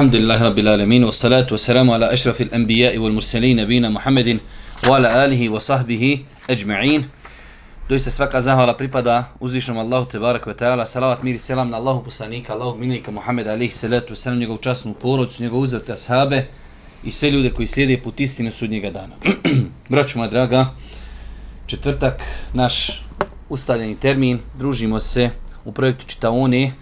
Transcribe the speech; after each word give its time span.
الحمد 0.00 0.14
لله 0.16 0.42
رب 0.42 0.58
العالمين 0.58 1.04
والصلاة 1.04 1.46
والسلام 1.50 1.90
على 1.90 2.12
أشرف 2.12 2.40
الأنبياء 2.40 2.98
والمرسلين 2.98 3.56
نبينا 3.56 3.88
محمد 3.88 4.38
وعلى 4.88 5.24
آله 5.24 5.48
وصحبه 5.48 6.18
أجمعين 6.50 7.04
Doista 7.88 8.10
svaka 8.10 8.40
zahvala 8.40 8.74
pripada 8.74 9.28
uzvišnom 9.40 9.78
Allahu 9.78 10.10
te 10.10 10.18
barek 10.18 10.46
ve 10.46 10.56
taala. 10.56 10.86
Salavat 10.86 11.22
mir 11.22 11.34
i 11.34 11.38
selam 11.38 11.70
na 11.70 11.76
Allahu 11.76 12.04
poslanika, 12.04 12.52
Allahu 12.52 12.78
miljenika 12.78 13.10
Muhameda 13.10 13.52
alejhi 13.52 13.72
salatu 13.72 14.12
vesselam, 14.12 14.38
njegovu 14.38 14.58
časnu 14.58 14.94
porodicu, 14.94 15.42
njegove 15.42 15.62
uzete 15.62 15.92
ashabe 15.92 16.46
i 17.04 17.12
sve 17.12 17.30
ljude 17.30 17.50
koji 17.50 17.66
slijede 17.66 18.02
put 18.02 18.20
istine 18.20 18.50
sudnjega 18.50 18.90
dana. 18.90 19.14
Braćo 19.88 20.18
moja 20.18 20.30
draga, 20.30 20.66
četvrtak, 21.66 22.22
naš 22.52 23.02
ustaljeni 23.48 23.96
termin, 23.96 24.38
družimo 24.58 25.00
se 25.00 25.30
u 25.64 25.72
projektu 25.72 26.06
Čitaone 26.06 26.72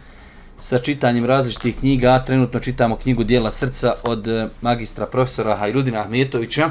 sa 0.60 0.80
čitanjem 0.80 1.26
različitih 1.26 1.80
knjiga. 1.80 2.24
Trenutno 2.26 2.60
čitamo 2.60 2.96
knjigu 2.96 3.24
Dijela 3.24 3.52
srca 3.52 3.94
od 4.04 4.28
eh, 4.28 4.48
magistra 4.62 5.06
profesora 5.06 5.56
Hajrudina 5.56 6.00
Ahmetovića. 6.00 6.70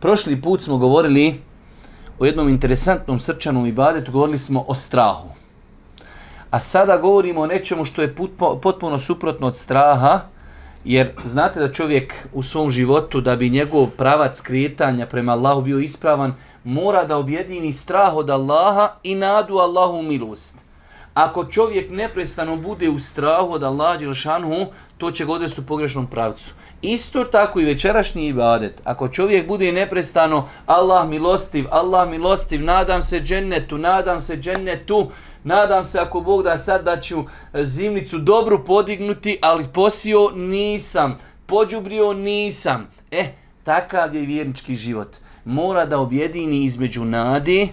Prošli 0.00 0.40
put 0.40 0.62
smo 0.62 0.76
govorili 0.76 1.34
o 2.18 2.26
jednom 2.26 2.48
interesantnom 2.48 3.18
srčanom 3.18 3.66
ibadetu, 3.66 4.12
govorili 4.12 4.38
smo 4.38 4.64
o 4.68 4.74
strahu. 4.74 5.28
A 6.50 6.60
sada 6.60 6.96
govorimo 6.96 7.40
o 7.40 7.46
nečemu 7.46 7.84
što 7.84 8.02
je 8.02 8.14
potpuno 8.62 8.98
suprotno 8.98 9.46
od 9.46 9.56
straha, 9.56 10.20
jer 10.84 11.12
znate 11.24 11.60
da 11.60 11.72
čovjek 11.72 12.14
u 12.32 12.42
svom 12.42 12.70
životu, 12.70 13.20
da 13.20 13.36
bi 13.36 13.50
njegov 13.50 13.86
pravac 13.86 14.40
kretanja 14.40 15.06
prema 15.06 15.32
Allahu 15.32 15.62
bio 15.62 15.78
ispravan, 15.78 16.34
mora 16.64 17.04
da 17.04 17.16
objedini 17.16 17.72
strah 17.72 18.16
od 18.16 18.30
Allaha 18.30 18.88
i 19.02 19.14
nadu 19.14 19.58
Allahu 19.58 20.02
milost. 20.02 20.67
Ako 21.18 21.44
čovjek 21.44 21.90
neprestano 21.90 22.56
bude 22.56 22.88
u 22.88 22.98
strahu 22.98 23.52
od 23.52 23.62
Allaha 23.62 23.96
Đelšanhu, 23.96 24.66
to 24.98 25.10
će 25.10 25.24
goditi 25.24 25.60
u 25.60 25.64
pogrešnom 25.66 26.06
pravcu. 26.06 26.54
Isto 26.82 27.24
tako 27.24 27.60
i 27.60 27.64
večerašnji 27.64 28.26
ibadet. 28.26 28.80
Ako 28.84 29.08
čovjek 29.08 29.48
bude 29.48 29.72
neprestano 29.72 30.48
Allah 30.66 31.08
milostiv, 31.08 31.64
Allah 31.70 32.08
milostiv, 32.10 32.62
nadam 32.62 33.02
se 33.02 33.20
džennetu, 33.20 33.78
nadam 33.78 34.20
se 34.20 34.36
džennetu, 34.36 35.10
nadam 35.44 35.84
se 35.84 35.98
ako 35.98 36.20
Bog 36.20 36.42
da 36.42 36.58
sad 36.58 36.84
da 36.84 37.00
ću 37.00 37.18
e, 37.52 37.64
zimnicu 37.64 38.18
dobru 38.18 38.64
podignuti, 38.64 39.38
ali 39.42 39.64
posio 39.74 40.30
nisam, 40.34 41.18
pođubrio 41.46 42.12
nisam. 42.12 42.88
E, 43.10 43.24
takav 43.64 44.14
je 44.14 44.26
vjernički 44.26 44.76
život. 44.76 45.16
Mora 45.44 45.86
da 45.86 45.98
objedini 45.98 46.64
između 46.64 47.04
nade, 47.04 47.68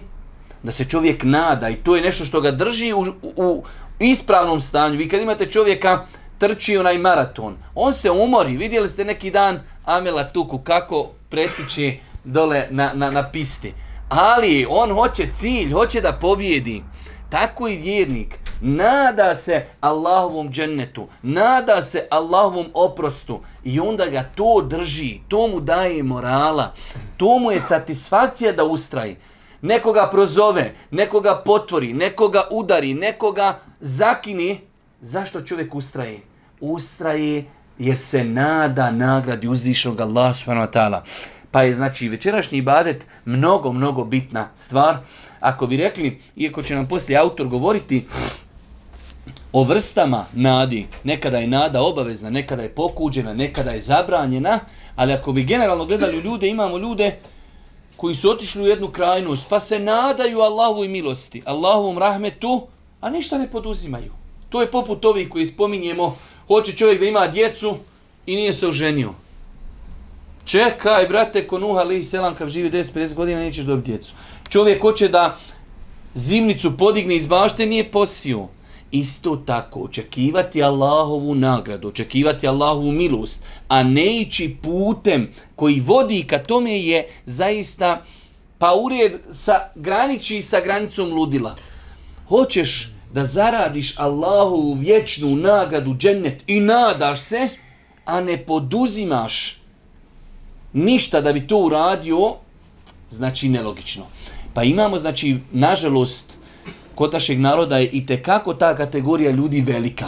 da 0.66 0.72
se 0.72 0.84
čovjek 0.84 1.22
nada 1.24 1.68
i 1.68 1.76
to 1.76 1.96
je 1.96 2.02
nešto 2.02 2.24
što 2.24 2.40
ga 2.40 2.50
drži 2.50 2.92
u, 2.92 3.06
u, 3.22 3.64
ispravnom 3.98 4.60
stanju. 4.60 4.98
Vi 4.98 5.08
kad 5.08 5.20
imate 5.20 5.46
čovjeka 5.46 6.06
trči 6.38 6.76
onaj 6.76 6.98
maraton, 6.98 7.56
on 7.74 7.94
se 7.94 8.10
umori, 8.10 8.56
vidjeli 8.56 8.88
ste 8.88 9.04
neki 9.04 9.30
dan 9.30 9.60
Amela 9.84 10.24
Tuku 10.24 10.58
kako 10.58 11.10
pretiče 11.28 11.96
dole 12.24 12.66
na, 12.70 12.90
na, 12.94 13.10
na 13.10 13.30
pisti. 13.30 13.74
Ali 14.08 14.66
on 14.68 14.92
hoće 14.92 15.28
cilj, 15.32 15.72
hoće 15.72 16.00
da 16.00 16.12
pobjedi. 16.12 16.82
Tako 17.30 17.68
i 17.68 17.76
vjernik. 17.76 18.38
Nada 18.60 19.34
se 19.34 19.66
Allahovom 19.80 20.50
džennetu, 20.50 21.08
nada 21.22 21.82
se 21.82 22.06
Allahovom 22.10 22.66
oprostu. 22.74 23.40
I 23.64 23.80
onda 23.80 24.06
ga 24.06 24.24
to 24.34 24.66
drži, 24.68 25.20
to 25.28 25.48
mu 25.48 25.60
daje 25.60 26.02
morala, 26.02 26.74
to 27.16 27.38
mu 27.38 27.50
je 27.52 27.60
satisfakcija 27.60 28.52
da 28.52 28.64
ustraji 28.64 29.16
nekoga 29.66 30.08
prozove, 30.10 30.74
nekoga 30.90 31.42
potvori, 31.44 31.92
nekoga 31.92 32.42
udari, 32.50 32.94
nekoga 32.94 33.58
zakini, 33.80 34.60
zašto 35.00 35.40
čovjek 35.40 35.74
ustraje? 35.74 36.20
Ustraje 36.60 37.44
jer 37.78 37.96
se 37.96 38.24
nada 38.24 38.90
nagradi 38.90 39.48
uzvišnog 39.48 40.00
Allah 40.00 40.36
subhanahu 40.36 40.66
wa 40.66 40.72
ta'ala. 40.72 41.00
Pa 41.50 41.62
je 41.62 41.74
znači 41.74 42.08
večerašnji 42.08 42.58
ibadet 42.58 43.06
mnogo, 43.24 43.72
mnogo 43.72 44.04
bitna 44.04 44.48
stvar. 44.54 44.96
Ako 45.40 45.66
bi 45.66 45.76
rekli, 45.76 46.20
iako 46.36 46.62
će 46.62 46.74
nam 46.74 46.88
poslije 46.88 47.18
autor 47.18 47.46
govoriti 47.46 48.06
o 49.52 49.64
vrstama 49.64 50.24
nadi, 50.32 50.86
nekada 51.04 51.38
je 51.38 51.46
nada 51.46 51.82
obavezna, 51.82 52.30
nekada 52.30 52.62
je 52.62 52.74
pokuđena, 52.74 53.34
nekada 53.34 53.70
je 53.70 53.80
zabranjena, 53.80 54.60
ali 54.96 55.12
ako 55.12 55.32
bi 55.32 55.44
generalno 55.44 55.84
gledali 55.84 56.20
ljude, 56.20 56.48
imamo 56.48 56.78
ljude 56.78 57.16
koji 57.96 58.14
su 58.14 58.30
otišli 58.30 58.62
u 58.62 58.66
jednu 58.66 58.88
krajnost, 58.88 59.46
pa 59.48 59.60
se 59.60 59.78
nadaju 59.78 60.40
Allahu 60.40 60.84
i 60.84 60.88
milosti, 60.88 61.42
Allahovom 61.44 61.98
rahmetu, 61.98 62.66
a 63.00 63.10
ništa 63.10 63.38
ne 63.38 63.50
poduzimaju. 63.50 64.12
To 64.48 64.60
je 64.60 64.70
poput 64.70 65.04
ovih 65.04 65.28
koji 65.28 65.46
spominjemo, 65.46 66.16
hoće 66.46 66.72
čovjek 66.72 67.00
da 67.00 67.06
ima 67.06 67.26
djecu 67.26 67.76
i 68.26 68.36
nije 68.36 68.52
se 68.52 68.68
oženio. 68.68 69.12
Čekaj, 70.44 71.08
brate, 71.08 71.46
ko 71.46 71.58
Nuh 71.58 71.76
Ali 71.78 72.04
Selam, 72.04 72.34
kad 72.34 72.48
živi 72.48 72.70
10-50 72.70 73.14
godina, 73.14 73.40
nećeš 73.40 73.64
dobiti 73.64 73.90
djecu. 73.90 74.12
Čovjek 74.48 74.82
hoće 74.82 75.08
da 75.08 75.36
zimnicu 76.14 76.76
podigne 76.78 77.16
iz 77.16 77.26
bašte, 77.26 77.66
nije 77.66 77.90
posio 77.90 78.46
isto 78.90 79.36
tako 79.36 79.80
očekivati 79.80 80.62
Allahovu 80.62 81.34
nagradu, 81.34 81.88
očekivati 81.88 82.48
Allahovu 82.48 82.92
milost, 82.92 83.44
a 83.68 83.82
ne 83.82 84.20
ići 84.20 84.56
putem 84.62 85.30
koji 85.56 85.80
vodi 85.80 86.24
ka 86.28 86.38
tome 86.38 86.80
je 86.80 87.08
zaista 87.24 88.02
pa 88.58 88.74
ured 88.74 89.12
sa 89.30 89.54
graniči 89.74 90.42
sa 90.42 90.60
granicom 90.60 91.12
ludila. 91.12 91.56
Hoćeš 92.28 92.90
da 93.12 93.24
zaradiš 93.24 93.98
Allahovu 93.98 94.74
vječnu 94.74 95.36
nagradu 95.36 95.94
džennet 95.94 96.42
i 96.46 96.60
nadaš 96.60 97.20
se, 97.20 97.48
a 98.04 98.20
ne 98.20 98.44
poduzimaš 98.46 99.60
ništa 100.72 101.20
da 101.20 101.32
bi 101.32 101.46
to 101.46 101.58
uradio, 101.58 102.34
znači 103.10 103.48
nelogično. 103.48 104.04
Pa 104.54 104.62
imamo, 104.62 104.98
znači, 104.98 105.36
nažalost, 105.52 106.38
kod 106.96 107.12
našeg 107.12 107.40
naroda 107.40 107.78
je 107.78 107.88
i 107.92 108.06
te 108.06 108.22
kako 108.22 108.54
ta 108.54 108.76
kategorija 108.76 109.30
ljudi 109.30 109.60
velika. 109.60 110.06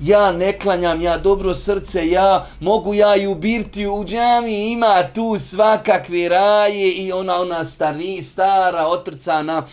Ja 0.00 0.32
ne 0.32 0.58
klanjam, 0.58 1.00
ja 1.00 1.18
dobro 1.18 1.54
srce, 1.54 2.08
ja 2.08 2.46
mogu 2.60 2.94
ja 2.94 3.16
i 3.16 3.26
ubirti 3.26 3.86
u 3.86 4.04
džami, 4.04 4.72
ima 4.72 5.02
tu 5.14 5.38
svakakve 5.38 6.28
raje 6.28 6.92
i 6.92 7.12
ona 7.12 7.36
ona 7.40 7.64
stari, 7.64 8.22
stara, 8.22 8.86
otrcana 8.86 9.66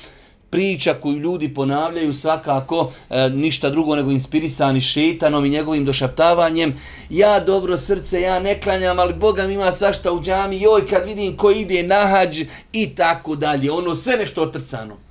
priča 0.50 0.94
koju 0.94 1.18
ljudi 1.18 1.54
ponavljaju 1.54 2.14
svakako 2.14 2.92
e, 3.10 3.30
ništa 3.30 3.70
drugo 3.70 3.96
nego 3.96 4.12
inspirisani 4.12 4.82
šetanom 4.82 5.46
i 5.46 5.50
njegovim 5.50 5.86
došaptavanjem. 5.86 6.74
Ja 7.10 7.40
dobro 7.40 7.78
srce, 7.78 8.22
ja 8.22 8.40
ne 8.40 8.62
klanjam, 8.62 9.00
ali 9.00 9.14
Boga 9.14 9.48
mi 9.48 9.54
ima 9.54 9.72
svašta 9.72 10.12
u 10.12 10.22
džami, 10.22 10.62
joj 10.62 10.88
kad 10.88 11.06
vidim 11.06 11.38
ko 11.38 11.52
ide 11.52 11.84
na 11.84 12.08
hađ 12.08 12.42
i 12.74 12.96
tako 12.96 13.36
dalje. 13.36 13.72
Ono 13.72 13.96
sve 13.96 14.18
nešto 14.18 14.44
otrcano 14.44 15.09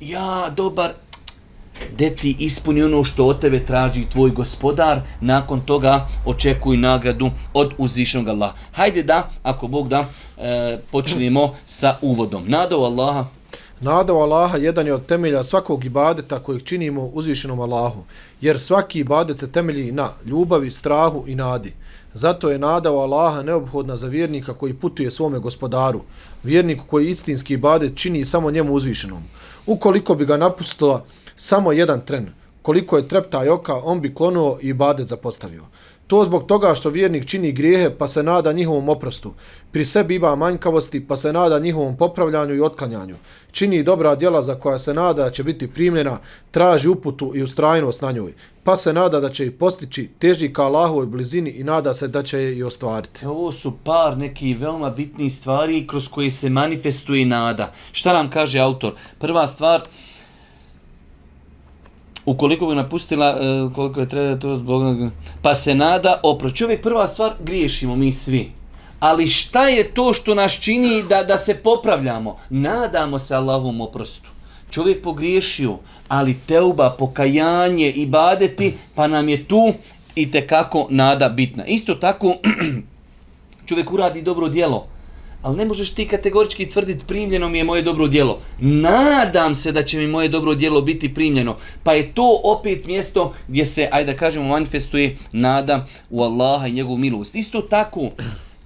ja 0.00 0.50
dobar, 0.56 0.90
gdje 1.92 2.16
ti 2.16 2.36
ispuni 2.38 2.82
ono 2.82 3.04
što 3.04 3.26
od 3.26 3.40
tebe 3.40 3.66
traži 3.66 4.04
tvoj 4.04 4.30
gospodar, 4.30 5.00
nakon 5.20 5.60
toga 5.60 6.08
očekuj 6.24 6.76
nagradu 6.76 7.30
od 7.54 7.72
uzvišenog 7.78 8.28
Allaha. 8.28 8.54
Hajde 8.72 9.02
da, 9.02 9.30
ako 9.42 9.68
Bog 9.68 9.88
da, 9.88 10.08
e, 10.38 10.78
počnemo 10.92 11.54
sa 11.66 11.96
uvodom. 12.02 12.42
Nadao 12.46 12.84
Allaha. 12.84 13.26
Nadao 13.80 14.20
Allaha 14.20 14.56
jedan 14.56 14.86
je 14.86 14.94
od 14.94 15.06
temelja 15.06 15.44
svakog 15.44 15.84
ibadeta 15.84 16.38
kojeg 16.38 16.64
činimo 16.64 17.04
uzvišenom 17.04 17.60
Allahu, 17.60 18.04
jer 18.40 18.60
svaki 18.60 18.98
ibadet 18.98 19.38
se 19.38 19.52
temelji 19.52 19.92
na 19.92 20.10
ljubavi, 20.24 20.70
strahu 20.70 21.24
i 21.26 21.34
nadi. 21.34 21.72
Zato 22.14 22.50
je 22.50 22.58
nada 22.58 22.92
u 22.92 22.98
Allaha 22.98 23.42
neophodna 23.42 23.96
za 23.96 24.08
vjernika 24.08 24.54
koji 24.54 24.74
putuje 24.74 25.10
svome 25.10 25.38
gospodaru, 25.38 26.00
vjerniku 26.42 26.84
koji 26.86 27.10
istinski 27.10 27.54
ibadet 27.54 27.96
čini 27.96 28.24
samo 28.24 28.50
njemu 28.50 28.72
uzvišenom 28.72 29.22
ukoliko 29.66 30.14
bi 30.14 30.26
ga 30.26 30.36
napustila 30.36 31.04
samo 31.36 31.72
jedan 31.72 32.00
tren, 32.00 32.28
koliko 32.62 32.96
je 32.96 33.08
treptaj 33.08 33.48
oka, 33.48 33.74
on 33.74 34.00
bi 34.00 34.14
klonuo 34.14 34.58
i 34.62 34.72
badet 34.72 35.08
zapostavio. 35.08 35.62
To 36.06 36.24
zbog 36.24 36.46
toga 36.46 36.74
što 36.74 36.90
vjernik 36.90 37.26
čini 37.26 37.52
grijehe 37.52 37.90
pa 37.98 38.08
se 38.08 38.22
nada 38.22 38.52
njihovom 38.52 38.88
oprostu. 38.88 39.32
Pri 39.72 39.84
sebi 39.84 40.14
ima 40.14 40.34
manjkavosti 40.34 41.06
pa 41.06 41.16
se 41.16 41.32
nada 41.32 41.58
njihovom 41.58 41.96
popravljanju 41.96 42.54
i 42.54 42.60
otklanjanju. 42.60 43.14
Čini 43.52 43.82
dobra 43.82 44.14
djela 44.14 44.42
za 44.42 44.54
koja 44.54 44.78
se 44.78 44.94
nada 44.94 45.24
da 45.24 45.30
će 45.30 45.44
biti 45.44 45.66
primljena, 45.66 46.18
traži 46.50 46.88
uputu 46.88 47.32
i 47.34 47.42
ustrajnost 47.42 48.02
na 48.02 48.12
njoj. 48.12 48.32
Pa 48.64 48.76
se 48.76 48.92
nada 48.92 49.20
da 49.20 49.30
će 49.30 49.46
i 49.46 49.50
postići 49.50 50.08
teži 50.18 50.52
ka 50.52 50.62
Allahovoj 50.62 51.06
blizini 51.06 51.50
i 51.50 51.64
nada 51.64 51.94
se 51.94 52.08
da 52.08 52.22
će 52.22 52.38
je 52.38 52.56
i 52.56 52.62
ostvariti. 52.62 53.24
E, 53.24 53.28
ovo 53.28 53.52
su 53.52 53.72
par 53.84 54.18
neki 54.18 54.54
veoma 54.54 54.90
bitni 54.90 55.30
stvari 55.30 55.86
kroz 55.86 56.08
koje 56.08 56.30
se 56.30 56.50
manifestuje 56.50 57.26
nada. 57.26 57.72
Šta 57.92 58.12
nam 58.12 58.30
kaže 58.30 58.58
autor? 58.58 58.92
Prva 59.18 59.46
stvar, 59.46 59.82
ukoliko 62.26 62.66
bi 62.66 62.74
napustila, 62.74 63.36
uh, 63.36 63.72
koliko 63.72 64.00
je 64.00 64.08
treba 64.08 64.36
to 64.36 64.56
zbog... 64.56 65.10
Pa 65.42 65.54
se 65.54 65.74
nada, 65.74 66.20
opro. 66.22 66.50
Čovjek, 66.50 66.82
prva 66.82 67.06
stvar, 67.06 67.32
griješimo 67.44 67.96
mi 67.96 68.12
svi. 68.12 68.52
Ali 69.00 69.28
šta 69.28 69.68
je 69.68 69.94
to 69.94 70.12
što 70.12 70.34
nas 70.34 70.52
čini 70.52 71.02
da, 71.08 71.22
da 71.22 71.36
se 71.38 71.54
popravljamo? 71.54 72.36
Nadamo 72.50 73.18
se 73.18 73.34
Allahovom 73.34 73.80
oprostu. 73.80 74.28
Čovjek 74.70 75.02
pogriješio, 75.02 75.78
ali 76.08 76.36
teuba, 76.46 76.90
pokajanje 76.98 77.90
i 77.90 78.06
badeti, 78.06 78.74
pa 78.94 79.06
nam 79.06 79.28
je 79.28 79.44
tu 79.44 79.72
i 80.14 80.30
te 80.30 80.46
kako 80.46 80.86
nada 80.90 81.28
bitna. 81.28 81.64
Isto 81.64 81.94
tako, 81.94 82.34
čovjek 83.68 83.92
uradi 83.92 84.22
dobro 84.22 84.48
djelo, 84.48 84.86
ali 85.46 85.56
ne 85.56 85.64
možeš 85.64 85.94
ti 85.94 86.08
kategorički 86.08 86.70
tvrditi 86.70 87.04
primljeno 87.08 87.48
mi 87.48 87.58
je 87.58 87.64
moje 87.64 87.82
dobro 87.82 88.06
djelo. 88.08 88.38
Nadam 88.60 89.54
se 89.54 89.72
da 89.72 89.82
će 89.82 89.98
mi 89.98 90.06
moje 90.06 90.28
dobro 90.28 90.54
djelo 90.54 90.80
biti 90.80 91.14
primljeno. 91.14 91.56
Pa 91.82 91.92
je 91.92 92.14
to 92.14 92.40
opet 92.44 92.86
mjesto 92.86 93.34
gdje 93.48 93.66
se, 93.66 93.88
ajde 93.92 94.12
da 94.12 94.18
kažemo, 94.18 94.48
manifestuje 94.48 95.16
nada 95.32 95.86
u 96.10 96.22
Allaha 96.22 96.66
i 96.66 96.72
njegovu 96.72 96.96
milost. 96.98 97.34
Isto 97.34 97.60
tako, 97.60 98.10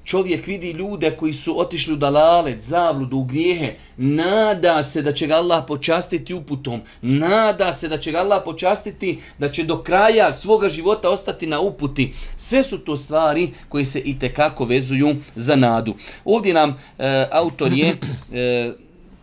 čovjek 0.04 0.46
vidi 0.46 0.70
ljude 0.70 1.10
koji 1.10 1.32
su 1.32 1.60
otišli 1.60 1.92
u 1.92 1.96
dalalet, 1.96 2.62
zavludu, 2.62 3.16
u 3.16 3.24
grijehe, 3.24 3.74
nada 3.96 4.82
se 4.82 5.02
da 5.02 5.12
će 5.12 5.26
ga 5.26 5.34
Allah 5.34 5.64
počastiti 5.68 6.34
uputom, 6.34 6.80
nada 7.02 7.72
se 7.72 7.88
da 7.88 7.98
će 7.98 8.12
ga 8.12 8.18
Allah 8.18 8.42
počastiti 8.44 9.18
da 9.38 9.48
će 9.48 9.64
do 9.64 9.82
kraja 9.82 10.36
svoga 10.36 10.68
života 10.68 11.10
ostati 11.10 11.46
na 11.46 11.60
uputi. 11.60 12.14
Sve 12.36 12.62
su 12.62 12.78
to 12.78 12.96
stvari 12.96 13.50
koje 13.68 13.84
se 13.84 14.00
i 14.00 14.18
tekako 14.18 14.64
vezuju 14.64 15.16
za 15.36 15.56
nadu. 15.56 15.94
Ovdje 16.24 16.54
nam 16.54 16.76
e, 16.98 17.26
autor 17.32 17.72
je 17.72 17.96
e, 18.32 18.72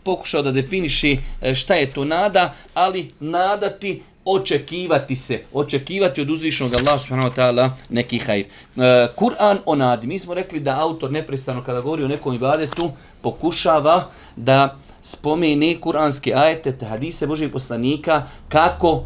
pokušao 0.04 0.42
da 0.42 0.52
definiši 0.52 1.18
e, 1.42 1.56
šta 1.56 1.76
je 1.76 1.92
to 1.92 2.06
nada, 2.06 2.54
ali 2.74 3.08
nadati 3.20 4.02
očekivati 4.28 5.16
se, 5.16 5.42
očekivati 5.54 6.22
od 6.22 6.30
uzvišnog 6.30 6.74
Allaha 6.74 6.98
subhanahu 6.98 7.30
wa 7.30 7.36
ta'ala 7.36 7.70
neki 7.90 8.20
hajr. 8.20 8.46
E, 8.46 9.08
Kur'an 9.16 9.58
o 9.66 9.76
nadi. 9.76 10.08
Mi 10.08 10.20
smo 10.20 10.34
rekli 10.34 10.60
da 10.60 10.80
autor 10.82 11.12
neprestano 11.12 11.64
kada 11.64 11.82
govori 11.82 12.04
o 12.04 12.08
nekom 12.08 12.36
ibadetu 12.36 12.92
pokušava 13.22 14.10
da 14.36 14.78
spomene 15.02 15.80
kuranske 15.82 16.34
ajete, 16.36 16.72
te 16.78 16.86
hadise 16.86 17.28
Božih 17.28 17.50
poslanika, 17.50 18.24
kako 18.50 18.92
uh, 18.92 19.06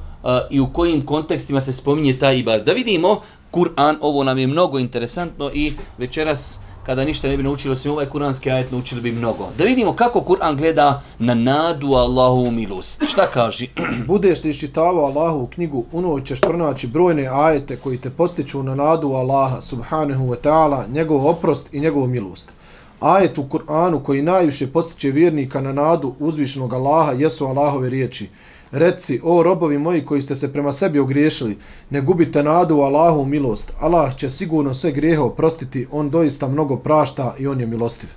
i 0.50 0.60
u 0.60 0.74
kojim 0.74 1.06
kontekstima 1.06 1.62
se 1.62 1.74
spominje 1.74 2.20
taj 2.20 2.38
ibadet. 2.38 2.66
Da 2.66 2.74
vidimo, 2.74 3.22
Kur'an, 3.52 3.98
ovo 4.02 4.24
nam 4.24 4.38
je 4.38 4.48
mnogo 4.48 4.80
interesantno 4.80 5.52
i 5.54 5.74
večeras 5.98 6.60
kada 6.86 7.06
ništa 7.06 7.28
ne 7.28 7.38
bi 7.38 7.44
naučili 7.44 7.74
osim 7.74 7.92
ovaj 7.92 8.06
kuranski 8.06 8.52
ajet, 8.52 8.72
naučili 8.72 9.02
bi 9.02 9.12
mnogo. 9.12 9.48
Da 9.58 9.64
vidimo 9.64 9.94
kako 9.94 10.20
Kur'an 10.20 10.56
gleda 10.56 11.02
na 11.20 11.34
nadu 11.34 11.88
Allahu 11.88 12.52
milost. 12.52 13.04
Šta 13.10 13.28
kaže? 13.34 13.66
Budeš 14.08 14.44
li 14.44 14.50
iščitavao 14.50 15.06
Allahu 15.06 15.48
knjigu, 15.48 15.86
ono 15.94 16.20
ćeš 16.20 16.42
pronaći 16.42 16.88
brojne 16.88 17.28
ajete 17.32 17.78
koji 17.78 17.98
te 17.98 18.10
postiču 18.10 18.64
na 18.64 18.76
nadu 18.76 19.08
Allaha, 19.08 19.62
subhanahu 19.62 20.28
wa 20.28 20.36
ta'ala, 20.44 20.88
njegov 20.94 21.28
oprost 21.28 21.74
i 21.74 21.80
njegovu 21.80 22.08
milost. 22.08 22.52
Ajet 23.00 23.38
u 23.38 23.44
Kur'anu 23.44 24.04
koji 24.04 24.22
najviše 24.22 24.68
postiče 24.68 25.12
vjernika 25.12 25.62
na 25.62 25.74
nadu 25.74 26.14
uzvišenog 26.20 26.74
Allaha 26.74 27.12
jesu 27.12 27.46
Allahove 27.46 27.90
riječi. 27.90 28.30
Reci, 28.72 29.20
o 29.24 29.44
robovi 29.44 29.78
moji 29.78 30.06
koji 30.06 30.22
ste 30.22 30.36
se 30.36 30.54
prema 30.54 30.74
sebi 30.74 31.00
ogriješili, 31.00 31.58
ne 31.90 32.02
gubite 32.02 32.44
nadu 32.44 32.76
u 32.76 32.82
Allahu 32.82 33.26
milost. 33.26 33.72
Allah 33.80 34.16
će 34.16 34.30
sigurno 34.30 34.74
sve 34.74 34.92
grijehe 34.92 35.20
oprostiti, 35.20 35.88
on 35.92 36.10
doista 36.10 36.48
mnogo 36.48 36.78
prašta 36.78 37.36
i 37.40 37.48
on 37.48 37.60
je 37.60 37.68
milostiv. 37.68 38.10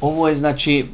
Ovo 0.00 0.28
je 0.28 0.34
znači, 0.34 0.84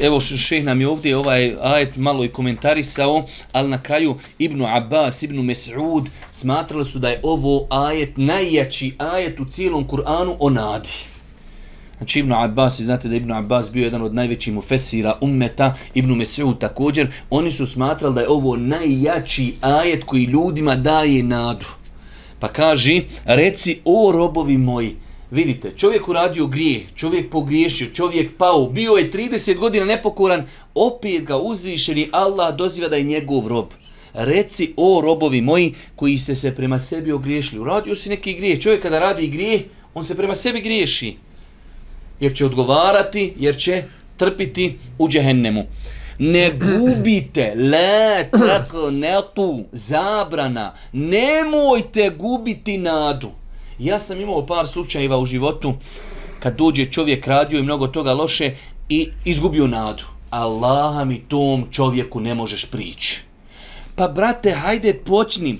evo 0.00 0.20
šeh 0.20 0.64
nam 0.64 0.80
je 0.80 0.88
ovdje 0.88 1.16
ovaj 1.16 1.56
ajet 1.62 1.96
malo 1.96 2.24
i 2.24 2.28
komentarisao, 2.28 3.24
ali 3.52 3.68
na 3.68 3.82
kraju 3.82 4.14
Ibnu 4.38 4.66
Abbas, 4.76 5.22
Ibnu 5.22 5.42
Mes'ud 5.42 6.06
smatrali 6.32 6.84
su 6.84 6.98
da 6.98 7.08
je 7.08 7.20
ovo 7.22 7.66
ajet 7.70 8.16
najjači 8.16 8.94
ajet 8.98 9.40
u 9.40 9.44
cijelom 9.44 9.88
Kur'anu 9.88 10.36
o 10.40 10.50
nadi. 10.50 11.13
Znači 11.98 12.18
Ibn 12.18 12.32
Abbas, 12.32 12.80
znate 12.80 13.08
da 13.08 13.16
Ibn 13.16 13.32
Abbas 13.32 13.72
bio 13.72 13.84
jedan 13.84 14.02
od 14.02 14.14
najvećih 14.14 14.52
mufesira 14.54 15.18
ummeta, 15.20 15.76
Ibn 15.94 16.12
Mesud 16.12 16.58
također, 16.58 17.08
oni 17.30 17.50
su 17.50 17.66
smatrali 17.66 18.14
da 18.14 18.20
je 18.20 18.28
ovo 18.28 18.56
najjači 18.56 19.54
ajet 19.60 20.04
koji 20.04 20.24
ljudima 20.24 20.76
daje 20.76 21.22
nadu. 21.22 21.66
Pa 22.38 22.48
kaže, 22.48 23.00
reci 23.24 23.78
o 23.84 24.12
robovi 24.12 24.58
moji, 24.58 24.96
vidite, 25.30 25.70
čovjek 25.76 26.08
uradio 26.08 26.46
grije, 26.46 26.86
čovjek 26.94 27.30
pogriješio, 27.30 27.86
čovjek 27.94 28.36
pao, 28.38 28.68
bio 28.68 28.92
je 28.92 29.10
30 29.10 29.58
godina 29.58 29.84
nepokoran, 29.84 30.44
opet 30.74 31.24
ga 31.24 31.36
uzvišeni 31.36 32.08
Allah 32.12 32.56
doziva 32.56 32.88
da 32.88 32.96
je 32.96 33.02
njegov 33.02 33.48
rob. 33.48 33.66
Reci 34.14 34.72
o 34.76 35.00
robovi 35.00 35.40
moji 35.40 35.74
koji 35.96 36.18
ste 36.18 36.34
se 36.34 36.54
prema 36.54 36.78
sebi 36.78 37.12
ogriješili. 37.12 37.60
Uradio 37.60 37.94
si 37.94 38.08
neki 38.08 38.34
grije. 38.34 38.60
Čovjek 38.60 38.82
kada 38.82 38.98
radi 38.98 39.26
grije, 39.26 39.62
on 39.94 40.04
se 40.04 40.16
prema 40.16 40.34
sebi 40.34 40.60
griješi 40.60 41.16
jer 42.24 42.36
će 42.36 42.46
odgovarati, 42.46 43.32
jer 43.38 43.56
će 43.58 43.82
trpiti 44.16 44.78
u 44.98 45.08
džehennemu. 45.08 45.64
Ne 46.18 46.50
gubite, 46.50 47.54
le, 47.56 48.30
tako, 48.30 48.90
ne 48.90 49.14
tu, 49.34 49.64
zabrana, 49.72 50.72
nemojte 50.92 52.10
gubiti 52.18 52.78
nadu. 52.78 53.30
Ja 53.78 53.98
sam 53.98 54.20
imao 54.20 54.46
par 54.46 54.66
slučajeva 54.66 55.18
u 55.18 55.26
životu 55.26 55.74
kad 56.40 56.56
dođe 56.56 56.86
čovjek 56.86 57.26
radio 57.26 57.58
i 57.58 57.62
mnogo 57.62 57.86
toga 57.86 58.12
loše 58.12 58.50
i 58.88 59.08
izgubio 59.24 59.66
nadu. 59.66 60.04
Allaha 60.30 61.04
mi 61.04 61.20
tom 61.20 61.66
čovjeku 61.70 62.20
ne 62.20 62.34
možeš 62.34 62.64
prići. 62.64 63.20
Pa 63.96 64.08
brate, 64.08 64.50
hajde 64.50 64.94
počni. 64.94 65.58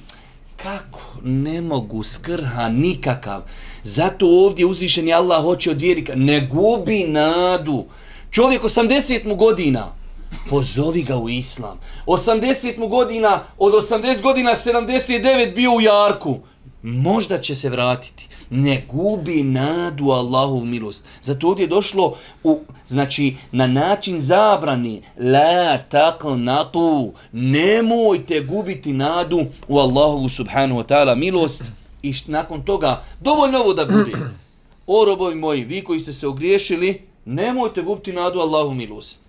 Kako? 0.56 1.00
Ne 1.22 1.60
mogu 1.60 2.02
skrha 2.02 2.68
nikakav. 2.68 3.42
Zato 3.84 4.26
ovdje 4.26 4.66
uzvišeni 4.66 5.14
Allah 5.14 5.42
hoće 5.42 5.70
od 5.70 5.80
vjernika. 5.80 6.12
ne 6.16 6.48
gubi 6.52 7.04
nadu. 7.08 7.84
Čovjek 8.30 8.62
80 8.62 9.26
mu 9.26 9.34
godina, 9.36 9.92
pozovi 10.50 11.02
ga 11.02 11.16
u 11.16 11.28
islam. 11.28 11.80
80 12.06 12.78
mu 12.78 12.88
godina, 12.88 13.40
od 13.58 13.72
80 13.72 14.22
godina 14.22 14.50
79 14.50 15.54
bio 15.54 15.74
u 15.74 15.80
jarku. 15.80 16.38
Možda 16.82 17.38
će 17.38 17.56
se 17.56 17.70
vratiti. 17.70 18.28
Ne 18.50 18.84
gubi 18.88 19.42
nadu 19.42 20.10
Allahu 20.10 20.64
milost. 20.64 21.06
Zato 21.22 21.48
ovdje 21.48 21.64
je 21.64 21.68
došlo 21.68 22.16
u, 22.44 22.60
znači, 22.86 23.36
na 23.52 23.66
način 23.66 24.20
zabrani. 24.20 25.02
La 25.18 25.78
takl 25.78 26.34
natu. 26.36 27.12
Nemojte 27.32 28.40
gubiti 28.40 28.92
nadu 28.92 29.44
u 29.68 29.78
Allahu 29.78 30.28
subhanahu 30.28 30.80
wa 30.80 30.86
ta'ala 30.86 31.14
milost 31.14 31.64
i 32.04 32.14
nakon 32.26 32.64
toga 32.64 33.04
dovoljno 33.20 33.58
ovo 33.58 33.74
da 33.74 33.86
bude. 33.86 34.12
O 34.86 35.04
robovi 35.04 35.34
moji, 35.34 35.64
vi 35.64 35.84
koji 35.84 36.00
ste 36.00 36.12
se 36.12 36.28
ogriješili, 36.28 37.02
nemojte 37.24 37.82
gubiti 37.82 38.12
nadu 38.12 38.40
Allahu 38.40 38.74
milost. 38.74 39.20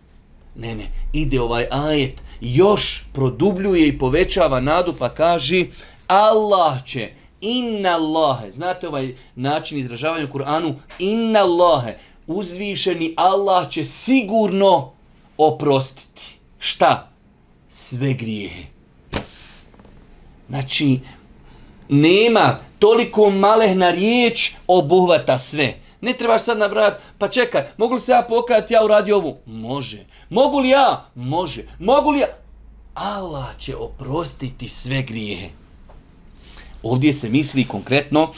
Ne, 0.56 0.76
ne, 0.76 0.88
ide 1.14 1.42
ovaj 1.42 1.68
ajet, 1.72 2.22
još 2.42 3.06
produbljuje 3.14 3.88
i 3.88 4.00
povećava 4.00 4.60
nadu 4.60 4.94
pa 5.00 5.10
kaže 5.10 5.66
Allah 6.08 6.86
će, 6.86 7.10
inna 7.42 7.90
Allahe, 7.90 8.52
znate 8.52 8.88
ovaj 8.88 9.16
način 9.36 9.78
izražavanja 9.78 10.26
u 10.26 10.38
Kur'anu, 10.38 10.74
inna 11.00 11.40
Allahe, 11.40 11.98
uzvišeni 12.28 13.14
Allah 13.18 13.70
će 13.70 13.84
sigurno 13.84 14.92
oprostiti. 15.38 16.38
Šta? 16.60 17.10
Sve 17.70 18.14
grijehe. 18.14 18.64
Znači, 20.50 21.00
nema 21.90 22.58
toliko 22.80 23.30
malehna 23.30 23.92
riječ 23.92 24.54
obuhvata 24.68 25.38
sve. 25.38 25.74
Ne 26.02 26.14
trebaš 26.14 26.44
sad 26.44 26.58
nabrati, 26.58 27.04
pa 27.18 27.28
čekaj, 27.28 27.64
mogu 27.78 27.94
li 27.94 28.02
se 28.02 28.12
ja 28.12 28.26
pokajati, 28.30 28.74
ja 28.74 28.84
uradi 28.84 29.12
ovu? 29.12 29.38
Može. 29.46 30.06
Mogu 30.30 30.60
li 30.60 30.70
ja? 30.70 31.06
Može. 31.16 31.64
Mogu 31.80 32.12
li 32.12 32.20
ja? 32.20 32.28
Allah 32.94 33.58
će 33.60 33.76
oprostiti 33.76 34.70
sve 34.70 35.02
grijehe. 35.02 35.50
Ovdje 36.84 37.14
se 37.14 37.30
misli 37.30 37.68
konkretno, 37.68 38.32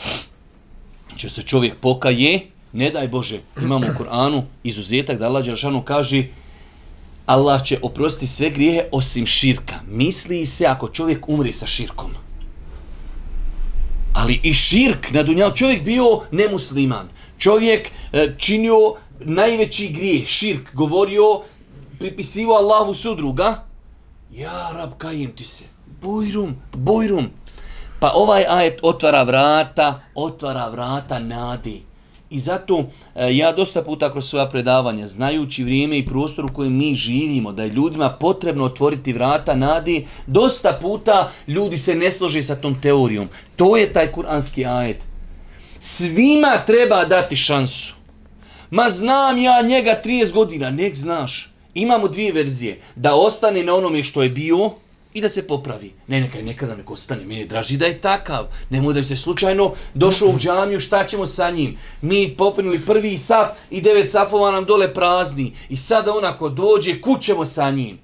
će 1.17 1.29
se 1.29 1.41
čovjek 1.41 1.75
pokaje, 1.75 2.39
ne 2.73 2.89
daj 2.91 3.07
Bože, 3.07 3.39
imamo 3.61 3.87
u 3.87 3.97
Koranu 3.97 4.43
izuzetak 4.63 5.17
da 5.17 5.25
Allah 5.25 5.45
Đeršanu 5.45 5.81
kaže 5.81 6.23
Allah 7.25 7.63
će 7.63 7.79
oprostiti 7.81 8.27
sve 8.27 8.49
grijehe 8.49 8.89
osim 8.91 9.25
širka. 9.25 9.75
Misli 9.87 10.45
se 10.45 10.65
ako 10.65 10.89
čovjek 10.89 11.29
umri 11.29 11.53
sa 11.53 11.67
širkom 11.67 12.26
ali 14.17 14.39
i 14.43 14.53
širk 14.53 15.11
na 15.11 15.23
dunjalu. 15.23 15.55
Čovjek 15.55 15.83
bio 15.83 16.05
nemusliman. 16.31 17.09
Čovjek 17.37 17.89
e, 18.13 18.27
činio 18.37 18.93
najveći 19.19 19.87
grijeh, 19.87 20.27
širk, 20.27 20.73
govorio, 20.73 21.41
pripisivo 21.99 22.53
Allahu 22.53 22.93
sudruga. 22.93 23.63
Ja, 24.31 24.71
rab, 24.73 24.91
kajem 24.97 25.31
ti 25.31 25.45
se. 25.45 25.63
Bujrum, 26.01 26.55
bujrum. 26.73 27.29
Pa 27.99 28.11
ovaj 28.15 28.43
ajet 28.49 28.79
otvara 28.81 29.23
vrata, 29.23 30.01
otvara 30.15 30.69
vrata 30.69 31.19
nadi. 31.19 31.86
I 32.29 32.39
zato 32.39 32.85
e, 33.15 33.35
ja 33.37 33.51
dosta 33.51 33.81
puta 33.81 34.11
kroz 34.11 34.29
svoja 34.29 34.45
predavanja, 34.49 35.07
znajući 35.07 35.63
vrijeme 35.63 35.97
i 35.97 36.05
prostor 36.05 36.45
u 36.45 36.53
kojem 36.53 36.77
mi 36.77 36.95
živimo, 36.95 37.51
da 37.51 37.63
je 37.63 37.69
ljudima 37.69 38.09
potrebno 38.09 38.63
otvoriti 38.63 39.13
vrata 39.13 39.55
nadi, 39.55 40.07
dosta 40.27 40.77
puta 40.81 41.31
ljudi 41.47 41.77
se 41.77 41.95
ne 41.95 42.11
složi 42.11 42.43
sa 42.43 42.55
tom 42.55 42.81
teorijom. 42.81 43.29
To 43.55 43.77
je 43.77 43.93
taj 43.93 44.11
kuranski 44.11 44.65
ajet. 44.65 45.03
Svima 45.79 46.57
treba 46.65 47.05
dati 47.05 47.35
šansu. 47.35 47.93
Ma 48.69 48.89
znam 48.89 49.37
ja 49.37 49.61
njega 49.61 50.01
30 50.05 50.33
godina, 50.33 50.69
nek 50.69 50.95
znaš. 50.95 51.53
Imamo 51.73 52.07
dvije 52.07 52.31
verzije. 52.31 52.79
Da 52.95 53.15
ostane 53.15 53.63
na 53.63 53.75
onome 53.75 54.03
što 54.03 54.23
je 54.23 54.29
bio 54.29 54.71
i 55.17 55.21
da 55.21 55.29
se 55.29 55.47
popravi. 55.47 55.93
Ne, 56.07 56.21
neka 56.21 56.41
nekada 56.41 56.75
nek 56.75 56.91
ostane, 56.91 57.25
meni 57.25 57.39
je 57.39 57.47
draži 57.47 57.77
da 57.77 57.85
je 57.85 58.01
takav. 58.01 58.47
Nemoj 58.69 58.93
da 58.93 58.99
bi 58.99 59.05
se 59.05 59.17
slučajno 59.17 59.73
došao 59.93 60.27
u 60.27 60.37
džamiju, 60.37 60.79
šta 60.79 61.07
ćemo 61.07 61.25
sa 61.25 61.49
njim? 61.49 61.77
Mi 62.01 62.35
popunili 62.37 62.85
prvi 62.85 63.17
saf 63.17 63.47
i 63.69 63.81
devet 63.81 64.11
safova 64.11 64.51
nam 64.51 64.65
dole 64.65 64.93
prazni. 64.93 65.53
I 65.69 65.77
sada 65.77 66.13
onako 66.13 66.49
dođe, 66.49 67.01
kućemo 67.01 67.45
sa 67.45 67.71
njim. 67.71 67.99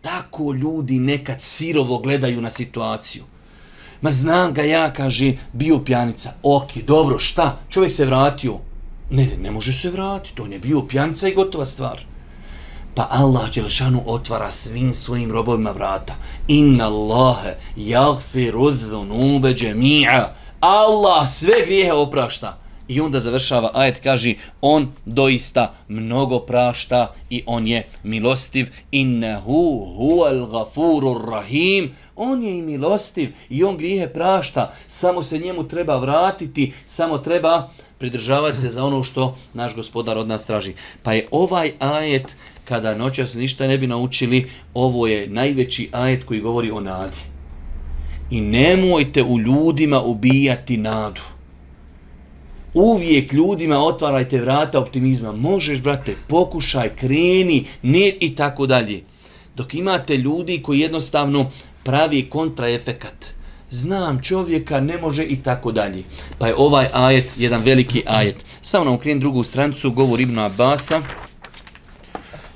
Tako 0.00 0.52
ljudi 0.52 0.98
nekad 0.98 1.36
sirovo 1.40 1.98
gledaju 1.98 2.40
na 2.40 2.50
situaciju. 2.50 3.22
Ma 4.00 4.10
znam 4.10 4.54
ga 4.54 4.62
ja, 4.62 4.92
kaže, 4.92 5.32
bio 5.52 5.78
pjanica. 5.78 6.32
Ok, 6.42 6.76
dobro, 6.86 7.18
šta? 7.18 7.58
Čovjek 7.70 7.92
se 7.92 8.06
vratio. 8.06 8.58
Ne, 9.10 9.26
ne, 9.26 9.36
ne 9.36 9.50
može 9.50 9.72
se 9.72 9.90
vratiti. 9.90 10.42
On 10.42 10.52
je 10.52 10.58
bio 10.58 10.82
pjanica 10.82 11.28
i 11.28 11.34
gotova 11.34 11.66
stvar. 11.66 12.07
Pa 12.94 13.08
Allah 13.10 13.50
Đelešanu 13.54 14.02
otvara 14.06 14.50
svim 14.50 14.94
svojim 14.94 15.32
robovima 15.32 15.70
vrata. 15.70 16.14
Inna 16.48 16.86
Allahe 16.86 17.56
jagfiru 17.76 18.70
dhunube 18.70 19.54
džemi'a. 19.54 20.24
Allah 20.60 21.28
sve 21.28 21.54
grijehe 21.66 21.92
oprašta. 21.92 22.58
I 22.88 23.00
onda 23.00 23.20
završava 23.20 23.70
ajet, 23.74 24.00
kaže, 24.02 24.34
on 24.60 24.92
doista 25.06 25.74
mnogo 25.88 26.38
prašta 26.38 27.14
i 27.30 27.42
on 27.46 27.66
je 27.66 27.88
milostiv. 28.02 28.68
Innehu 28.90 29.86
huwal 29.98 30.46
gafurur 30.50 31.30
rahim. 31.30 31.94
On 32.16 32.44
je 32.44 32.58
i 32.58 32.62
milostiv 32.62 33.34
i 33.48 33.64
on 33.64 33.76
grijehe 33.76 34.12
prašta. 34.12 34.72
Samo 34.88 35.22
se 35.22 35.38
njemu 35.38 35.68
treba 35.68 35.96
vratiti, 35.96 36.72
samo 36.84 37.18
treba 37.18 37.70
pridržavati 37.98 38.60
se 38.60 38.68
za 38.68 38.84
ono 38.84 39.04
što 39.04 39.36
naš 39.54 39.74
gospodar 39.74 40.18
od 40.18 40.28
nas 40.28 40.46
traži. 40.46 40.74
Pa 41.02 41.12
je 41.12 41.26
ovaj 41.30 41.72
ajet, 41.78 42.36
kada 42.68 42.94
noćas 42.94 43.34
ništa 43.34 43.66
ne 43.66 43.78
bi 43.78 43.86
naučili, 43.86 44.50
ovo 44.74 45.06
je 45.06 45.28
najveći 45.28 45.88
ajet 45.92 46.24
koji 46.24 46.40
govori 46.40 46.70
o 46.70 46.80
nadi. 46.80 47.16
I 48.30 48.40
nemojte 48.40 49.22
u 49.22 49.38
ljudima 49.38 50.00
ubijati 50.00 50.76
nadu. 50.76 51.20
Uvijek 52.74 53.32
ljudima 53.32 53.78
otvarajte 53.78 54.40
vrata 54.40 54.78
optimizma. 54.78 55.32
Možeš, 55.32 55.82
brate, 55.82 56.14
pokušaj, 56.26 56.96
kreni, 56.96 57.66
ne 57.82 58.12
i 58.20 58.34
tako 58.34 58.66
dalje. 58.66 59.02
Dok 59.56 59.74
imate 59.74 60.16
ljudi 60.16 60.62
koji 60.62 60.80
jednostavno 60.80 61.50
pravi 61.82 62.22
kontraefekat. 62.22 63.26
Znam 63.70 64.22
čovjeka, 64.22 64.80
ne 64.80 64.98
može 64.98 65.24
i 65.24 65.36
tako 65.36 65.72
dalje. 65.72 66.02
Pa 66.38 66.46
je 66.46 66.54
ovaj 66.56 66.86
ajet 66.92 67.32
jedan 67.38 67.62
veliki 67.62 68.02
ajet. 68.06 68.36
Samo 68.62 68.84
nam 68.84 68.94
ukrijem 68.94 69.20
drugu 69.20 69.42
strancu, 69.42 69.90
govor 69.90 70.20
Ibnu 70.20 70.40
Abasa. 70.42 71.02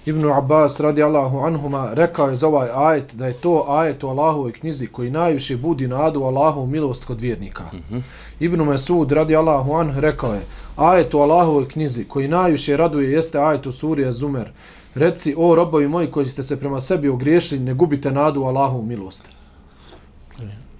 Ibnu 0.06 0.35
Abbas 0.35 0.80
radi 0.80 1.02
Allahu 1.02 1.38
anhuma 1.38 1.90
rekao 1.94 2.30
je 2.30 2.37
za 2.37 2.49
ovaj 2.49 2.68
ajet 2.75 3.14
da 3.14 3.26
je 3.26 3.32
to 3.32 3.64
ajet 3.68 4.04
u 4.04 4.09
Allahovoj 4.09 4.52
knjizi 4.52 4.87
koji 4.87 5.11
najviše 5.11 5.56
budi 5.56 5.88
nadu 5.88 6.23
Allahovu 6.23 6.66
milost 6.66 7.04
kod 7.04 7.21
vjernika. 7.21 7.64
Mm 7.73 7.82
-hmm. 7.90 8.02
Ibnu 8.40 8.64
Mesud 8.64 9.12
radi 9.12 9.37
Allahu 9.37 9.73
anh 9.73 9.99
rekao 9.99 10.35
je 10.35 10.40
ajet 10.76 11.14
u 11.14 11.18
Allahovoj 11.18 11.68
knjizi 11.68 12.04
koji 12.04 12.28
najviše 12.28 12.76
raduje 12.76 13.12
jeste 13.12 13.38
ajet 13.38 13.66
u 13.66 13.73
suri 13.73 14.12
Zumer. 14.12 14.50
Reci, 14.94 15.35
o 15.38 15.54
robovi 15.54 15.88
moji 15.88 16.06
koji 16.06 16.26
ste 16.26 16.42
se 16.42 16.61
prema 16.61 16.80
sebi 16.80 17.09
ogriješili, 17.09 17.61
ne 17.61 17.75
gubite 17.75 18.11
nadu 18.11 18.40
u 18.40 18.44
Allahovu 18.44 18.82
milost. 18.82 19.28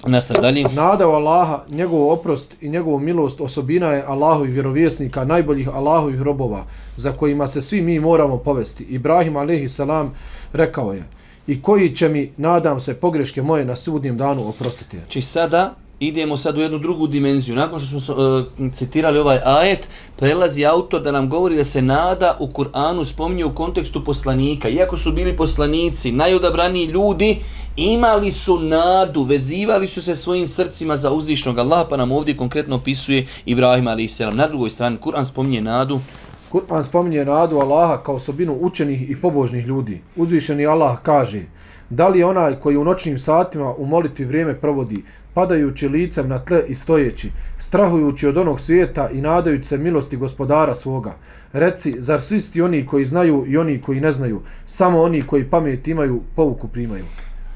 Nasad 0.07 0.37
dalje. 0.41 0.65
Nada 0.73 1.09
u 1.09 1.11
Allaha, 1.11 1.65
njegov 1.69 2.11
oprost 2.11 2.57
i 2.61 2.69
njegovu 2.69 2.99
milost 2.99 3.41
osobina 3.41 3.87
je 3.87 4.05
Allahovi 4.07 4.51
vjerovjesnika, 4.51 5.25
najboljih 5.25 5.69
Allahovih 5.69 6.23
robova, 6.23 6.65
za 6.97 7.13
kojima 7.13 7.47
se 7.47 7.63
svi 7.63 7.81
mi 7.81 8.01
moramo 8.01 8.39
povesti. 8.39 8.85
Ibrahim 8.85 9.37
a.s. 9.37 9.81
rekao 10.53 10.93
je, 10.93 11.05
i 11.47 11.63
koji 11.63 11.95
će 11.95 12.09
mi, 12.09 12.33
nadam 12.37 12.81
se, 12.81 12.95
pogreške 12.95 13.43
moje 13.43 13.65
na 13.65 13.77
sudnjem 13.77 14.17
danu 14.17 14.49
oprostiti. 14.49 14.97
Či 15.09 15.23
sada 15.23 15.75
idemo 16.07 16.37
sad 16.37 16.59
u 16.59 16.61
jednu 16.61 16.79
drugu 16.79 17.07
dimenziju. 17.07 17.55
Nakon 17.55 17.81
što 17.81 18.01
smo 18.01 18.15
uh, 18.15 18.73
citirali 18.73 19.19
ovaj 19.19 19.39
ajet, 19.45 19.89
prelazi 20.17 20.67
autor 20.67 21.03
da 21.03 21.13
nam 21.13 21.29
govori 21.29 21.57
da 21.57 21.65
se 21.65 21.83
nada 21.83 22.37
u 22.41 22.47
Kur'anu 22.47 23.05
spominje 23.05 23.45
u 23.45 23.55
kontekstu 23.55 24.05
poslanika. 24.05 24.69
Iako 24.69 24.97
su 24.97 25.13
bili 25.13 25.37
poslanici, 25.37 26.13
najodabraniji 26.13 26.87
ljudi, 26.87 27.39
imali 27.77 28.31
su 28.31 28.61
nadu, 28.61 29.23
vezivali 29.23 29.87
su 29.87 30.03
se 30.03 30.15
svojim 30.15 30.47
srcima 30.47 30.97
za 30.97 31.13
uzvišnog 31.13 31.59
Allaha, 31.59 31.85
pa 31.91 31.97
nam 31.97 32.13
ovdje 32.13 32.37
konkretno 32.37 32.77
opisuje 32.77 33.27
Ibrahim 33.47 33.89
a.s. 33.89 34.21
Na 34.33 34.49
drugoj 34.49 34.71
strani, 34.71 34.99
Kur'an 35.05 35.25
spominje 35.25 35.61
nadu. 35.61 36.01
Kur'an 36.53 36.85
spominje 36.85 37.25
nadu 37.25 37.59
Allaha 37.59 38.03
kao 38.03 38.15
osobinu 38.15 38.59
učenih 38.61 39.11
i 39.11 39.21
pobožnih 39.21 39.67
ljudi. 39.67 40.01
Uzvišeni 40.17 40.67
Allah 40.67 40.99
kaže, 41.03 41.43
da 41.91 42.09
li 42.09 42.19
je 42.19 42.27
onaj 42.27 42.55
koji 42.55 42.77
u 42.77 42.85
noćnim 42.85 43.19
satima 43.19 43.75
u 43.75 43.87
molitvi 43.87 44.25
vrijeme 44.25 44.61
provodi, 44.61 45.05
padajući 45.35 45.89
licem 45.89 46.29
na 46.29 46.39
tle 46.39 46.63
i 46.69 46.75
stojeći, 46.75 47.31
strahujući 47.59 48.27
od 48.27 48.37
onog 48.37 48.61
svijeta 48.61 49.11
i 49.11 49.21
nadajući 49.21 49.65
se 49.65 49.79
milosti 49.79 50.17
gospodara 50.17 50.75
svoga. 50.75 51.15
Reci, 51.53 51.95
zar 51.99 52.21
svi 52.21 52.41
sti 52.41 52.63
oni 52.63 52.87
koji 52.87 53.07
znaju 53.07 53.45
i 53.49 53.57
oni 53.57 53.81
koji 53.81 54.01
ne 54.01 54.13
znaju, 54.13 54.43
samo 54.67 55.03
oni 55.03 55.23
koji 55.23 55.45
pamet 55.45 55.89
imaju, 55.89 56.23
povuku 56.37 56.69
primaju. 56.69 57.05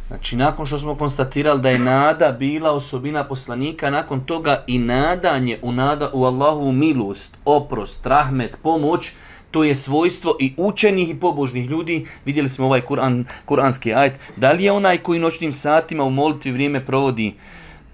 Znači, 0.09 0.37
nakon 0.37 0.66
što 0.66 0.78
smo 0.78 0.95
konstatirali 0.95 1.61
da 1.61 1.71
je 1.71 1.78
nada 1.78 2.33
bila 2.33 2.73
osobina 2.73 3.25
poslanika, 3.25 3.90
nakon 3.90 4.21
toga 4.21 4.64
i 4.66 4.78
nadanje 4.78 5.59
u, 5.62 5.73
nada, 5.73 6.11
u 6.12 6.25
Allahovu 6.25 6.73
milost, 6.73 7.37
oprost, 7.45 8.06
rahmet, 8.06 8.56
pomoć, 8.62 9.12
to 9.50 9.64
je 9.64 9.75
svojstvo 9.75 10.37
i 10.40 10.54
učenih 10.56 11.11
i 11.11 11.21
pobožnih 11.21 11.71
ljudi. 11.71 12.06
Vidjeli 12.25 12.49
smo 12.49 12.66
ovaj 12.66 12.80
Kur'an, 12.80 13.25
kuranski 13.45 13.95
ajet. 13.95 14.18
Da 14.37 14.52
li 14.52 14.64
je 14.64 14.73
onaj 14.73 14.99
koji 14.99 15.18
noćnim 15.18 15.52
satima 15.52 16.04
u 16.04 16.11
molitvi 16.11 16.52
vrijeme 16.52 16.87
provodi 16.87 17.35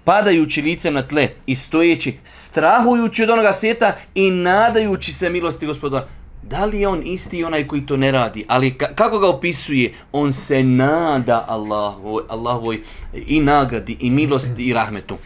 padajući 0.03 0.61
licem 0.61 0.93
na 0.93 1.01
tle 1.01 1.29
i 1.45 1.55
stojeći, 1.55 2.17
strahujući 2.25 3.23
od 3.23 3.29
onoga 3.29 3.53
svijeta 3.53 3.95
i 4.15 4.31
nadajući 4.31 5.13
se 5.13 5.29
milosti 5.29 5.65
gospodara. 5.65 6.07
Da 6.43 6.65
li 6.65 6.79
je 6.79 6.87
on 6.87 7.01
isti 7.05 7.43
onaj 7.43 7.67
koji 7.67 7.85
to 7.85 7.97
ne 7.97 8.11
radi? 8.11 8.45
Ali 8.47 8.77
kako 8.77 9.19
ga 9.19 9.29
opisuje? 9.29 9.93
On 10.11 10.33
se 10.33 10.63
nada 10.63 11.45
Allahu, 11.47 12.19
Allahovoj 12.29 12.81
i 13.13 13.39
nagradi, 13.39 13.97
i 13.99 14.09
milosti, 14.09 14.63
i 14.63 14.73
rahmetu. 14.73 15.17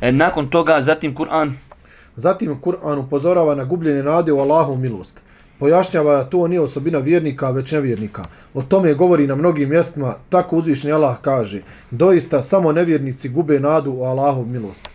E, 0.00 0.12
nakon 0.12 0.50
toga, 0.50 0.80
zatim 0.80 1.14
Kur'an. 1.14 1.52
Zatim 2.16 2.60
Kur'an 2.60 2.98
upozorava 2.98 3.54
na 3.54 3.64
gubljenje 3.64 4.02
nade 4.02 4.32
u 4.32 4.40
Allahovu 4.40 4.78
milost 4.78 5.23
pojašnjava 5.58 6.16
da 6.16 6.24
to 6.24 6.48
nije 6.48 6.60
osobina 6.60 6.98
vjernika, 6.98 7.50
već 7.50 7.72
nevjernika. 7.72 8.22
O 8.54 8.62
tome 8.62 8.94
govori 8.94 9.26
na 9.26 9.34
mnogim 9.34 9.68
mjestima, 9.68 10.14
tako 10.28 10.56
uzvišnji 10.56 10.92
Allah 10.92 11.16
kaže, 11.22 11.60
doista 11.90 12.42
samo 12.42 12.72
nevjernici 12.72 13.28
gube 13.28 13.60
nadu 13.60 13.92
u 13.92 14.02
Allahov 14.02 14.46
milost. 14.46 14.88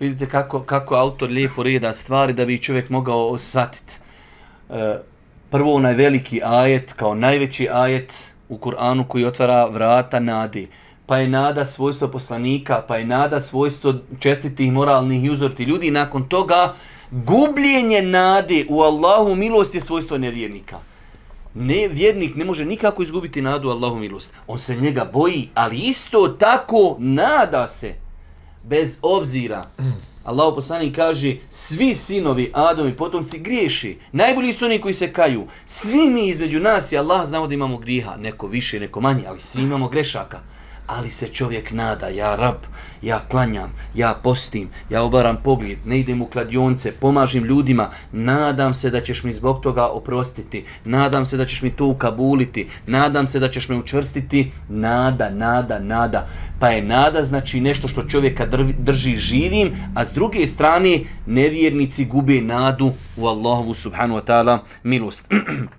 Vidite 0.00 0.26
kako, 0.26 0.60
kako 0.60 0.94
autor 0.94 1.30
lijepo 1.30 1.62
reda 1.62 1.92
stvari 1.92 2.32
da 2.32 2.44
bi 2.44 2.58
čovjek 2.58 2.90
mogao 2.90 3.28
osvatiti. 3.28 3.92
E, 4.70 4.98
prvo 5.50 5.74
onaj 5.74 5.94
veliki 5.94 6.40
ajet, 6.44 6.92
kao 6.92 7.14
najveći 7.14 7.68
ajet 7.72 8.32
u 8.48 8.58
Kur'anu 8.58 9.04
koji 9.08 9.24
otvara 9.24 9.66
vrata 9.66 10.20
nadi. 10.20 10.68
Pa 11.06 11.18
je 11.18 11.28
nada 11.28 11.64
svojstvo 11.64 12.08
poslanika, 12.08 12.82
pa 12.88 12.96
je 12.96 13.04
nada 13.04 13.40
svojstvo 13.40 13.94
čestitih 14.18 14.72
moralnih 14.72 15.24
i 15.24 15.30
uzorti 15.30 15.64
ljudi. 15.64 15.90
Nakon 15.90 16.28
toga, 16.28 16.74
gubljenje 17.10 18.02
nade 18.02 18.64
u 18.68 18.82
Allahu 18.82 19.34
milost 19.34 19.74
je 19.74 19.80
svojstvo 19.80 20.18
nevjernika. 20.18 20.78
Ne, 21.54 21.88
vjernik 21.88 22.36
ne 22.36 22.44
može 22.44 22.64
nikako 22.64 23.02
izgubiti 23.02 23.42
nadu 23.42 23.68
u 23.68 23.72
Allahu 23.72 23.96
milost. 23.96 24.32
On 24.46 24.58
se 24.58 24.76
njega 24.76 25.10
boji, 25.12 25.48
ali 25.54 25.76
isto 25.76 26.28
tako 26.28 26.96
nada 26.98 27.66
se. 27.66 27.94
Bez 28.62 28.98
obzira. 29.02 29.64
Allahu 30.24 30.54
poslanik 30.54 30.96
kaže, 30.96 31.36
svi 31.50 31.94
sinovi 31.94 32.50
Adomi 32.54 32.96
potomci 32.96 33.38
griješi. 33.38 33.98
Najbolji 34.12 34.52
su 34.52 34.64
oni 34.64 34.80
koji 34.80 34.94
se 34.94 35.12
kaju. 35.12 35.46
Svi 35.66 36.10
mi 36.10 36.28
između 36.28 36.60
nas 36.60 36.92
i 36.92 36.98
Allah 36.98 37.26
znamo 37.26 37.46
da 37.46 37.54
imamo 37.54 37.78
griha. 37.78 38.16
Neko 38.16 38.46
više, 38.46 38.80
neko 38.80 39.00
manje, 39.00 39.24
ali 39.28 39.40
svi 39.40 39.62
imamo 39.62 39.88
grešaka. 39.88 40.40
Ali 40.86 41.10
se 41.10 41.28
čovjek 41.28 41.70
nada, 41.70 42.08
ja 42.08 42.36
rab, 42.36 42.56
ja 43.02 43.20
klanjam, 43.28 43.72
ja 43.94 44.14
postim, 44.22 44.68
ja 44.90 45.02
obaram 45.02 45.36
pogled, 45.44 45.78
ne 45.84 45.98
idem 45.98 46.22
u 46.22 46.26
kladionce, 46.26 46.92
pomažim 47.00 47.44
ljudima, 47.44 47.90
nadam 48.12 48.74
se 48.74 48.90
da 48.90 49.00
ćeš 49.00 49.22
mi 49.24 49.32
zbog 49.32 49.60
toga 49.62 49.86
oprostiti, 49.86 50.64
nadam 50.84 51.26
se 51.26 51.36
da 51.36 51.46
ćeš 51.46 51.62
mi 51.62 51.70
to 51.70 51.86
ukabuliti, 51.86 52.68
nadam 52.86 53.28
se 53.28 53.40
da 53.40 53.48
ćeš 53.48 53.68
me 53.68 53.76
učvrstiti, 53.76 54.52
nada, 54.68 55.30
nada, 55.30 55.78
nada. 55.78 56.28
Pa 56.60 56.68
je 56.68 56.82
nada 56.82 57.22
znači 57.22 57.60
nešto 57.60 57.88
što 57.88 58.02
čovjeka 58.02 58.46
drži 58.78 59.16
živim, 59.16 59.72
a 59.94 60.04
s 60.04 60.14
druge 60.14 60.46
strane 60.46 61.00
nevjernici 61.26 62.04
gube 62.04 62.40
nadu 62.40 62.92
u 63.16 63.26
Allahovu 63.26 63.74
subhanu 63.74 64.16
wa 64.16 64.24
ta'ala 64.24 64.58
milost. 64.82 65.32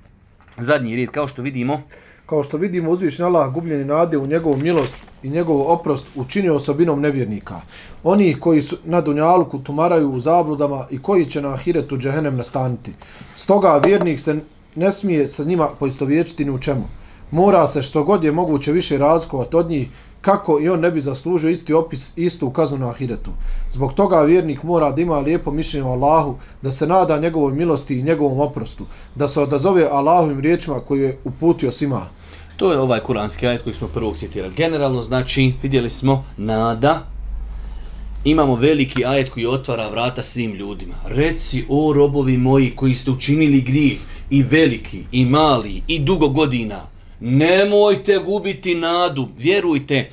Zadnji 0.57 0.95
red, 0.95 1.09
kao 1.09 1.27
što 1.27 1.41
vidimo, 1.41 1.81
kao 2.27 2.43
što 2.43 2.57
vidimo 2.57 2.91
uzvišnji 2.91 3.25
Allah 3.25 3.53
gubljeni 3.53 3.85
nade 3.85 4.17
u 4.17 4.27
njegovu 4.27 4.57
milost 4.57 5.07
i 5.23 5.29
njegovu 5.29 5.65
oprost 5.67 6.07
učinio 6.15 6.55
osobinom 6.55 7.01
nevjernika. 7.01 7.55
Oni 8.03 8.39
koji 8.39 8.61
su 8.61 8.77
na 8.85 9.01
Dunjaluku 9.01 9.59
tumaraju 9.59 10.11
u 10.11 10.19
zabludama 10.19 10.85
i 10.91 11.01
koji 11.01 11.25
će 11.25 11.41
na 11.41 11.53
Ahiretu 11.53 11.97
džehenem 11.97 12.37
nastaniti. 12.37 12.91
Stoga 13.35 13.81
vjernik 13.85 14.19
se 14.19 14.39
ne 14.75 14.91
smije 14.91 15.27
sa 15.27 15.43
njima 15.43 15.69
poistovječiti 15.79 16.45
ni 16.45 16.51
u 16.51 16.59
čemu. 16.59 16.83
Mora 17.31 17.67
se 17.67 17.83
što 17.83 18.03
god 18.03 18.23
je 18.23 18.31
moguće 18.31 18.71
više 18.71 18.97
razkovati 18.97 19.55
od 19.55 19.69
njih 19.69 19.87
kako 20.21 20.59
i 20.59 20.69
on 20.69 20.79
ne 20.79 20.91
bi 20.91 21.01
zaslužio 21.01 21.49
isti 21.49 21.73
opis, 21.73 22.17
istu 22.17 22.49
kaznu 22.49 22.77
na 22.77 22.89
ahiretu. 22.89 23.31
Zbog 23.71 23.93
toga 23.93 24.21
vjernik 24.21 24.63
mora 24.63 24.91
da 24.91 25.01
ima 25.01 25.19
lijepo 25.19 25.51
mišljenje 25.51 25.87
o 25.87 25.91
Allahu, 25.91 26.35
da 26.61 26.71
se 26.71 26.87
nada 26.87 27.19
njegovoj 27.19 27.53
milosti 27.53 27.99
i 27.99 28.03
njegovom 28.03 28.39
oprostu, 28.39 28.85
da 29.15 29.27
se 29.27 29.41
odazove 29.41 29.87
Allahovim 29.91 30.39
riječima 30.39 30.79
koje 30.79 31.03
je 31.03 31.17
uputio 31.23 31.71
svima. 31.71 32.16
To 32.57 32.71
je 32.71 32.79
ovaj 32.79 32.99
kuranski 32.99 33.47
ajet 33.47 33.61
koji 33.61 33.73
smo 33.73 33.87
prvog 33.87 34.17
citirali. 34.17 34.53
Generalno 34.57 35.01
znači, 35.01 35.53
vidjeli 35.63 35.89
smo, 35.89 36.25
nada, 36.37 37.05
imamo 38.23 38.55
veliki 38.55 39.05
ajet 39.05 39.29
koji 39.29 39.45
otvara 39.45 39.89
vrata 39.89 40.23
svim 40.23 40.53
ljudima. 40.53 40.95
Reci, 41.05 41.65
o 41.69 41.93
robovi 41.93 42.37
moji 42.37 42.75
koji 42.75 42.95
ste 42.95 43.11
učinili 43.11 43.61
grijeh, 43.61 43.97
i 44.29 44.43
veliki, 44.43 45.03
i 45.11 45.25
mali, 45.25 45.81
i 45.87 45.99
dugo 45.99 46.29
godina, 46.29 46.81
nemojte 47.19 48.17
gubiti 48.17 48.75
nadu, 48.75 49.27
vjerujte, 49.37 50.09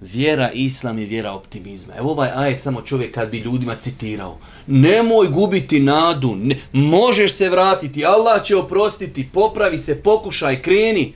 vjera 0.00 0.50
islam 0.50 0.98
je 0.98 1.06
vjera 1.06 1.32
optimizma. 1.32 1.94
Evo 1.98 2.10
ovaj 2.10 2.30
ajet 2.34 2.58
samo 2.58 2.82
čovjek 2.82 3.14
kad 3.14 3.30
bi 3.30 3.38
ljudima 3.38 3.74
citirao. 3.74 4.38
Nemoj 4.66 5.28
gubiti 5.28 5.80
nadu, 5.80 6.36
ne, 6.36 6.56
možeš 6.72 7.32
se 7.32 7.48
vratiti, 7.48 8.04
Allah 8.04 8.44
će 8.44 8.56
oprostiti, 8.56 9.28
popravi 9.32 9.78
se, 9.78 10.02
pokušaj, 10.02 10.62
kreni. 10.62 11.12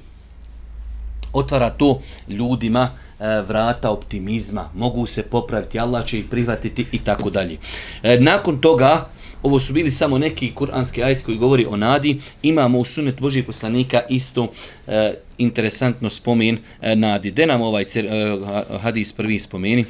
Otvara 1.35 1.71
to 1.71 2.01
ljudima 2.29 2.89
e, 3.21 3.41
vrata 3.41 3.91
optimizma, 3.91 4.71
mogu 4.75 5.07
se 5.07 5.23
popraviti, 5.23 5.79
Allah 5.79 6.07
će 6.07 6.19
ih 6.19 6.25
prihvatiti 6.31 6.87
i 6.93 6.99
tako 6.99 7.31
dalje. 7.31 7.59
E, 8.03 8.21
nakon 8.21 8.61
toga, 8.61 9.09
ovo 9.43 9.59
su 9.59 9.73
bili 9.73 9.91
samo 9.91 10.19
neki 10.19 10.55
kuranski 10.55 11.03
ajet 11.03 11.25
koji 11.25 11.37
govori 11.37 11.67
o 11.71 11.77
nadi, 11.77 12.21
imamo 12.43 12.79
u 12.79 12.85
sunet 12.85 13.21
Božijeg 13.21 13.47
poslanika 13.47 14.01
isto 14.09 14.47
e, 14.87 15.15
interesantno 15.39 16.11
spomen 16.11 16.59
e, 16.81 16.97
nadi. 16.97 17.31
De 17.31 17.47
nam 17.47 17.63
ovaj 17.63 17.85
cer, 17.85 18.07
e, 18.07 18.39
hadis 18.83 19.13
prvi 19.13 19.39
spomeni? 19.39 19.85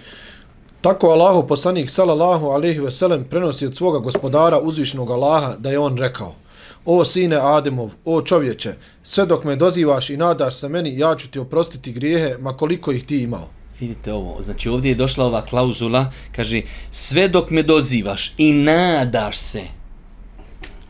Tako 0.81 1.09
Allahu 1.09 1.47
poslanik 1.49 1.91
sallallahu 1.91 2.47
alejhi 2.47 2.81
ve 2.81 2.91
sellem 2.91 3.25
prenosi 3.25 3.67
od 3.67 3.77
svoga 3.77 3.99
gospodara 3.99 4.61
uzvišnog 4.61 5.11
Allaha 5.11 5.55
da 5.59 5.71
je 5.71 5.79
on 5.79 5.97
rekao: 5.97 6.35
O 6.85 7.05
sine 7.05 7.37
Ademov, 7.37 7.91
o 8.05 8.23
čovječe, 8.23 8.75
sve 9.03 9.27
dok 9.27 9.45
me 9.45 9.57
dozivaš 9.57 10.11
i 10.11 10.17
nadaš 10.17 10.55
se 10.55 10.69
meni, 10.69 10.99
ja 10.99 11.17
ću 11.17 11.31
ti 11.31 11.39
oprostiti 11.39 11.93
grijehe, 11.93 12.37
ma 12.39 12.57
koliko 12.57 12.93
ih 12.93 13.05
ti 13.05 13.23
imao. 13.23 13.49
Vidite 13.81 14.13
ovo, 14.13 14.43
znači 14.43 14.69
ovdje 14.69 14.89
je 14.89 14.95
došla 14.95 15.27
ova 15.27 15.43
klauzula, 15.43 16.13
kaže, 16.37 16.63
sve 16.91 17.29
dok 17.29 17.51
me 17.51 17.63
dozivaš 17.63 18.35
i 18.39 18.53
nadaš 18.53 19.37
se, 19.37 19.63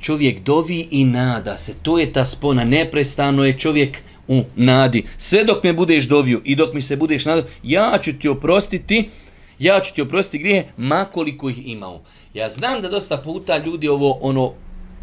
čovjek 0.01 0.43
dovi 0.43 0.89
i 0.91 1.05
nada 1.05 1.57
se, 1.57 1.75
to 1.83 1.99
je 1.99 2.13
ta 2.13 2.25
spona, 2.25 2.65
neprestano 2.65 3.45
je 3.45 3.59
čovjek 3.59 3.99
u 4.29 4.43
nadi. 4.57 5.05
Sve 5.19 5.45
dok 5.45 5.65
me 5.65 5.73
budeš 5.73 6.09
dovio 6.09 6.41
i 6.45 6.57
dok 6.57 6.75
mi 6.75 6.83
se 6.83 6.97
budeš 6.97 7.25
nadao, 7.25 7.45
ja 7.63 7.99
ću 8.03 8.19
ti 8.19 8.29
oprostiti, 8.29 9.11
ja 9.59 9.81
ću 9.81 9.95
ti 9.95 10.03
oprostiti 10.03 10.39
grije, 10.39 10.73
makoliko 10.77 11.49
ih 11.49 11.69
imao. 11.69 12.03
Ja 12.35 12.49
znam 12.49 12.83
da 12.83 12.89
dosta 12.89 13.17
puta 13.17 13.59
ljudi 13.59 13.89
ovo 13.89 14.19
ono 14.21 14.53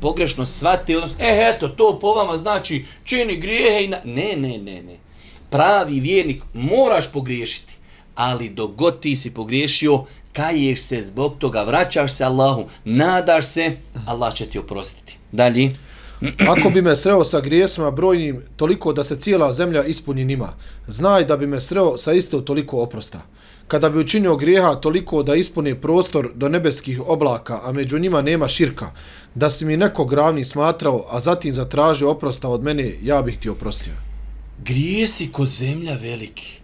pogrešno 0.02 0.46
shvate, 0.46 0.98
odnosno, 0.98 1.26
e, 1.26 1.54
eto, 1.56 1.68
to 1.68 2.00
po 2.02 2.14
vama 2.14 2.38
znači 2.38 2.86
čini 3.04 3.38
grijehe 3.38 3.84
i 3.84 3.88
na... 3.88 3.98
Ne, 4.06 4.36
ne, 4.38 4.58
ne, 4.58 4.82
ne. 4.82 4.98
Pravi 5.50 6.00
vjernik 6.00 6.44
moraš 6.54 7.12
pogriješiti, 7.12 7.74
ali 8.16 8.50
dok 8.50 8.72
god 8.72 9.00
ti 9.00 9.16
si 9.16 9.34
pogriješio, 9.34 10.06
kaješ 10.34 10.82
se 10.82 11.02
zbog 11.02 11.38
toga, 11.38 11.64
vraćaš 11.64 12.14
se 12.14 12.24
Allahu, 12.24 12.66
nadaš 12.86 13.46
se, 13.46 13.78
Allah 14.06 14.34
će 14.34 14.46
ti 14.46 14.60
oprostiti. 14.60 15.18
Dalje. 15.32 15.70
Ako 16.48 16.70
bi 16.70 16.82
me 16.82 16.96
sreo 16.96 17.24
sa 17.24 17.40
grijesima 17.40 17.92
brojnim 17.92 18.42
toliko 18.56 18.94
da 18.94 19.04
se 19.04 19.20
cijela 19.20 19.54
zemlja 19.54 19.84
ispuni 19.84 20.26
njima, 20.26 20.54
znaj 20.88 21.26
da 21.26 21.38
bi 21.38 21.48
me 21.48 21.62
sreo 21.62 21.98
sa 21.98 22.14
isto 22.14 22.42
toliko 22.42 22.82
oprosta. 22.82 23.22
Kada 23.68 23.90
bi 23.90 24.00
učinio 24.00 24.36
grijeha 24.36 24.76
toliko 24.76 25.24
da 25.24 25.36
ispuni 25.36 25.76
prostor 25.76 26.32
do 26.36 26.50
nebeskih 26.50 27.02
oblaka, 27.08 27.60
a 27.64 27.72
među 27.72 28.00
njima 28.00 28.22
nema 28.22 28.48
širka, 28.48 28.92
da 29.36 29.50
si 29.50 29.66
mi 29.66 29.78
neko 29.78 30.06
gravni 30.06 30.46
smatrao, 30.46 31.06
a 31.10 31.20
zatim 31.20 31.54
zatražio 31.54 32.12
oprosta 32.12 32.50
od 32.50 32.64
mene, 32.64 32.92
ja 33.04 33.22
bih 33.22 33.38
ti 33.38 33.50
oprostio. 33.50 33.94
Grijesi 34.64 35.32
ko 35.32 35.46
zemlja 35.46 35.94
veliki. 35.94 36.62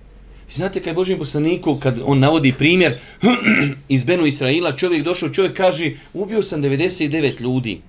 Znate 0.51 0.80
kaj 0.80 0.93
Božim 0.93 1.17
poslaniku, 1.17 1.75
kad 1.75 1.99
on 2.06 2.19
navodi 2.19 2.53
primjer 2.53 2.97
iz 3.89 4.03
Benu 4.03 4.25
Israila, 4.25 4.75
čovjek 4.75 5.03
došao, 5.03 5.30
čovjek 5.30 5.58
kaže, 5.58 5.91
ubio 6.13 6.43
sam 6.43 6.62
99 6.62 7.41
ljudi. 7.41 7.82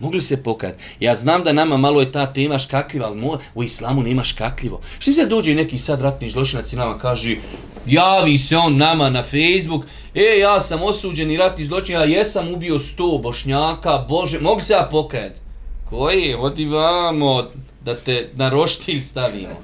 Mogli 0.00 0.20
se 0.20 0.42
pokajati. 0.42 0.82
Ja 1.00 1.14
znam 1.14 1.44
da 1.44 1.52
nama 1.52 1.76
malo 1.76 2.00
je 2.00 2.12
ta 2.12 2.32
tema 2.32 2.58
škakljiva, 2.58 3.06
ali 3.06 3.22
u 3.54 3.62
islamu 3.62 4.02
nema 4.02 4.24
škakljivo. 4.24 4.80
Što 4.98 5.12
se 5.12 5.26
dođe 5.26 5.54
neki 5.54 5.78
sad 5.78 6.00
ratni 6.00 6.28
zločinac 6.28 6.72
i 6.72 6.76
nama 6.76 6.98
kaže, 6.98 7.36
javi 7.86 8.38
se 8.38 8.56
on 8.56 8.76
nama 8.76 9.10
na 9.10 9.22
Facebook, 9.22 9.84
e, 10.14 10.38
ja 10.38 10.60
sam 10.60 10.82
osuđeni 10.82 11.36
ratni 11.36 11.66
zločin, 11.66 11.94
ja 11.94 12.04
jesam 12.04 12.54
ubio 12.54 12.78
100 12.78 13.22
bošnjaka, 13.22 14.04
bože, 14.08 14.40
mogu 14.40 14.60
se 14.60 14.72
ja 14.72 14.88
pokajati? 14.90 15.40
Koji? 15.90 16.34
Odi 16.38 16.64
vamo, 16.64 17.44
da 17.84 17.96
te 17.96 18.30
na 18.34 18.48
roštilj 18.48 19.00
stavimo. 19.00 19.62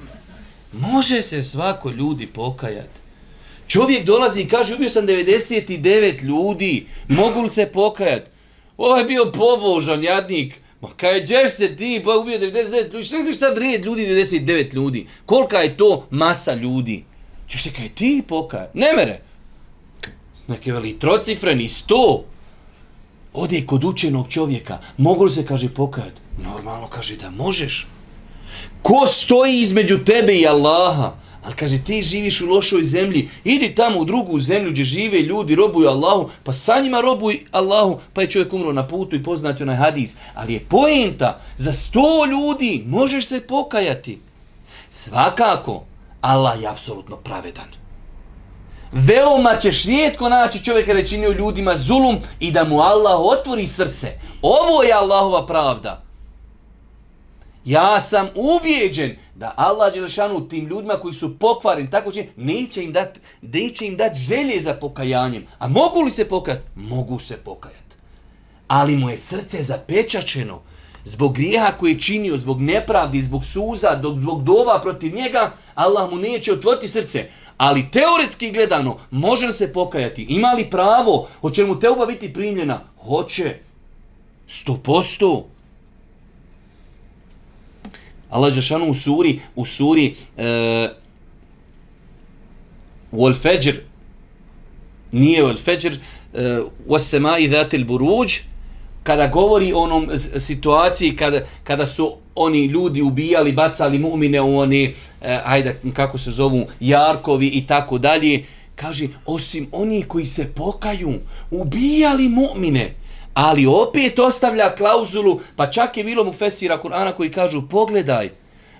Može 0.73 1.23
se 1.23 1.43
svako 1.43 1.91
ljudi 1.91 2.27
pokajati. 2.27 3.01
Čovjek 3.67 4.05
dolazi 4.05 4.41
i 4.41 4.49
kaže, 4.49 4.75
ubio 4.75 4.91
sam 4.91 5.07
99 5.07 6.23
ljudi, 6.23 6.87
mogu 7.09 7.41
li 7.41 7.51
se 7.51 7.67
pokajati? 7.67 8.31
Ovo 8.77 8.97
je 8.97 9.05
bio 9.05 9.33
pobožan 9.35 10.05
jadnik. 10.05 10.55
Ma 10.81 10.89
kaj, 10.97 11.27
ćeš 11.27 11.53
se 11.53 11.77
ti, 11.77 12.03
pa 12.05 12.17
ubio 12.17 12.39
99 12.39 12.93
ljudi, 12.93 13.05
šta 13.05 13.25
se 13.25 13.35
sad 13.35 13.59
red 13.59 13.85
ljudi, 13.85 14.07
99 14.07 14.75
ljudi? 14.75 15.07
Kolika 15.27 15.59
je 15.59 15.77
to 15.77 16.07
masa 16.11 16.55
ljudi? 16.55 17.05
Češ 17.47 17.63
se 17.63 17.71
kaj 17.73 17.89
ti 17.89 18.23
pokajati? 18.29 18.79
Ne 18.79 18.93
mere. 18.97 19.21
Neke 20.49 20.73
veli 20.73 20.99
trocifreni, 20.99 21.69
sto. 21.69 22.25
Ode 23.35 23.67
kod 23.67 23.85
učenog 23.85 24.29
čovjeka, 24.29 24.79
mogu 24.97 25.25
li 25.25 25.31
se, 25.31 25.47
kaže, 25.47 25.69
pokajati? 25.75 26.21
Normalno, 26.43 26.87
kaže, 26.87 27.17
da 27.17 27.31
možeš. 27.31 27.87
Ko 28.83 29.07
stoji 29.07 29.61
između 29.61 29.99
tebe 30.05 30.35
i 30.35 30.47
Allaha? 30.47 31.13
Ali 31.45 31.55
kaže, 31.57 31.79
ti 31.85 32.03
živiš 32.03 32.41
u 32.41 32.47
lošoj 32.47 32.85
zemlji, 32.85 33.29
idi 33.45 33.75
tamo 33.75 34.01
u 34.01 34.05
drugu 34.05 34.41
zemlju 34.41 34.71
gdje 34.71 34.85
žive 34.85 35.23
ljudi, 35.23 35.55
robuju 35.55 35.89
Allahu, 35.89 36.31
pa 36.45 36.53
sa 36.53 36.81
njima 36.81 37.01
robuj 37.01 37.41
Allahu, 37.51 38.01
pa 38.13 38.23
je 38.23 38.31
čovjek 38.31 38.53
umro 38.53 38.73
na 38.73 38.89
putu 38.89 39.17
i 39.17 39.23
poznati 39.23 39.63
onaj 39.63 39.77
hadis. 39.77 40.17
Ali 40.35 40.53
je 40.53 40.61
poenta, 40.61 41.41
za 41.57 41.73
sto 41.73 42.27
ljudi 42.27 42.85
možeš 42.87 43.27
se 43.27 43.47
pokajati. 43.47 44.19
Svakako, 44.91 45.85
Allah 46.21 46.61
je 46.61 46.67
apsolutno 46.67 47.17
pravedan. 47.17 47.69
Veoma 48.93 49.57
ćeš 49.57 49.85
rijetko 49.85 50.29
naći 50.29 50.65
čovjeka 50.65 50.93
da 50.93 50.99
je 50.99 51.07
činio 51.07 51.31
ljudima 51.31 51.77
zulum 51.77 52.19
i 52.41 52.53
da 52.53 52.65
mu 52.65 52.81
Allah 52.81 53.21
otvori 53.21 53.67
srce. 53.67 54.09
Ovo 54.43 54.83
je 54.83 54.93
Allahova 54.93 55.47
pravda. 55.47 56.03
Ja 57.65 58.01
sam 58.01 58.29
ubijeđen 58.35 59.17
da 59.35 59.55
Allah 59.57 59.95
Đelešanu 59.95 60.49
tim 60.49 60.67
ljudima 60.67 60.95
koji 60.95 61.15
su 61.15 61.39
pokvareni, 61.39 61.91
tako 61.91 62.13
će, 62.13 62.27
neće 62.37 62.85
im 62.85 62.93
dati 62.93 63.21
neće 63.43 63.87
im 63.87 63.97
dati 63.97 64.21
želje 64.21 64.61
za 64.61 64.75
pokajanjem. 64.75 65.47
A 65.59 65.69
mogu 65.69 66.01
li 66.01 66.11
se 66.11 66.29
pokajati? 66.29 66.63
Mogu 66.75 67.19
se 67.19 67.37
pokajati. 67.37 67.97
Ali 68.69 68.97
mu 68.97 69.11
je 69.11 69.19
srce 69.19 69.63
zapečačeno 69.63 70.61
zbog 71.05 71.35
grijeha 71.35 71.73
koji 71.79 71.93
je 71.93 72.01
činio, 72.01 72.39
zbog 72.39 72.61
nepravdi, 72.61 73.23
zbog 73.23 73.45
suza, 73.45 74.01
zbog 74.21 74.45
dova 74.45 74.81
protiv 74.83 75.15
njega, 75.15 75.51
Allah 75.75 76.11
mu 76.11 76.17
neće 76.17 76.53
otvoriti 76.53 76.89
srce. 76.89 77.29
Ali 77.59 77.91
teoretski 77.91 78.53
gledano, 78.53 78.99
može 79.11 79.53
se 79.53 79.73
pokajati? 79.73 80.27
Ima 80.29 80.53
li 80.53 80.71
pravo? 80.71 81.29
Hoće 81.41 81.65
mu 81.65 81.81
teuba 81.81 82.07
biti 82.07 82.33
primljena? 82.33 82.81
Hoće. 83.07 83.55
Sto 84.49 84.77
posto. 84.77 85.47
Allah 88.31 88.53
Žešanu 88.53 88.91
u 88.91 88.95
suri, 88.95 89.41
u 89.57 89.65
suri 89.65 90.15
uh, 90.37 90.45
Wal 93.13 93.35
Fajr 93.43 93.81
nije 95.13 95.45
Wal 95.45 95.59
Fajr 95.65 95.99
e, 96.35 96.61
uh, 96.61 96.67
Was 96.87 97.39
i 97.41 97.49
Dhatil 97.49 97.85
Buruđ 97.85 98.41
kada 99.03 99.27
govori 99.27 99.73
o 99.73 99.79
onom 99.79 100.11
situaciji 100.39 101.17
kada, 101.17 101.41
kada 101.65 101.87
su 101.87 102.13
oni 102.35 102.67
ljudi 102.67 103.03
ubijali, 103.03 103.53
bacali 103.53 103.99
mu'mine 103.99 104.41
u 104.41 104.59
oni, 104.59 104.95
eh, 105.23 105.41
ajde, 105.45 105.81
kako 105.93 106.19
se 106.19 106.31
zovu, 106.31 106.67
jarkovi 106.81 107.47
i 107.47 107.67
tako 107.67 107.99
dalje, 107.99 108.45
kaže, 108.75 109.09
osim 109.27 109.69
oni 109.73 110.03
koji 110.03 110.27
se 110.27 110.53
pokaju, 110.55 111.15
ubijali 111.51 112.29
mu'mine, 112.29 112.89
ali 113.35 113.67
opet 113.67 114.19
ostavlja 114.19 114.75
klauzulu, 114.77 115.41
pa 115.57 115.71
čak 115.71 115.97
je 115.97 116.05
bilo 116.05 116.25
mu 116.25 116.33
fesira 116.33 116.79
Kur'ana 116.83 117.13
koji 117.13 117.31
kažu, 117.31 117.63
pogledaj, 117.69 118.31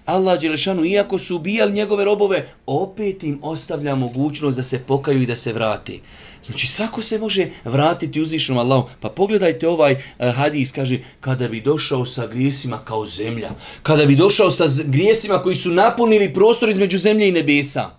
Allah 0.09 0.41
Đelešanu, 0.41 0.85
iako 0.85 1.19
su 1.19 1.37
ubijali 1.37 1.73
njegove 1.73 2.05
robove, 2.05 2.49
opet 2.67 3.23
im 3.23 3.39
ostavlja 3.43 3.95
mogućnost 3.95 4.57
da 4.57 4.63
se 4.63 4.79
pokaju 4.79 5.23
i 5.23 5.27
da 5.27 5.37
se 5.37 5.53
vrati. 5.53 6.01
Znači, 6.45 6.67
svako 6.67 7.03
se 7.03 7.19
može 7.19 7.49
vratiti 7.65 8.21
uzvišenom 8.21 8.59
Allahom. 8.59 8.85
Pa 9.01 9.09
pogledajte 9.09 9.69
ovaj 9.69 9.93
uh, 9.93 10.35
hadis, 10.35 10.73
kaže, 10.73 10.99
kada 11.21 11.49
bi 11.49 11.61
došao 11.61 12.07
sa 12.07 12.27
grijesima 12.27 12.79
kao 12.85 13.07
zemlja, 13.07 13.51
kada 13.83 14.07
bi 14.07 14.17
došao 14.17 14.51
sa 14.51 14.65
grijesima 14.87 15.43
koji 15.43 15.57
su 15.57 15.71
napunili 15.71 16.35
prostor 16.35 16.69
između 16.69 16.99
zemlje 16.99 17.29
i 17.29 17.33
nebesa, 17.33 17.91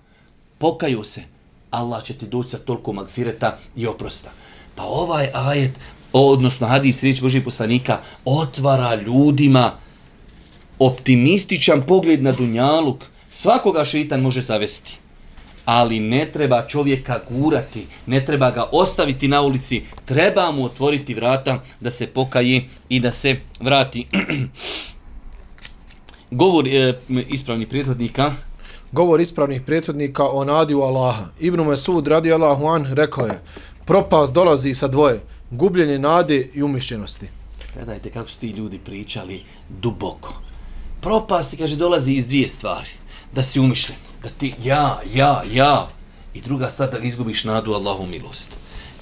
pokaju 0.58 1.04
se, 1.04 1.22
Allah 1.72 2.04
će 2.04 2.14
ti 2.14 2.26
doći 2.26 2.50
sa 2.50 2.58
toliko 2.58 2.94
magfireta 2.94 3.58
i 3.76 3.88
oprosta. 3.88 4.32
Pa 4.76 4.84
ovaj 4.84 5.30
ajet, 5.34 5.72
odnosno 6.14 6.68
hadis 6.68 7.04
riječ 7.04 7.22
Božih 7.22 7.44
poslanika, 7.44 7.98
otvara 8.26 8.96
ljudima 8.96 9.72
optimističan 10.80 11.82
pogled 11.82 12.24
na 12.24 12.32
dunjaluk. 12.32 13.04
Svakoga 13.32 13.86
šeitan 13.86 14.22
može 14.22 14.42
zavesti. 14.42 14.98
Ali 15.66 16.00
ne 16.00 16.26
treba 16.34 16.68
čovjeka 16.68 17.20
gurati, 17.30 17.86
ne 18.06 18.26
treba 18.26 18.52
ga 18.52 18.70
ostaviti 18.72 19.28
na 19.28 19.42
ulici, 19.42 19.82
treba 20.06 20.52
mu 20.52 20.66
otvoriti 20.66 21.14
vrata 21.14 21.64
da 21.80 21.92
se 21.92 22.08
pokaje 22.08 22.62
i 22.90 23.00
da 23.00 23.12
se 23.12 23.36
vrati. 23.60 24.08
Govor 26.32 26.68
e, 26.68 26.94
ispravnih 27.30 27.68
prijethodnika, 27.68 28.34
Govor 28.92 29.22
ispravnih 29.22 29.62
prethodnika 29.62 30.28
o 30.28 30.44
nadi 30.44 30.74
u 30.74 30.82
Allaha. 30.82 31.26
Ibn 31.40 31.62
Mesud 31.62 32.08
radi 32.08 32.34
Allahu 32.34 32.66
an 32.66 32.88
rekao 32.94 33.26
je 33.26 33.42
propast 33.86 34.34
dolazi 34.34 34.74
sa 34.74 34.88
dvoje, 34.88 35.22
gubljenje 35.52 36.00
nade 36.00 36.50
i 36.54 36.64
umišljenosti. 36.64 37.28
Gledajte 37.76 38.10
kako 38.10 38.30
su 38.30 38.40
ti 38.40 38.50
ljudi 38.50 38.80
pričali 38.80 39.44
duboko. 39.70 40.49
Propast, 41.02 41.56
kaže, 41.58 41.76
dolazi 41.76 42.14
iz 42.14 42.28
dvije 42.28 42.48
stvari. 42.48 42.90
Da 43.34 43.44
si 43.44 43.60
umišljen, 43.60 43.98
da 44.24 44.30
ti 44.30 44.54
ja, 44.64 45.00
ja, 45.14 45.44
ja. 45.52 45.88
I 46.34 46.42
druga 46.42 46.70
stvar, 46.70 46.92
da 46.92 46.98
izgubiš 46.98 47.44
nadu 47.44 47.74
Allahu 47.74 48.06
milost. 48.06 48.56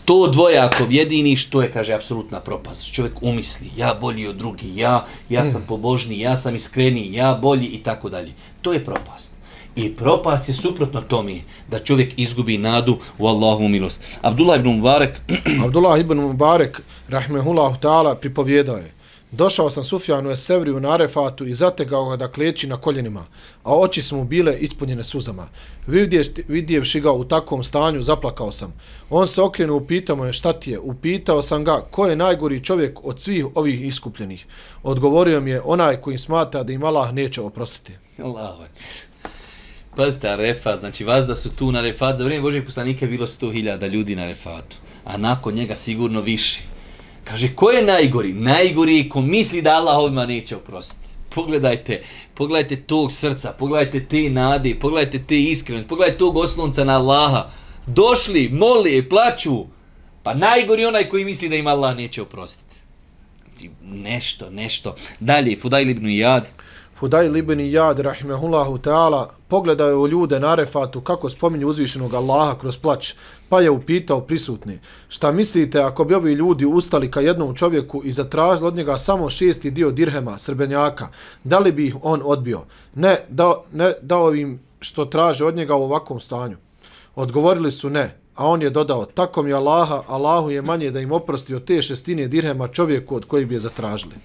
To 0.05 0.27
dvoje 0.27 0.57
ako 0.57 0.83
objediniš, 0.83 1.49
to 1.49 1.61
je, 1.61 1.71
kaže, 1.71 1.93
apsolutna 1.93 2.39
propast. 2.39 2.93
Čovjek 2.93 3.13
umisli, 3.21 3.69
ja 3.77 3.95
bolji 4.01 4.27
od 4.27 4.35
drugi, 4.35 4.75
ja, 4.75 5.05
ja 5.29 5.45
sam 5.45 5.63
pobožni, 5.67 6.19
ja 6.19 6.35
sam 6.35 6.55
iskreni, 6.55 7.13
ja 7.13 7.33
bolji 7.41 7.65
i 7.65 7.83
tako 7.83 8.09
dalje. 8.09 8.33
To 8.61 8.73
je 8.73 8.85
propast. 8.85 9.37
I 9.75 9.95
propast 9.95 10.49
je 10.49 10.53
suprotno 10.53 11.01
tome 11.01 11.41
da 11.69 11.79
čovjek 11.79 12.13
izgubi 12.17 12.57
nadu 12.57 12.97
u 13.17 13.27
Allahu 13.27 13.67
milost. 13.67 14.03
Abdullah 14.21 14.59
ibn 14.59 14.69
Mubarak 14.69 15.21
Abdullah 15.65 15.99
ibn 15.99 16.17
Mubarek, 16.17 16.81
rahmehullahu 17.09 17.75
ta'ala, 17.81 18.15
pripovjedao 18.15 18.77
je. 18.77 18.96
Došao 19.31 19.71
sam 19.71 19.83
Sufjanu 19.83 20.31
Esevri 20.31 20.73
na 20.73 20.79
Narefatu 20.79 21.45
i 21.45 21.53
zategao 21.53 22.09
ga 22.09 22.15
da 22.15 22.27
kleči 22.27 22.67
na 22.67 22.77
koljenima, 22.77 23.25
a 23.63 23.77
oči 23.77 24.01
su 24.01 24.17
mu 24.17 24.23
bile 24.23 24.57
ispunjene 24.59 25.03
suzama. 25.03 25.47
Vidjevši 26.47 26.99
ga 26.99 27.11
u 27.11 27.23
takvom 27.23 27.63
stanju, 27.63 28.03
zaplakao 28.03 28.51
sam. 28.51 28.73
On 29.09 29.27
se 29.27 29.41
okrenuo, 29.41 29.77
upitao 29.77 30.15
me 30.15 30.33
šta 30.33 30.53
ti 30.53 30.71
je. 30.71 30.79
Upitao 30.79 31.41
sam 31.41 31.63
ga 31.63 31.81
ko 31.91 32.07
je 32.07 32.15
najgori 32.15 32.63
čovjek 32.63 32.99
od 33.03 33.21
svih 33.21 33.45
ovih 33.55 33.85
iskupljenih. 33.85 34.45
Odgovorio 34.83 35.41
mi 35.41 35.51
je 35.51 35.61
onaj 35.65 35.97
koji 35.97 36.17
smata 36.17 36.63
da 36.63 36.73
im 36.73 36.83
Allah 36.83 37.13
neće 37.13 37.41
oprostiti. 37.41 37.93
Allahu 38.23 38.63
Pazite, 39.95 40.29
Arefat, 40.29 40.79
znači 40.79 41.03
vas 41.03 41.25
da 41.25 41.35
su 41.35 41.55
tu 41.55 41.71
na 41.71 41.79
Arefat, 41.79 42.17
za 42.17 42.23
vrijeme 42.23 42.43
Božeg 42.43 42.65
poslanika 42.65 43.05
je 43.05 43.09
bilo 43.09 43.27
100.000 43.27 43.89
ljudi 43.89 44.15
na 44.15 44.23
Arefatu, 44.23 44.77
a 45.05 45.17
nakon 45.17 45.53
njega 45.53 45.75
sigurno 45.75 46.21
više. 46.21 46.76
Kaže, 47.29 47.55
ko 47.55 47.69
je 47.71 47.83
najgori? 47.83 48.33
Najgori 48.33 48.97
je 48.97 49.09
ko 49.09 49.21
misli 49.21 49.61
da 49.61 49.75
Allah 49.75 49.97
ovima 49.97 50.25
neće 50.25 50.55
oprostiti. 50.55 51.07
Pogledajte, 51.35 52.01
pogledajte 52.33 52.75
tog 52.75 53.11
srca, 53.11 53.53
pogledajte 53.59 54.05
te 54.05 54.29
nade, 54.29 54.75
pogledajte 54.81 55.19
te 55.27 55.41
iskrenosti, 55.41 55.89
pogledajte 55.89 56.17
tog 56.17 56.37
oslonca 56.37 56.83
na 56.83 56.95
Allaha. 56.95 57.49
Došli, 57.87 58.49
moli, 58.49 59.09
plaću. 59.09 59.65
Pa 60.23 60.33
najgori 60.33 60.85
onaj 60.85 61.09
koji 61.09 61.25
misli 61.25 61.49
da 61.49 61.55
im 61.55 61.67
Allah 61.67 61.97
neće 61.97 62.21
oprostiti. 62.21 62.75
Nešto, 63.83 64.49
nešto. 64.49 64.95
Dalje, 65.19 65.57
Fudajl 65.57 65.89
ibn 65.89 66.05
Iyad. 66.05 66.43
Fudaj 66.99 67.27
ibn 67.27 67.59
Jad, 67.59 67.99
rahimehullahu 67.99 68.77
ta'ala, 68.77 69.29
pogledaju 69.47 70.07
ljude 70.07 70.39
na 70.39 70.55
refatu 70.55 71.01
kako 71.01 71.29
spominju 71.29 71.67
uzvišenog 71.67 72.13
Allaha 72.13 72.57
kroz 72.59 72.77
plać, 72.77 73.13
pa 73.49 73.61
je 73.61 73.69
upitao 73.69 74.21
prisutni, 74.21 74.79
šta 75.09 75.31
mislite 75.31 75.79
ako 75.79 76.03
bi 76.03 76.13
ovi 76.13 76.33
ljudi 76.33 76.65
ustali 76.65 77.11
ka 77.11 77.21
jednom 77.21 77.55
čovjeku 77.55 78.01
i 78.03 78.11
zatražili 78.11 78.67
od 78.67 78.75
njega 78.75 78.97
samo 78.97 79.29
šesti 79.29 79.71
dio 79.71 79.91
dirhema, 79.91 80.37
srbenjaka, 80.37 81.07
da 81.43 81.59
li 81.59 81.71
bi 81.71 81.87
ih 81.87 81.95
on 82.01 82.21
odbio? 82.25 82.61
Ne, 82.95 83.17
da, 83.29 83.61
ne 83.73 83.93
dao 84.01 84.33
im 84.35 84.59
što 84.79 85.05
traže 85.05 85.45
od 85.45 85.55
njega 85.55 85.75
u 85.75 85.83
ovakvom 85.83 86.19
stanju. 86.19 86.57
Odgovorili 87.15 87.71
su 87.71 87.89
ne, 87.89 88.17
a 88.35 88.45
on 88.45 88.61
je 88.61 88.69
dodao, 88.69 89.05
tako 89.05 89.43
mi 89.43 89.53
Allaha, 89.53 90.03
Allahu 90.07 90.49
je 90.49 90.61
manje 90.61 90.91
da 90.91 90.99
im 90.99 91.11
oprosti 91.11 91.55
od 91.55 91.65
te 91.65 91.81
šestine 91.81 92.27
dirhema 92.27 92.67
čovjeku 92.67 93.15
od 93.15 93.25
kojih 93.25 93.47
bi 93.47 93.55
je 93.55 93.59
zatražili 93.59 94.15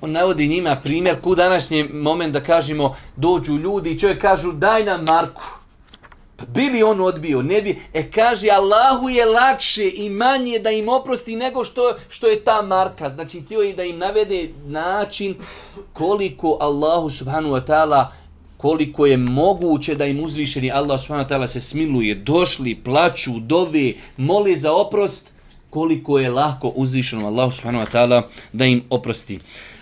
on 0.00 0.12
navodi 0.12 0.48
njima 0.48 0.76
primjer 0.84 1.20
ku 1.20 1.34
današnji 1.34 1.88
moment 1.92 2.32
da 2.32 2.40
kažemo 2.40 2.96
dođu 3.16 3.52
ljudi 3.52 3.90
i 3.90 3.98
čovjek 3.98 4.20
kažu 4.20 4.52
daj 4.52 4.84
nam 4.84 5.04
Marku. 5.04 5.42
Pa 6.38 6.44
bili 6.46 6.82
on 6.82 7.00
odbio, 7.00 7.42
ne 7.42 7.62
bi, 7.62 7.78
e 7.94 8.10
kaže 8.10 8.48
Allahu 8.50 9.08
je 9.08 9.24
lakše 9.24 9.90
i 9.94 10.10
manje 10.10 10.58
da 10.58 10.70
im 10.70 10.88
oprosti 10.88 11.36
nego 11.36 11.64
što, 11.64 11.94
što 12.08 12.26
je 12.26 12.44
ta 12.44 12.62
Marka. 12.62 13.10
Znači 13.10 13.42
tio 13.44 13.60
je 13.60 13.74
da 13.74 13.84
im 13.84 13.98
navede 13.98 14.48
način 14.66 15.34
koliko 15.92 16.56
Allahu 16.60 17.10
subhanu 17.10 17.48
wa 17.48 17.66
ta'ala 17.66 18.06
koliko 18.56 19.06
je 19.06 19.16
moguće 19.16 19.94
da 19.94 20.06
im 20.06 20.24
uzvišeni 20.24 20.70
Allah 20.70 21.00
subhanahu 21.00 21.28
wa 21.28 21.34
ta'ala 21.34 21.46
se 21.46 21.60
smiluje, 21.60 22.14
došli, 22.14 22.74
plaću, 22.74 23.40
dove, 23.40 23.92
moli 24.16 24.56
za 24.56 24.72
oprost, 24.72 25.32
koliko 25.70 26.18
je 26.18 26.30
lahko 26.30 26.68
uzvišenom 26.68 27.24
Allah 27.24 27.52
subhanahu 27.52 27.84
wa 27.84 27.90
ta'ala 27.92 28.22
da 28.52 28.64
im 28.64 28.82
oprosti. 28.90 29.38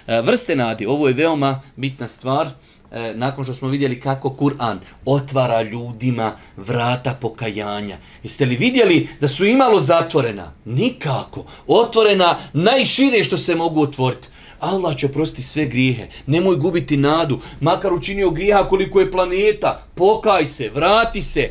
E, 0.07 0.21
vrste 0.21 0.57
nadi, 0.57 0.87
ovo 0.87 1.09
je 1.09 1.14
veoma 1.14 1.61
bitna 1.77 2.09
stvar, 2.09 2.51
e, 2.97 3.15
nakon 3.15 3.45
što 3.45 3.55
smo 3.55 3.69
vidjeli 3.69 4.01
kako 4.01 4.29
Kur'an 4.29 4.79
otvara 5.05 5.63
ljudima 5.63 6.33
vrata 6.57 7.17
pokajanja. 7.21 7.99
Jeste 8.23 8.47
li 8.47 8.57
vidjeli 8.57 9.09
da 9.21 9.29
su 9.29 9.45
imalo 9.45 9.81
zatvorena? 9.81 10.53
Nikako. 10.65 11.45
Otvorena 11.67 12.39
najšire 12.53 13.25
što 13.25 13.37
se 13.37 13.55
mogu 13.55 13.83
otvoriti. 13.83 14.29
Allah 14.61 14.97
će 14.97 15.07
oprostiti 15.07 15.43
sve 15.43 15.67
grijehe. 15.67 16.07
Nemoj 16.27 16.57
gubiti 16.57 16.97
nadu. 16.97 17.41
Makar 17.61 17.93
učinio 17.93 18.31
grijeha 18.31 18.69
koliko 18.69 19.01
je 19.01 19.13
planeta. 19.13 19.83
Pokaj 19.95 20.47
se, 20.47 20.71
vrati 20.75 21.23
se. 21.23 21.51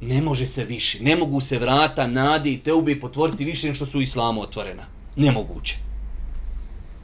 Ne 0.00 0.22
može 0.22 0.46
se 0.46 0.64
više. 0.64 1.02
Ne 1.02 1.16
mogu 1.16 1.40
se 1.40 1.58
vrata, 1.58 2.06
nadi 2.06 2.52
i 2.52 2.58
teube 2.58 3.00
potvoriti 3.00 3.44
više 3.44 3.66
nego 3.66 3.74
što 3.74 3.86
su 3.86 3.98
u 3.98 4.02
islamu 4.02 4.42
otvorena. 4.42 4.82
Nemoguće. 5.16 5.76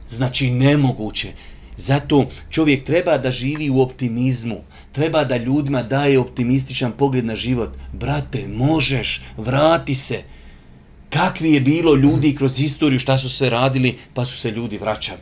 Znači 0.09 0.51
nemoguće. 0.51 1.33
Zato 1.81 2.27
čovjek 2.49 2.83
treba 2.85 3.17
da 3.17 3.31
živi 3.31 3.69
u 3.69 3.81
optimizmu. 3.81 4.57
Treba 4.91 5.23
da 5.23 5.37
ljudima 5.37 5.83
daje 5.83 6.19
optimističan 6.19 6.91
pogled 6.91 7.25
na 7.25 7.35
život. 7.35 7.69
Brate, 7.93 8.47
možeš, 8.47 9.23
vrati 9.37 9.95
se. 9.95 10.21
Kakvi 11.09 11.53
je 11.53 11.59
bilo 11.61 11.95
ljudi 11.95 12.35
kroz 12.35 12.57
historiju, 12.57 12.99
šta 12.99 13.17
su 13.17 13.29
se 13.29 13.49
radili, 13.49 13.97
pa 14.13 14.25
su 14.25 14.37
se 14.37 14.51
ljudi 14.51 14.77
vraćali. 14.77 15.21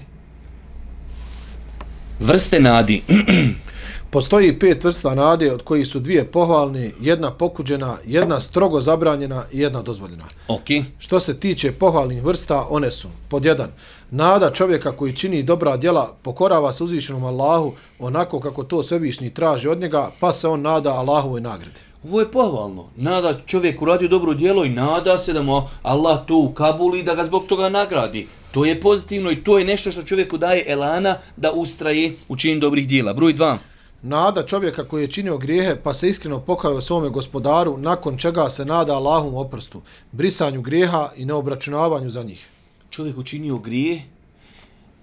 Vrste 2.19 2.59
nadi. 2.59 3.01
Postoji 4.11 4.59
pet 4.59 4.83
vrsta 4.83 5.15
nade 5.15 5.53
od 5.53 5.63
kojih 5.63 5.87
su 5.87 5.99
dvije 5.99 6.25
pohvalne, 6.25 6.91
jedna 7.01 7.31
pokuđena, 7.31 7.97
jedna 8.05 8.39
strogo 8.39 8.81
zabranjena 8.81 9.43
i 9.51 9.59
jedna 9.59 9.81
dozvoljena. 9.81 10.23
Okay. 10.47 10.83
Što 10.99 11.19
se 11.19 11.39
tiče 11.39 11.71
pohvalnih 11.71 12.23
vrsta, 12.23 12.67
one 12.69 12.91
su 12.91 13.07
pod 13.27 13.45
jedan. 13.45 13.69
Nada 14.11 14.51
čovjeka 14.51 14.91
koji 14.91 15.15
čini 15.15 15.43
dobra 15.43 15.77
djela 15.77 16.15
pokorava 16.21 16.73
se 16.73 16.83
uzvišenom 16.83 17.23
Allahu 17.23 17.73
onako 17.99 18.39
kako 18.39 18.63
to 18.63 18.83
svevišnji 18.83 19.29
traži 19.29 19.67
od 19.67 19.79
njega, 19.79 20.11
pa 20.19 20.33
se 20.33 20.47
on 20.47 20.61
nada 20.61 20.93
Allahovoj 20.93 21.41
nagradi. 21.41 21.79
Ovo 22.03 22.19
je 22.19 22.31
pohvalno. 22.31 22.85
Nada 22.95 23.33
čovjek 23.45 23.81
uradio 23.81 24.07
dobro 24.07 24.33
djelo 24.33 24.65
i 24.65 24.69
nada 24.69 25.17
se 25.17 25.33
da 25.33 25.41
mu 25.41 25.61
Allah 25.81 26.19
to 26.27 26.37
ukabuli 26.37 27.03
da 27.03 27.15
ga 27.15 27.25
zbog 27.25 27.45
toga 27.45 27.69
nagradi. 27.69 28.27
To 28.51 28.65
je 28.65 28.81
pozitivno 28.81 29.31
i 29.31 29.43
to 29.43 29.59
je 29.59 29.65
nešto 29.65 29.91
što 29.91 30.03
čovjeku 30.03 30.37
daje 30.37 30.63
elana 30.67 31.17
da 31.37 31.51
ustraje 31.51 32.13
u 32.27 32.35
čin 32.35 32.59
dobrih 32.59 32.87
djela. 32.87 33.13
Broj 33.13 33.33
dva 33.33 33.57
nada 34.01 34.45
čovjeka 34.45 34.83
koji 34.83 35.03
je 35.03 35.11
činio 35.11 35.37
grijehe 35.37 35.75
pa 35.83 35.93
se 35.93 36.09
iskreno 36.09 36.39
pokajao 36.39 36.81
svome 36.81 37.09
gospodaru, 37.09 37.77
nakon 37.77 38.17
čega 38.17 38.49
se 38.49 38.65
nada 38.65 38.95
Allahom 38.95 39.35
oprstu, 39.35 39.81
brisanju 40.11 40.61
grijeha 40.61 41.09
i 41.15 41.25
neobračunavanju 41.25 42.09
za 42.09 42.23
njih. 42.23 42.47
Čovjek 42.89 43.17
učinio 43.17 43.57
grije, 43.57 44.01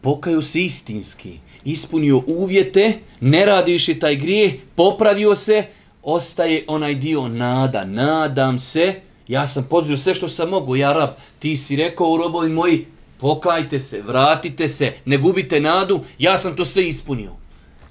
pokajao 0.00 0.42
se 0.42 0.64
istinski, 0.64 1.38
ispunio 1.64 2.22
uvjete, 2.26 2.98
ne 3.20 3.46
radiš 3.46 3.98
taj 4.00 4.16
grijeh, 4.16 4.54
popravio 4.74 5.36
se, 5.36 5.64
ostaje 6.02 6.64
onaj 6.68 6.94
dio 6.94 7.28
nada, 7.28 7.84
nadam 7.84 8.58
se, 8.58 8.94
ja 9.28 9.46
sam 9.46 9.66
podzio 9.70 9.98
sve 9.98 10.14
što 10.14 10.28
sam 10.28 10.48
mogu, 10.48 10.76
ja 10.76 10.92
rab, 10.92 11.10
ti 11.38 11.56
si 11.56 11.76
rekao 11.76 12.06
u 12.06 12.16
robovi 12.16 12.48
moji, 12.48 12.86
pokajte 13.18 13.80
se, 13.80 14.02
vratite 14.02 14.68
se, 14.68 14.92
ne 15.04 15.16
gubite 15.16 15.60
nadu, 15.60 16.00
ja 16.18 16.38
sam 16.38 16.56
to 16.56 16.64
sve 16.64 16.88
ispunio 16.88 17.45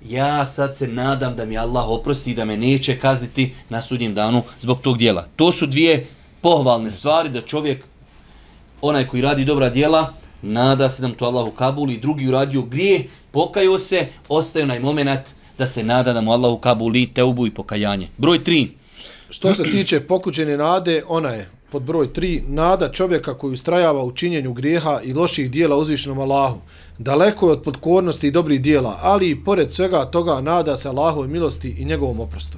ja 0.09 0.45
sad 0.45 0.77
se 0.77 0.87
nadam 0.87 1.35
da 1.35 1.45
mi 1.45 1.57
Allah 1.57 1.89
oprosti 1.89 2.31
i 2.31 2.35
da 2.35 2.45
me 2.45 2.57
neće 2.57 2.99
kazniti 2.99 3.53
na 3.69 3.81
sudnjem 3.81 4.13
danu 4.13 4.43
zbog 4.61 4.81
tog 4.81 4.97
dijela. 4.97 5.27
To 5.35 5.51
su 5.51 5.65
dvije 5.65 6.07
pohvalne 6.41 6.91
stvari 6.91 7.29
da 7.29 7.41
čovjek, 7.41 7.83
onaj 8.81 9.07
koji 9.07 9.21
radi 9.21 9.45
dobra 9.45 9.69
dijela, 9.69 10.13
nada 10.41 10.89
se 10.89 11.01
da 11.01 11.07
mu 11.07 11.13
to 11.13 11.25
Allah 11.25 11.47
ukabuli, 11.47 11.97
drugi 11.97 12.27
uradio 12.27 12.61
grije, 12.61 13.07
pokajao 13.31 13.79
se, 13.79 14.07
ostaje 14.29 14.63
onaj 14.63 14.79
moment 14.79 15.21
da 15.57 15.65
se 15.65 15.83
nada 15.83 16.13
da 16.13 16.21
mu 16.21 16.31
Allah 16.31 16.59
kabuli 16.61 17.09
teubu 17.13 17.47
i 17.47 17.51
pokajanje. 17.51 18.07
Broj 18.17 18.43
tri. 18.43 18.71
Što 19.29 19.53
se 19.53 19.63
tiče 19.63 19.99
pokuđene 19.99 20.57
nade, 20.57 21.03
ona 21.07 21.29
je 21.29 21.49
pod 21.75 21.83
broj 21.83 22.13
3, 22.13 22.41
nada 22.47 22.91
čovjeka 22.91 23.33
koji 23.33 23.53
ustrajava 23.53 24.03
u 24.03 24.11
činjenju 24.11 24.53
grijeha 24.53 24.99
i 25.03 25.13
loših 25.13 25.51
dijela 25.51 25.77
uzvišenom 25.77 26.19
Allahu. 26.19 26.59
Daleko 26.97 27.47
je 27.47 27.51
od 27.51 27.63
podkornosti 27.63 28.27
i 28.27 28.31
dobrih 28.31 28.61
dijela, 28.61 28.99
ali 29.01 29.29
i 29.29 29.43
pored 29.43 29.71
svega 29.71 30.05
toga 30.05 30.41
nada 30.41 30.77
se 30.77 30.89
Allahove 30.89 31.27
milosti 31.27 31.75
i 31.79 31.85
njegovom 31.85 32.19
oprostu. 32.19 32.57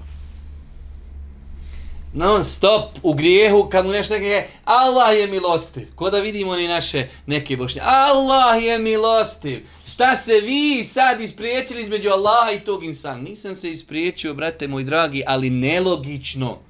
Non 2.13 2.43
stop 2.43 2.83
u 3.03 3.13
grijehu 3.13 3.67
kad 3.71 3.85
mu 3.85 3.91
nešto 3.91 4.13
neke 4.13 4.47
Allah 4.65 5.17
je 5.17 5.27
milostiv. 5.27 5.87
Ko 5.95 6.09
da 6.09 6.19
vidimo 6.19 6.55
ni 6.55 6.67
naše 6.67 7.07
neke 7.25 7.57
bošnje. 7.57 7.81
Allah 7.83 8.63
je 8.63 8.79
milostiv. 8.79 9.65
Šta 9.87 10.15
se 10.15 10.41
vi 10.41 10.83
sad 10.83 11.21
ispriječili 11.21 11.81
između 11.81 12.09
Allaha 12.09 12.51
i 12.51 12.59
tog 12.59 12.83
insana? 12.83 13.21
Nisam 13.21 13.55
se 13.55 13.71
ispriječio, 13.71 14.33
brate 14.33 14.67
moj 14.67 14.83
dragi, 14.83 15.23
ali 15.27 15.49
nelogično. 15.49 16.66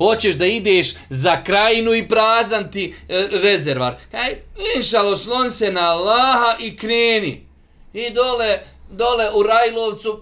Hoćeš 0.00 0.34
da 0.34 0.46
ideš 0.46 0.94
za 1.10 1.44
krajinu 1.44 1.94
i 1.94 2.08
prazan 2.08 2.70
ti 2.70 2.94
e, 3.08 3.26
rezervar. 3.30 3.94
Kaj, 4.10 4.34
inšalo, 4.76 5.16
slon 5.16 5.50
se 5.50 5.72
na 5.72 5.80
Allaha 5.80 6.56
i 6.60 6.76
kreni. 6.76 7.46
I 7.92 8.10
dole, 8.10 8.58
dole 8.90 9.30
u 9.34 9.42
Rajlovcu 9.42 10.20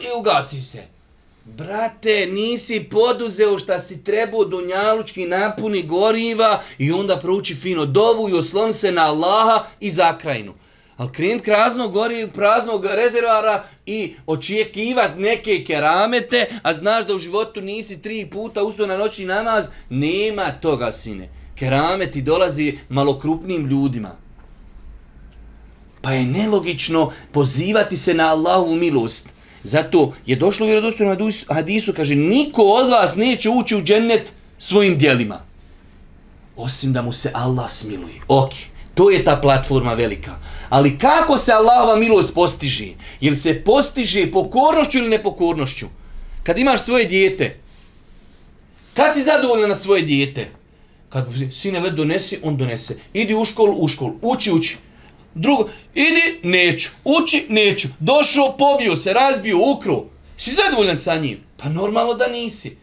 i 0.00 0.18
ugasi 0.18 0.62
se. 0.62 0.82
Brate, 1.44 2.26
nisi 2.26 2.86
poduzeo 2.90 3.58
šta 3.58 3.80
si 3.80 4.04
trebao 4.04 4.44
dunjalučki 4.44 5.26
napuni 5.26 5.82
goriva 5.82 6.62
i 6.78 6.92
onda 6.92 7.16
prouči 7.16 7.54
fino 7.54 7.86
dovu 7.86 8.28
i 8.28 8.34
oslon 8.34 8.72
se 8.72 8.92
na 8.92 9.06
Allaha 9.06 9.64
i 9.80 9.90
za 9.90 10.18
krajinu. 10.18 10.54
Ali 10.96 11.12
krenut 11.12 11.44
kraznog 11.44 11.92
gori, 11.92 12.28
praznog 12.34 12.84
rezervara 12.84 13.64
i 13.86 14.14
očekivat 14.26 15.10
neke 15.18 15.64
keramete, 15.66 16.46
a 16.62 16.74
znaš 16.74 17.06
da 17.06 17.14
u 17.14 17.18
životu 17.18 17.60
nisi 17.60 18.02
tri 18.02 18.26
puta 18.32 18.62
ustao 18.62 18.86
na 18.86 18.96
noćni 18.96 19.24
namaz, 19.24 19.66
nema 19.90 20.52
toga, 20.52 20.92
sine. 20.92 21.28
Kerameti 21.54 22.22
dolazi 22.22 22.78
malokrupnim 22.88 23.66
ljudima. 23.66 24.16
Pa 26.02 26.12
je 26.12 26.26
nelogično 26.26 27.12
pozivati 27.32 27.96
se 27.96 28.14
na 28.14 28.30
Allahu 28.30 28.74
milost. 28.74 29.28
Zato 29.62 30.12
je 30.26 30.36
došlo 30.36 30.66
u 30.66 30.68
vjerodostojnom 30.68 31.32
hadisu, 31.48 31.92
kaže, 31.96 32.14
niko 32.14 32.62
od 32.62 32.90
vas 32.90 33.16
neće 33.16 33.50
ući 33.50 33.76
u 33.76 33.82
džennet 33.82 34.32
svojim 34.58 34.98
dijelima. 34.98 35.40
Osim 36.56 36.92
da 36.92 37.02
mu 37.02 37.12
se 37.12 37.30
Allah 37.34 37.70
smiluje. 37.70 38.20
Ok, 38.28 38.50
to 38.94 39.10
je 39.10 39.24
ta 39.24 39.36
platforma 39.36 39.94
velika. 39.94 40.32
Ali 40.68 40.98
kako 40.98 41.38
se 41.38 41.52
Allahova 41.52 41.96
milost 41.96 42.34
postiže? 42.34 42.86
Jel 43.20 43.36
se 43.36 43.62
postiže 43.64 44.30
pokornošću 44.30 44.98
ili 44.98 45.08
nepokornošću? 45.08 45.86
Kad 46.42 46.58
imaš 46.58 46.84
svoje 46.84 47.04
dijete, 47.04 47.58
kad 48.94 49.14
si 49.14 49.22
zadovoljan 49.22 49.68
na 49.68 49.74
svoje 49.74 50.02
dijete? 50.02 50.50
Kad 51.08 51.26
sine 51.52 51.80
led 51.80 51.94
donesi, 51.94 52.38
on 52.42 52.56
donese. 52.56 52.96
Idi 53.12 53.34
u 53.34 53.44
školu, 53.44 53.76
u 53.78 53.88
školu. 53.88 54.14
Uči, 54.22 54.52
uči. 54.52 54.76
Drugo, 55.34 55.68
idi, 55.94 56.40
neću. 56.42 56.90
Uči, 57.04 57.46
neću. 57.48 57.88
Došao, 57.98 58.56
pobio 58.56 58.96
se, 58.96 59.12
razbio, 59.12 59.58
ukro. 59.58 60.04
Si 60.38 60.50
zadovoljan 60.50 60.96
sa 60.96 61.16
njim? 61.16 61.40
Pa 61.56 61.68
normalno 61.68 62.14
da 62.14 62.28
nisi. 62.28 62.76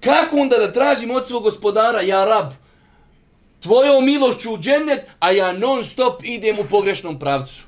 Kako 0.00 0.36
onda 0.36 0.56
da 0.56 0.72
tražim 0.72 1.10
od 1.10 1.26
svog 1.26 1.42
gospodara, 1.42 2.00
ja 2.00 2.24
rab, 2.24 2.52
tvojom 3.62 4.04
milošću 4.04 4.54
u 4.54 4.58
džennet, 4.58 5.00
a 5.20 5.30
ja 5.30 5.52
non 5.52 5.84
stop 5.84 6.22
idem 6.24 6.58
u 6.58 6.64
pogrešnom 6.64 7.18
pravcu? 7.18 7.62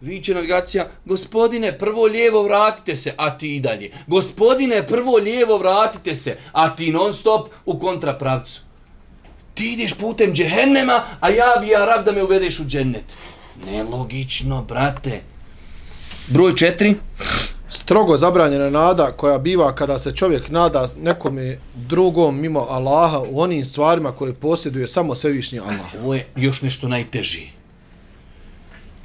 Viće 0.00 0.34
navigacija, 0.34 0.88
gospodine, 1.04 1.78
prvo 1.78 2.06
lijevo 2.06 2.42
vratite 2.42 2.96
se, 2.96 3.14
a 3.16 3.38
ti 3.38 3.56
i 3.56 3.60
dalje. 3.60 3.90
Gospodine, 4.06 4.86
prvo 4.86 5.16
lijevo 5.16 5.58
vratite 5.58 6.14
se, 6.14 6.38
a 6.52 6.76
ti 6.76 6.90
non 6.92 7.12
stop 7.12 7.48
u 7.64 7.78
kontrapravcu. 7.78 8.60
Ti 9.54 9.72
ideš 9.72 9.94
putem 9.94 10.34
džehennema, 10.34 11.02
a 11.20 11.28
ja 11.28 11.54
bi 11.60 11.68
ja 11.68 11.84
rab 11.84 12.04
da 12.04 12.12
me 12.12 12.22
uvedeš 12.22 12.60
u 12.60 12.64
džennet. 12.64 13.04
Nelogično, 13.66 14.62
brate. 14.62 15.22
Broj 16.28 16.56
četiri. 16.56 16.94
Strogo 17.68 18.16
zabranjena 18.16 18.70
nada 18.70 19.12
koja 19.12 19.38
biva 19.38 19.74
kada 19.74 19.98
se 19.98 20.12
čovjek 20.14 20.48
nada 20.48 20.88
nekome 21.02 21.58
drugom 21.74 22.40
mimo 22.40 22.60
Allaha 22.60 23.18
u 23.30 23.40
onim 23.40 23.64
stvarima 23.64 24.12
koje 24.12 24.34
posjeduje 24.34 24.88
samo 24.88 25.16
svevišnji 25.16 25.58
Allah. 25.58 25.94
Ovo 26.02 26.14
je 26.14 26.26
još 26.36 26.62
nešto 26.62 26.88
najteži. 26.88 27.46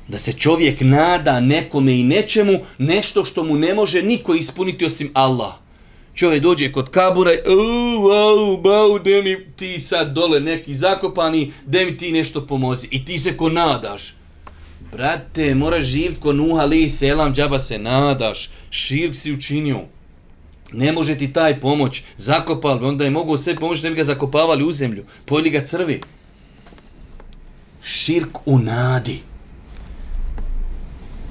Da 0.07 0.17
se 0.17 0.33
čovjek 0.33 0.81
nada 0.81 1.39
nekome 1.39 1.99
i 1.99 2.03
nečemu, 2.03 2.59
nešto 2.77 3.25
što 3.25 3.43
mu 3.43 3.55
ne 3.55 3.73
može 3.73 4.01
niko 4.01 4.35
ispuniti 4.35 4.85
osim 4.85 5.11
Allah. 5.13 5.53
Čovjek 6.13 6.43
dođe 6.43 6.71
kod 6.71 6.89
kabura 6.89 7.33
i 7.33 7.37
au, 7.47 8.11
au, 8.11 8.57
bau, 8.57 8.99
de 8.99 9.21
mi 9.21 9.45
ti 9.55 9.79
sad 9.79 10.13
dole 10.13 10.39
neki 10.39 10.73
zakopani, 10.73 11.53
de 11.65 11.85
mi 11.85 11.97
ti 11.97 12.11
nešto 12.11 12.47
pomozi. 12.47 12.87
I 12.91 13.05
ti 13.05 13.19
se 13.19 13.37
ko 13.37 13.49
nadaš. 13.49 14.20
Brate, 14.91 15.55
moraš 15.55 15.83
živit 15.83 16.19
ko 16.19 16.33
Nuh 16.33 16.59
ali 16.59 16.89
selam, 16.89 17.33
džaba 17.33 17.59
se 17.59 17.77
nadaš, 17.77 18.49
širk 18.69 19.15
si 19.15 19.33
učinio. 19.33 19.81
Ne 20.73 20.91
može 20.91 21.17
ti 21.17 21.33
taj 21.33 21.59
pomoć, 21.59 22.03
zakopali, 22.17 22.85
onda 22.85 23.03
je 23.03 23.09
mogu 23.09 23.37
sve 23.37 23.55
pomoći, 23.55 23.83
ne 23.83 23.89
bi 23.89 23.95
ga 23.95 24.03
zakopavali 24.03 24.63
u 24.63 24.71
zemlju, 24.71 25.05
pojeli 25.25 25.49
ga 25.49 25.65
crvi. 25.65 26.01
Širk 27.83 28.37
u 28.45 28.59
nadi. 28.59 29.19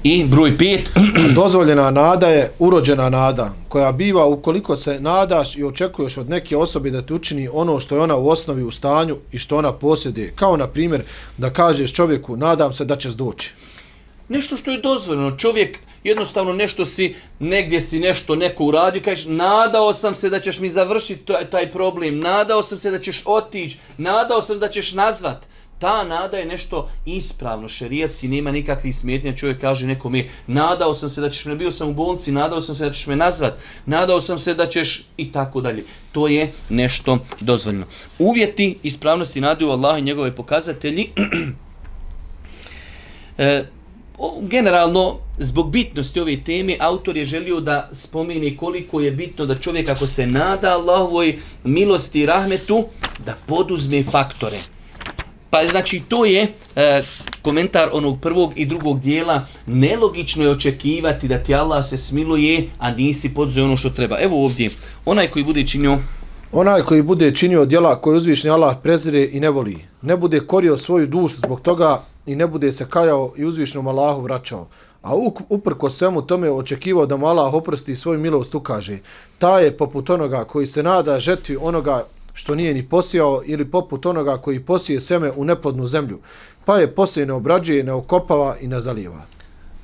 I 0.03 0.25
broj 0.25 0.57
pet. 0.57 0.91
Dozvoljena 1.35 1.91
nada 1.91 2.27
je 2.27 2.51
urođena 2.59 3.09
nada, 3.09 3.53
koja 3.69 3.91
biva 3.91 4.25
ukoliko 4.25 4.75
se 4.75 4.99
nadaš 4.99 5.55
i 5.55 5.63
očekuješ 5.63 6.17
od 6.17 6.29
neke 6.29 6.57
osobe 6.57 6.89
da 6.89 7.01
ti 7.01 7.13
učini 7.13 7.49
ono 7.53 7.79
što 7.79 7.95
je 7.95 8.01
ona 8.01 8.15
u 8.15 8.29
osnovi 8.29 8.63
u 8.63 8.71
stanju 8.71 9.17
i 9.31 9.39
što 9.39 9.57
ona 9.57 9.73
posjeduje. 9.73 10.33
Kao 10.35 10.57
na 10.57 10.67
primjer 10.67 11.01
da 11.37 11.49
kažeš 11.49 11.93
čovjeku 11.93 12.37
nadam 12.37 12.73
se 12.73 12.85
da 12.85 12.95
ćeš 12.95 13.13
doći. 13.13 13.51
Nešto 14.29 14.57
što 14.57 14.71
je 14.71 14.81
dozvoljeno. 14.81 15.37
Čovjek 15.37 15.79
jednostavno 16.03 16.53
nešto 16.53 16.85
si, 16.85 17.15
negdje 17.39 17.81
si 17.81 17.99
nešto 17.99 18.35
neko 18.35 18.63
uradio, 18.63 19.01
kažeš 19.05 19.25
nadao 19.25 19.93
sam 19.93 20.15
se 20.15 20.29
da 20.29 20.39
ćeš 20.39 20.59
mi 20.59 20.69
završiti 20.69 21.33
taj 21.51 21.71
problem, 21.71 22.19
nadao 22.19 22.63
sam 22.63 22.79
se 22.79 22.91
da 22.91 22.99
ćeš 22.99 23.21
otići, 23.25 23.77
nadao 23.97 24.41
sam 24.41 24.59
da 24.59 24.67
ćeš 24.67 24.93
nazvat 24.93 25.50
ta 25.81 26.03
nada 26.03 26.37
je 26.37 26.45
nešto 26.45 26.89
ispravno, 27.05 27.67
šerijatski, 27.67 28.27
nema 28.27 28.51
nikakvih 28.51 28.95
smetnja, 28.95 29.35
čovjek 29.35 29.61
kaže 29.61 29.87
nekome, 29.87 30.25
nadao 30.47 30.93
sam 30.93 31.09
se 31.09 31.21
da 31.21 31.29
ćeš 31.29 31.45
me, 31.45 31.55
bio 31.55 31.71
sam 31.71 31.89
u 31.89 31.93
bolnici, 31.93 32.31
nadao 32.31 32.61
sam 32.61 32.75
se 32.75 32.85
da 32.85 32.93
ćeš 32.93 33.07
me 33.07 33.15
nazvat, 33.15 33.53
nadao 33.85 34.21
sam 34.21 34.39
se 34.39 34.53
da 34.53 34.67
ćeš 34.67 35.03
i 35.17 35.31
tako 35.31 35.61
dalje. 35.61 35.83
To 36.11 36.27
je 36.27 36.51
nešto 36.69 37.17
dozvoljno. 37.39 37.85
Uvjeti 38.19 38.77
ispravnosti 38.83 39.41
nade 39.41 39.65
u 39.65 39.69
Allah 39.69 39.99
i 39.99 40.01
njegove 40.01 40.35
pokazatelji, 40.35 41.07
e, 43.37 43.65
generalno, 44.41 45.17
zbog 45.37 45.71
bitnosti 45.71 46.19
ove 46.19 46.43
teme, 46.43 46.77
autor 46.79 47.17
je 47.17 47.25
želio 47.25 47.59
da 47.59 47.89
spomeni 47.91 48.57
koliko 48.57 48.99
je 49.01 49.11
bitno 49.11 49.45
da 49.45 49.55
čovjek 49.55 49.89
ako 49.89 50.07
se 50.07 50.27
nada 50.27 50.69
Allahovoj 50.69 51.39
milosti 51.63 52.21
i 52.21 52.25
rahmetu, 52.25 52.85
da 53.25 53.35
poduzme 53.47 54.03
faktore. 54.03 54.57
Pa 55.51 55.65
znači 55.65 56.01
to 56.07 56.25
je 56.25 56.47
e, 56.75 57.01
komentar 57.41 57.89
onog 57.93 58.21
prvog 58.21 58.53
i 58.55 58.65
drugog 58.65 58.99
dijela. 58.99 59.41
Nelogično 59.65 60.43
je 60.43 60.49
očekivati 60.49 61.27
da 61.27 61.37
ti 61.37 61.55
Allah 61.55 61.85
se 61.85 61.97
smiluje, 61.97 62.69
a 62.79 62.91
nisi 62.91 63.33
poduzeo 63.33 63.65
ono 63.65 63.77
što 63.77 63.89
treba. 63.89 64.17
Evo 64.19 64.45
ovdje, 64.45 64.69
onaj 65.05 65.27
koji 65.27 65.45
bude 65.45 65.67
činio... 65.67 65.97
Onaj 66.51 66.81
koji 66.81 67.01
bude 67.01 67.35
činio 67.35 67.65
djela 67.65 68.01
koje 68.01 68.17
uzvišni 68.17 68.49
Allah 68.49 68.75
prezire 68.83 69.29
i 69.31 69.39
ne 69.39 69.49
voli, 69.49 69.77
ne 70.01 70.17
bude 70.17 70.39
korio 70.39 70.77
svoju 70.77 71.07
dušu 71.07 71.35
zbog 71.35 71.61
toga 71.61 72.03
i 72.25 72.35
ne 72.35 72.47
bude 72.47 72.71
se 72.71 72.85
kajao 72.89 73.33
i 73.37 73.45
uzvišnom 73.45 73.87
Allahu 73.87 74.21
vraćao, 74.21 74.67
a 75.01 75.15
uprko 75.49 75.89
svemu 75.89 76.21
tome 76.21 76.51
očekivao 76.51 77.05
da 77.05 77.17
mu 77.17 77.25
Allah 77.27 77.53
oprosti 77.53 77.95
svoju 77.95 78.19
milost 78.19 78.55
ukaže, 78.55 78.99
ta 79.37 79.59
je 79.59 79.77
poput 79.77 80.09
onoga 80.09 80.43
koji 80.43 80.67
se 80.67 80.83
nada 80.83 81.19
žetvi 81.19 81.57
onoga 81.61 82.03
što 82.33 82.55
nije 82.55 82.73
ni 82.73 82.89
posijao 82.89 83.41
ili 83.45 83.71
poput 83.71 84.05
onoga 84.05 84.37
koji 84.37 84.59
posije 84.59 84.99
seme 84.99 85.31
u 85.35 85.45
neplodnu 85.45 85.87
zemlju, 85.87 86.19
pa 86.65 86.77
je 86.77 86.95
posije 86.95 87.25
ne 87.25 87.33
obrađuje, 87.33 87.83
ne 87.83 87.93
okopava 87.93 88.57
i 88.61 88.67
ne 88.67 88.81
zaliva. 88.81 89.21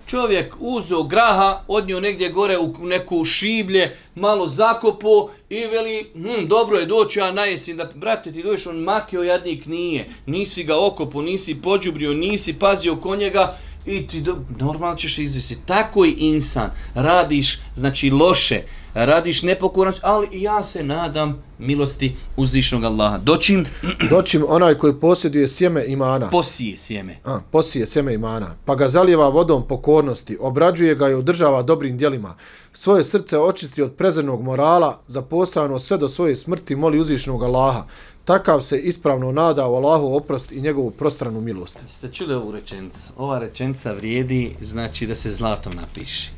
Čovjek 0.08 0.56
uzo 0.60 1.04
graha, 1.04 1.64
odnio 1.68 2.00
negdje 2.00 2.30
gore 2.30 2.58
u 2.58 2.88
neku 2.88 3.26
šiblje, 3.26 3.96
malo 4.16 4.48
zakopo 4.48 5.30
i 5.50 5.66
veli, 5.66 6.10
hm, 6.14 6.48
dobro 6.48 6.78
je 6.78 6.86
doći, 6.86 7.20
ja 7.20 7.32
najesim 7.32 7.78
da, 7.78 7.90
brate, 7.96 8.32
ti 8.32 8.44
dođeš, 8.44 8.68
on 8.68 8.78
makio 8.78 9.24
jadnik 9.24 9.66
nije, 9.66 10.06
nisi 10.26 10.64
ga 10.64 10.86
okopo, 10.86 11.22
nisi 11.22 11.62
pođubrio, 11.62 12.14
nisi 12.14 12.54
pazio 12.54 12.96
konjega 12.96 13.58
i 13.86 14.08
ti 14.08 14.22
do, 14.22 14.38
normalno 14.60 14.96
ćeš 14.96 15.18
izvisi. 15.18 15.66
Tako 15.66 16.06
i 16.06 16.16
insan, 16.20 16.72
radiš, 16.94 17.60
znači 17.76 18.10
loše, 18.10 18.62
radiš 19.06 19.44
nepokornost, 19.44 20.00
ali 20.04 20.42
ja 20.42 20.64
se 20.64 20.84
nadam 20.84 21.44
milosti 21.60 22.16
uzvišnog 22.38 22.84
Allaha. 22.84 23.18
Doćim, 23.18 23.66
Doćim 24.10 24.46
onaj 24.48 24.74
koji 24.74 24.94
posjeduje 24.94 25.48
sjeme 25.48 25.86
imana. 25.88 26.30
posije 26.30 26.78
sjeme. 26.78 27.18
A, 27.26 27.40
posije 27.52 27.88
sjeme 27.88 28.14
imana, 28.14 28.56
pa 28.66 28.76
ga 28.76 28.90
zalijeva 28.90 29.30
vodom 29.30 29.68
pokornosti, 29.68 30.38
obrađuje 30.42 30.96
ga 30.96 31.10
i 31.10 31.14
održava 31.14 31.62
dobrim 31.64 31.98
djelima. 31.98 32.36
Svoje 32.74 33.04
srce 33.04 33.40
očisti 33.40 33.82
od 33.82 33.94
prezrenog 33.94 34.42
morala, 34.42 35.00
za 35.08 35.22
postojano 35.22 35.80
sve 35.80 35.98
do 35.98 36.10
svoje 36.10 36.36
smrti 36.36 36.76
moli 36.76 37.00
uzvišnog 37.00 37.44
Allaha. 37.44 37.84
Takav 38.26 38.62
se 38.62 38.80
ispravno 38.80 39.32
nada 39.32 39.68
u 39.68 39.76
Allahu 39.76 40.16
oprost 40.16 40.52
i 40.52 40.62
njegovu 40.62 40.92
prostranu 40.92 41.42
milost. 41.42 41.80
Ste 41.92 42.08
čuli 42.08 42.34
ovu 42.34 42.52
rečenicu? 42.52 43.00
Ova 43.18 43.40
rečenica 43.40 43.92
vrijedi, 43.92 44.56
znači 44.62 45.08
da 45.08 45.16
se 45.16 45.32
zlatom 45.32 45.74
napiše. 45.76 46.37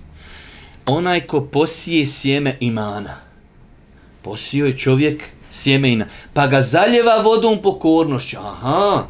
Onaj 0.90 1.22
ko 1.22 1.42
posije 1.42 2.06
sjeme 2.06 2.58
imana, 2.60 3.16
posio 4.22 4.66
je 4.66 4.78
čovjek 4.78 5.24
sjeme 5.52 5.90
ina, 5.90 6.06
pa 6.34 6.48
ga 6.48 6.62
zaljeva 6.62 7.22
vodom 7.22 7.62
pokornošću. 7.62 8.38
Aha, 8.38 9.08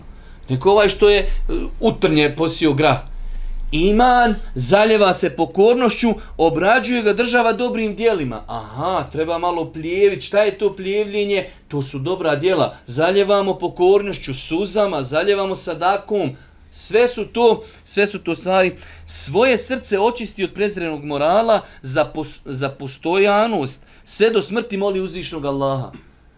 neko 0.50 0.72
ovaj 0.72 0.90
što 0.90 1.10
je 1.10 1.20
e, 1.20 1.28
utrnje 1.80 2.36
posio 2.38 2.74
grah. 2.74 2.98
Iman 3.72 4.36
zaljeva 4.56 5.14
se 5.14 5.30
pokornošću, 5.30 6.10
obrađuje 6.38 7.02
ga 7.02 7.14
država 7.14 7.54
dobrim 7.54 7.96
dijelima. 7.96 8.44
Aha, 8.48 9.06
treba 9.12 9.38
malo 9.38 9.72
plijeviti. 9.72 10.26
Šta 10.26 10.40
je 10.40 10.58
to 10.58 10.76
plijevljenje? 10.76 11.46
To 11.68 11.82
su 11.82 12.00
dobra 12.00 12.36
dijela. 12.36 12.76
Zaljevamo 12.86 13.54
pokornošću, 13.54 14.34
suzama, 14.34 15.04
zaljevamo 15.04 15.56
sadakom. 15.56 16.36
Sve 16.72 17.08
su 17.08 17.26
to, 17.26 17.64
sve 17.86 18.08
su 18.08 18.20
to 18.20 18.36
stvari. 18.36 18.76
Svoje 19.06 19.58
srce 19.58 20.00
očisti 20.00 20.44
od 20.44 20.54
prezrenog 20.54 21.04
morala 21.04 21.62
za, 21.82 22.06
pos, 22.06 22.42
za 22.46 22.70
postojanost. 22.70 23.86
Sve 24.04 24.30
do 24.30 24.42
smrti 24.42 24.78
moli 24.78 25.02
uzvišnog 25.02 25.46
Allaha. 25.46 25.92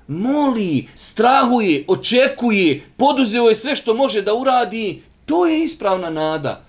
Moli, 0.07 0.87
strahuje, 0.95 1.83
očekuje, 1.87 2.81
poduzeo 2.97 3.49
je 3.49 3.55
sve 3.55 3.75
što 3.75 3.93
može 3.93 4.21
da 4.21 4.33
uradi. 4.33 5.03
To 5.25 5.45
je 5.45 5.63
ispravna 5.63 6.09
nada. 6.09 6.61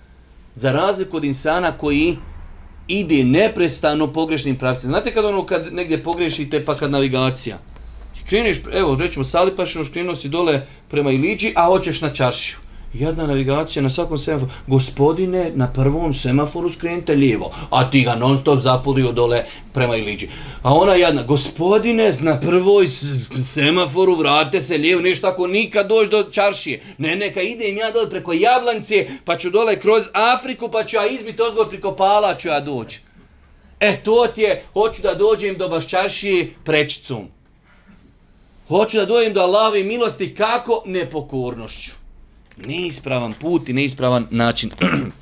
Za 0.57 0.73
razliku 0.73 1.17
od 1.17 1.25
insana 1.25 1.79
koji 1.79 2.17
ide 2.89 3.25
neprestano 3.25 4.13
pogrešnim 4.13 4.59
pravcem. 4.59 4.91
Znate 4.91 5.15
kad 5.15 5.25
ono 5.25 5.47
kad 5.47 5.75
negdje 5.75 6.03
pogrešite 6.03 6.65
pa 6.65 6.75
kad 6.75 6.91
navigacija. 6.91 7.59
Kreneš, 8.29 8.59
evo 8.73 8.97
rećemo 9.01 9.25
salipaš, 9.25 9.77
ono, 9.77 9.85
krenuo 9.93 10.15
si 10.15 10.29
dole 10.29 10.67
prema 10.89 11.11
Iliđi, 11.11 11.53
a 11.57 11.67
hoćeš 11.67 12.01
na 12.01 12.15
čaršiju. 12.15 12.57
Jedna 12.95 13.27
navigacija 13.27 13.83
na 13.83 13.91
svakom 13.91 14.19
semaforu. 14.19 14.51
Gospodine, 14.67 15.53
na 15.55 15.73
prvom 15.73 16.15
semaforu 16.15 16.71
skrenite 16.71 17.15
lijevo, 17.15 17.51
a 17.71 17.91
ti 17.91 18.03
ga 18.03 18.15
non 18.15 18.39
stop 18.39 18.61
zapurio 18.61 19.13
dole 19.13 19.45
prema 19.73 19.97
Iliđi. 19.97 20.29
A 20.63 20.75
ona 20.75 20.95
jedna, 20.95 21.23
gospodine, 21.23 22.13
na 22.21 22.41
prvoj 22.41 22.87
semaforu 23.45 24.15
vrate 24.15 24.61
se 24.61 24.79
lijevo, 24.79 25.03
nešto 25.03 25.27
ako 25.27 25.47
nikad 25.47 25.89
dođe 25.89 26.11
do 26.11 26.23
čaršije. 26.23 26.83
Ne, 26.99 27.17
neka 27.17 27.41
idem 27.41 27.77
ja 27.77 27.91
dole 27.91 28.11
preko 28.11 28.33
Jablance, 28.33 29.07
pa 29.25 29.39
ću 29.39 29.51
dole 29.51 29.81
kroz 29.81 30.05
Afriku, 30.13 30.69
pa 30.73 30.85
ću 30.85 30.97
ja 30.97 31.07
izbiti 31.07 31.43
ozgor 31.43 31.69
preko 31.69 31.93
Pala, 31.93 32.35
ću 32.35 32.49
ja 32.49 32.61
doći. 32.61 33.01
E, 33.81 33.97
to 34.05 34.27
ti 34.35 34.41
je, 34.41 34.63
hoću 34.73 35.03
da 35.03 35.15
dođem 35.15 35.59
do 35.59 35.69
Baščaršije 35.69 36.55
prečicom. 36.65 37.29
Hoću 38.69 38.97
da 38.97 39.05
dođem 39.05 39.33
do 39.33 39.41
Allahove 39.41 39.83
milosti, 39.83 40.35
kako? 40.35 40.83
Nepokornošću 40.87 42.02
neispravan 42.57 43.35
put 43.41 43.69
i 43.69 43.73
neispravan 43.73 44.27
način. 44.31 44.71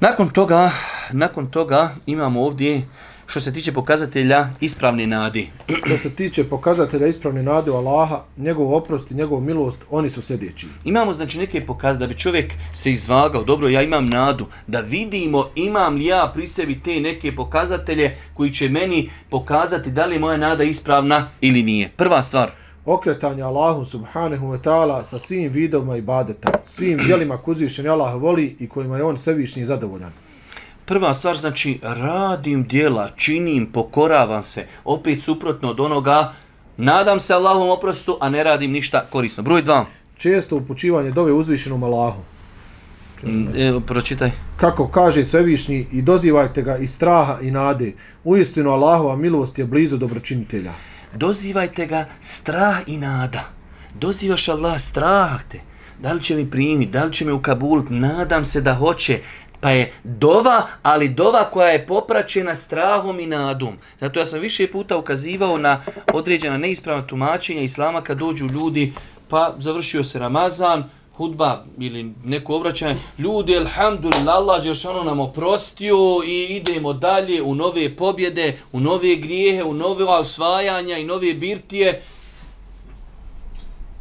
nakon 0.00 0.28
toga, 0.28 0.70
nakon 1.10 1.50
toga 1.50 1.94
imamo 2.06 2.42
ovdje 2.42 2.82
što 3.26 3.40
se 3.40 3.52
tiče 3.52 3.72
pokazatelja 3.72 4.48
ispravne 4.60 5.06
nadi. 5.06 5.50
Što 5.86 5.98
se 5.98 6.10
tiče 6.10 6.44
pokazatelja 6.44 7.06
ispravne 7.06 7.42
nade 7.42 7.70
u 7.70 7.74
Allaha, 7.74 8.22
njegov 8.36 8.74
oprost 8.74 9.10
i 9.10 9.14
njegov 9.14 9.40
milost, 9.40 9.80
oni 9.90 10.10
su 10.10 10.22
sljedeći. 10.22 10.66
Imamo 10.84 11.12
znači 11.12 11.38
neke 11.38 11.66
pokazatelje 11.66 12.06
da 12.06 12.12
bi 12.12 12.18
čovjek 12.18 12.52
se 12.72 12.92
izvagao, 12.92 13.44
dobro 13.44 13.68
ja 13.68 13.82
imam 13.82 14.06
nadu, 14.06 14.46
da 14.66 14.80
vidimo 14.80 15.50
imam 15.54 15.94
li 15.94 16.04
ja 16.04 16.30
pri 16.34 16.46
sebi 16.46 16.80
te 16.82 17.00
neke 17.00 17.34
pokazatelje 17.34 18.16
koji 18.34 18.52
će 18.52 18.68
meni 18.68 19.10
pokazati 19.30 19.90
da 19.90 20.06
li 20.06 20.14
je 20.14 20.20
moja 20.20 20.36
nada 20.36 20.64
ispravna 20.64 21.28
ili 21.40 21.62
nije. 21.62 21.90
Prva 21.96 22.22
stvar, 22.22 22.50
okretanje 22.86 23.42
Allahu 23.42 23.84
subhanahu 23.84 24.46
wa 24.46 24.58
ta'ala 24.58 25.04
sa 25.04 25.18
svim 25.18 25.52
vidovima 25.52 25.96
ibadeta, 25.96 26.52
svim 26.62 26.98
dijelima 26.98 27.38
kuzvišen 27.38 27.90
Allah 27.90 28.14
voli 28.14 28.56
i 28.60 28.68
kojima 28.68 28.96
je 28.96 29.04
on 29.04 29.18
svevišnji 29.18 29.66
zadovoljan. 29.66 30.12
Prva 30.84 31.14
stvar 31.14 31.36
znači 31.36 31.78
radim 31.82 32.64
dijela, 32.64 33.10
činim, 33.16 33.66
pokoravam 33.72 34.44
se, 34.44 34.66
opet 34.84 35.22
suprotno 35.22 35.70
od 35.70 35.80
onoga, 35.80 36.32
nadam 36.76 37.20
se 37.20 37.34
Allahom 37.34 37.70
oprostu, 37.70 38.18
a 38.20 38.30
ne 38.30 38.44
radim 38.44 38.72
ništa 38.72 39.06
korisno. 39.10 39.42
Broj 39.42 39.62
dva. 39.62 39.84
Često 40.16 40.56
upućivanje 40.56 41.10
dove 41.10 41.32
uzvišenom 41.32 41.82
Allahu. 41.82 42.20
Evo, 43.58 43.80
pročitaj. 43.80 44.30
Kako 44.56 44.88
kaže 44.88 45.24
svevišnji 45.24 45.86
i 45.92 46.02
dozivajte 46.02 46.62
ga 46.62 46.76
iz 46.76 46.94
straha 46.94 47.38
i 47.40 47.50
nade. 47.50 47.92
Uistinu 48.24 48.70
Allahova 48.70 49.16
milost 49.16 49.58
je 49.58 49.64
blizu 49.64 49.96
dobročinitelja. 49.96 50.72
Dozivajte 51.14 51.86
ga 51.86 52.06
strah 52.20 52.78
i 52.86 52.96
nada. 52.96 53.44
Dozivaš 53.94 54.48
Allah 54.48 54.80
strah 54.80 55.42
te. 55.48 55.60
Da 55.98 56.12
li 56.12 56.22
će 56.22 56.36
mi 56.36 56.50
primiti, 56.50 56.92
da 56.92 57.04
li 57.04 57.12
će 57.12 57.24
mi 57.24 57.32
ukabulit, 57.32 57.86
nadam 57.90 58.44
se 58.44 58.60
da 58.60 58.74
hoće. 58.74 59.20
Pa 59.60 59.70
je 59.70 59.92
dova, 60.04 60.66
ali 60.82 61.08
dova 61.08 61.44
koja 61.44 61.68
je 61.68 61.86
popraćena 61.86 62.54
strahom 62.54 63.20
i 63.20 63.26
nadom. 63.26 63.76
Zato 64.00 64.20
ja 64.20 64.26
sam 64.26 64.40
više 64.40 64.70
puta 64.70 64.96
ukazivao 64.96 65.58
na 65.58 65.82
određena 66.12 66.58
neispravna 66.58 67.06
tumačenja 67.06 67.62
Islama 67.62 68.00
kad 68.00 68.18
dođu 68.18 68.46
ljudi, 68.46 68.92
pa 69.28 69.54
završio 69.58 70.04
se 70.04 70.18
Ramazan, 70.18 70.90
hudba 71.16 71.64
ili 71.78 72.12
neko 72.24 72.56
obraćanje, 72.56 72.96
ljudi, 73.18 73.56
alhamdulillah, 73.56 74.36
Allah 74.36 74.62
Đeršanu 74.62 75.04
nam 75.04 75.20
oprostio 75.20 75.96
i 76.26 76.46
idemo 76.56 76.92
dalje 76.92 77.42
u 77.42 77.54
nove 77.54 77.96
pobjede, 77.96 78.58
u 78.72 78.80
nove 78.80 79.16
grijehe, 79.16 79.64
u 79.64 79.74
nove 79.74 80.04
osvajanja 80.04 80.98
i 80.98 81.04
nove 81.04 81.34
birtije. 81.34 82.02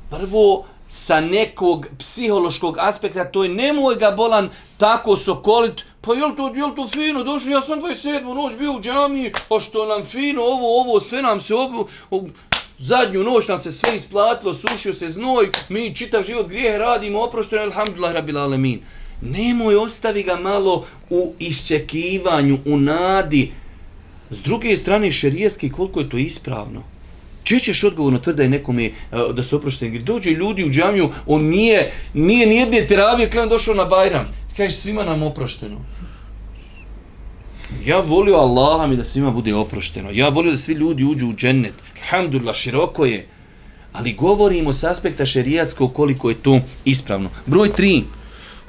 Prvo, 0.09 0.65
sa 0.87 1.21
nekog 1.21 1.87
psihološkog 1.99 2.77
aspekta, 2.79 3.31
to 3.31 3.43
je 3.43 3.49
nemoj 3.49 3.95
ga 3.95 4.11
bolan 4.11 4.49
tako 4.77 5.17
sokolit, 5.17 5.85
pa 6.01 6.13
jel 6.13 6.35
to, 6.35 6.51
jel 6.55 6.75
to 6.75 6.87
fino, 6.87 7.23
došli, 7.23 7.51
ja 7.51 7.61
sam 7.61 7.81
27. 7.81 8.33
noć 8.33 8.55
bio 8.57 8.73
u 8.73 8.81
džami, 8.81 9.31
pa 9.49 9.59
što 9.59 9.85
nam 9.85 10.03
fino, 10.03 10.41
ovo, 10.41 10.81
ovo, 10.81 10.99
sve 10.99 11.21
nam 11.21 11.41
se 11.41 11.55
obu, 11.55 11.87
zadnju 12.79 13.23
noć 13.23 13.47
nam 13.47 13.59
se 13.59 13.71
sve 13.71 13.95
isplatilo, 13.95 14.53
sušio 14.53 14.93
se 14.93 15.09
znoj, 15.09 15.49
mi 15.69 15.95
čitav 15.95 16.23
život 16.23 16.47
grijehe 16.47 16.77
radimo, 16.77 17.21
oprošteno, 17.21 17.61
alhamdulillah, 17.61 18.13
rabil 18.13 18.37
alemin. 18.37 18.79
Nemoj, 19.21 19.75
ostavi 19.75 20.23
ga 20.23 20.35
malo 20.35 20.85
u 21.09 21.33
iščekivanju, 21.39 22.57
u 22.65 22.77
nadi. 22.77 23.51
S 24.29 24.41
druge 24.41 24.77
strane, 24.77 25.11
šerijeski, 25.11 25.69
koliko 25.69 25.99
je 25.99 26.09
to 26.09 26.17
ispravno? 26.17 26.83
Če 27.43 27.59
ćeš 27.59 27.83
odgovorno 27.83 28.19
tvrdaj 28.19 28.49
nekome 28.49 28.89
uh, 28.89 29.35
da 29.35 29.43
se 29.43 29.55
oprošteni? 29.55 29.99
Dođe 29.99 30.31
ljudi 30.31 30.63
u 30.65 30.69
džamiju, 30.69 31.09
on 31.25 31.43
nije, 31.43 31.91
nije 32.13 32.47
nijedne 32.47 32.87
teravije, 32.87 33.29
kada 33.29 33.49
došao 33.49 33.75
na 33.75 33.85
Bajram. 33.85 34.27
Kažeš, 34.57 34.75
svima 34.75 35.03
nam 35.03 35.23
oprošteno. 35.23 35.77
Ja 37.85 37.99
volio 37.99 38.35
Allaha 38.35 38.87
mi 38.87 38.95
da 38.95 39.03
svima 39.03 39.31
bude 39.31 39.55
oprošteno. 39.55 40.09
Ja 40.11 40.29
volio 40.29 40.51
da 40.51 40.57
svi 40.57 40.73
ljudi 40.73 41.03
uđu 41.03 41.27
u 41.27 41.33
džennet. 41.33 41.73
Alhamdulillah, 42.05 42.55
široko 42.55 43.05
je. 43.05 43.27
Ali 43.93 44.13
govorimo 44.13 44.73
s 44.73 44.83
aspekta 44.83 45.25
šerijatskog 45.25 45.93
koliko 45.93 46.29
je 46.29 46.35
to 46.35 46.59
ispravno. 46.85 47.29
Broj 47.45 47.69
3. 47.77 48.03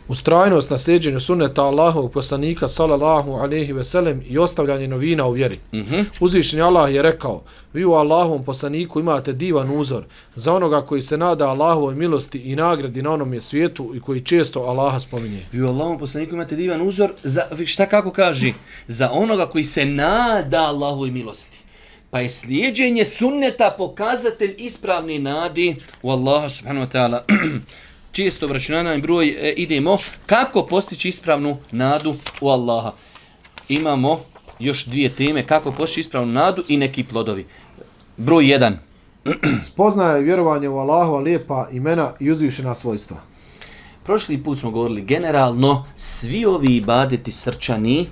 Ustrajnost 0.09 0.70
na 0.70 0.78
sljeđenju 0.78 1.20
sunneta 1.20 1.64
Allahovog 1.64 2.12
poslanika 2.12 2.68
sallallahu 2.68 3.32
alaihi 3.32 3.72
ve 3.72 3.84
sellem 3.84 4.22
i 4.26 4.39
ostavljanje 4.39 4.89
novina 4.89 5.26
u 5.26 5.32
vjeri. 5.32 5.59
Mm 5.72 5.78
-hmm. 5.78 6.05
Uzvišeni 6.20 6.62
Allah 6.62 6.95
je 6.95 7.03
rekao, 7.03 7.43
vi 7.72 7.84
u 7.84 7.93
Allahovom 7.93 8.45
poslaniku 8.45 9.01
imate 9.01 9.32
divan 9.32 9.78
uzor 9.78 10.05
za 10.37 10.55
onoga 10.55 10.82
koji 10.82 11.03
se 11.03 11.16
nada 11.16 11.49
Allahovoj 11.49 11.95
milosti 11.95 12.39
i 12.39 12.57
nagradi 12.57 13.03
na 13.03 13.12
onom 13.12 13.34
je 13.34 13.41
svijetu 13.41 13.93
i 13.95 14.01
koji 14.01 14.20
često 14.20 14.61
Allaha 14.61 15.01
spominje. 15.01 15.47
Vi 15.53 15.62
u 15.62 15.66
Allahom 15.66 15.99
poslaniku 15.99 16.34
imate 16.34 16.57
divan 16.57 16.89
uzor, 16.89 17.11
za, 17.22 17.43
šta 17.66 17.87
kako 17.87 18.11
kaže? 18.11 18.53
Za 18.89 19.11
onoga 19.12 19.47
koji 19.47 19.64
se 19.64 19.84
nada 19.84 20.59
Allahovoj 20.59 21.11
milosti. 21.11 21.65
Pa 22.16 22.20
je 22.20 22.28
slijedženje 22.28 23.04
sunneta 23.04 23.74
pokazatelj 23.78 24.54
ispravne 24.58 25.18
nadi 25.18 25.76
u 26.02 26.10
Allaha 26.10 26.48
subhanahu 26.48 26.86
wa 26.86 26.92
ta'ala. 26.92 27.20
čisto 28.12 28.46
vraćunana 28.46 28.98
broj 28.98 29.28
e, 29.28 29.52
idemo 29.56 29.96
kako 30.26 30.62
postići 30.62 31.08
ispravnu 31.08 31.56
nadu 31.70 32.14
u 32.40 32.48
Allaha. 32.48 32.92
Imamo 33.68 34.20
još 34.58 34.84
dvije 34.84 35.08
teme 35.08 35.46
kako 35.46 35.72
postići 35.72 36.00
ispravnu 36.00 36.32
nadu 36.32 36.62
i 36.68 36.76
neki 36.76 37.04
plodovi. 37.04 37.46
Broj 38.16 38.44
1. 38.44 38.72
Spoznaje 39.70 40.22
vjerovanje 40.22 40.68
u 40.68 40.78
Allahova 40.78 41.20
lijepa 41.20 41.68
imena 41.72 42.12
i 42.20 42.30
uzvišena 42.30 42.74
svojstva. 42.74 43.16
Prošli 44.04 44.42
put 44.42 44.58
smo 44.58 44.70
govorili 44.70 45.02
generalno 45.02 45.86
svi 45.96 46.44
ovi 46.44 46.76
ibadeti 46.76 47.32
srčani 47.32 48.06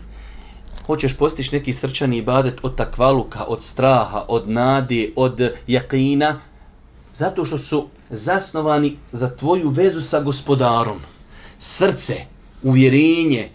hoćeš 0.87 1.17
postići 1.17 1.57
neki 1.57 1.73
srčani 1.73 2.17
ibadet 2.17 2.59
od 2.63 2.77
takvaluka, 2.77 3.45
od 3.45 3.63
straha, 3.63 4.25
od 4.29 4.49
nade, 4.49 5.13
od 5.17 5.53
jakina, 5.67 6.41
zato 7.15 7.45
što 7.45 7.59
su 7.59 7.89
zasnovani 8.11 8.97
za 9.13 9.37
tvoju 9.37 9.69
vezu 9.69 10.01
sa 10.01 10.21
gospodarom. 10.21 11.01
Srce, 11.59 12.15
uvjerenje, 12.63 13.51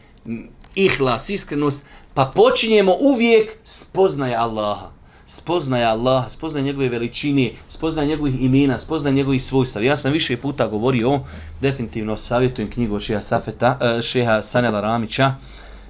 ihlas, 0.76 1.30
iskrenost, 1.30 1.86
pa 2.14 2.32
počinjemo 2.36 2.96
uvijek 3.00 3.50
spoznaje 3.64 4.36
Allaha 4.36 5.00
spoznaje 5.30 5.86
Allaha, 5.86 6.30
spoznaje 6.30 6.64
njegove 6.64 6.90
veličine, 6.90 7.52
spoznaje 7.68 8.08
njegovih 8.08 8.42
imena, 8.42 8.80
spoznaje 8.80 9.16
njegovih 9.16 9.44
svojstava. 9.44 9.86
Ja 9.86 9.98
sam 9.98 10.12
više 10.12 10.38
puta 10.38 10.68
govorio, 10.68 11.20
definitivno 11.62 12.18
savjetujem 12.18 12.72
knjigu 12.72 13.00
šeha, 13.00 13.22
Safeta, 13.22 13.78
eh, 13.82 14.02
šeha 14.02 14.42
Sanela 14.42 14.82
Ramića, 14.82 15.34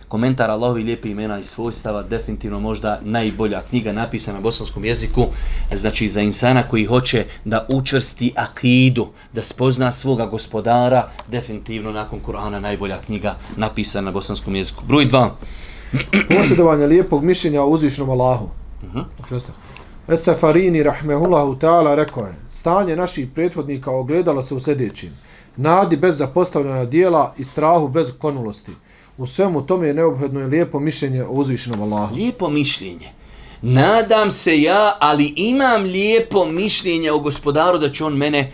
komentar 0.10 0.50
Allahovi 0.50 0.84
lijepi 0.84 1.10
imena 1.10 1.40
i 1.40 1.44
svojstava, 1.44 2.04
definitivno 2.04 2.60
možda 2.60 3.00
najbolja 3.04 3.62
knjiga 3.70 3.92
napisana 3.92 4.38
na 4.38 4.42
bosanskom 4.42 4.86
jeziku, 4.86 5.26
znači 5.76 6.10
za 6.10 6.22
insana 6.22 6.64
koji 6.64 6.86
hoće 6.86 7.26
da 7.46 7.68
učvrsti 7.74 8.34
akidu, 8.36 9.08
da 9.34 9.44
spozna 9.44 9.92
svoga 9.92 10.26
gospodara, 10.26 11.10
definitivno 11.28 11.92
nakon 11.92 12.20
Kur'ana 12.28 12.60
najbolja 12.60 12.98
knjiga 13.06 13.36
napisana 13.58 14.06
na 14.06 14.12
bosanskom 14.12 14.56
jeziku. 14.56 14.84
Broj 14.88 15.06
2. 15.06 15.30
Posjedovanje 16.38 16.88
lijepog 16.88 17.24
mišljenja 17.24 17.62
o 17.62 17.68
uzvišnom 17.68 18.10
Allahu. 18.10 18.50
Esafarini 20.08 20.84
rahmehullahu 20.84 21.56
ta'ala 21.56 21.96
rekao 21.96 22.26
je, 22.26 22.36
stanje 22.50 22.96
naših 22.96 23.28
prethodnika 23.36 23.92
ogledalo 23.92 24.44
se 24.44 24.56
u 24.56 24.60
sljedećim. 24.60 25.10
Nadi 25.56 25.98
bez 25.98 26.18
zapostavljanja 26.18 26.86
dijela 26.86 27.34
i 27.38 27.44
strahu 27.44 27.88
bez 27.88 28.20
klonulosti. 28.20 28.72
U 29.20 29.28
svemu 29.28 29.62
tome 29.62 29.88
je 29.88 29.94
neobhodno 29.94 30.42
i 30.42 30.44
lijepo 30.44 30.80
mišljenje 30.80 31.24
o 31.24 31.32
uzvišenom 31.32 31.82
Allahu. 31.82 32.16
Lijepo 32.16 32.50
mišljenje. 32.50 33.10
Nadam 33.62 34.32
se 34.32 34.62
ja, 34.62 34.98
ali 35.00 35.34
imam 35.36 35.84
lijepo 35.84 36.46
mišljenje 36.46 37.12
o 37.12 37.20
gospodaru 37.20 37.78
da 37.78 37.90
će 37.90 38.06
on 38.06 38.14
mene 38.14 38.52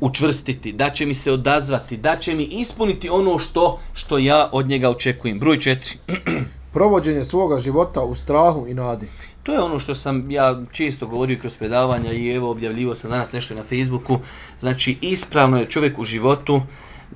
učvrstiti, 0.00 0.72
da 0.72 0.90
će 0.90 1.06
mi 1.06 1.14
se 1.14 1.32
odazvati, 1.32 1.96
da 1.96 2.16
će 2.16 2.34
mi 2.34 2.44
ispuniti 2.44 3.08
ono 3.08 3.38
što 3.38 3.80
što 3.92 4.18
ja 4.18 4.48
od 4.52 4.68
njega 4.68 4.90
očekujem. 4.90 5.38
Broj 5.38 5.60
četiri. 5.60 5.96
Provođenje 6.74 7.24
svoga 7.24 7.58
života 7.58 8.02
u 8.02 8.14
strahu 8.14 8.66
i 8.68 8.74
nadi. 8.74 9.06
To 9.42 9.52
je 9.52 9.60
ono 9.60 9.78
što 9.78 9.94
sam 9.94 10.30
ja 10.30 10.62
često 10.72 11.06
govorio 11.06 11.38
kroz 11.40 11.56
predavanja 11.56 12.12
i 12.12 12.30
evo 12.30 12.50
objavljivo 12.50 12.94
sam 12.94 13.10
danas 13.10 13.32
nešto 13.32 13.54
na 13.54 13.62
Facebooku. 13.62 14.18
Znači 14.60 14.96
ispravno 15.00 15.58
je 15.58 15.70
čovjek 15.70 15.98
u 15.98 16.04
životu 16.04 16.60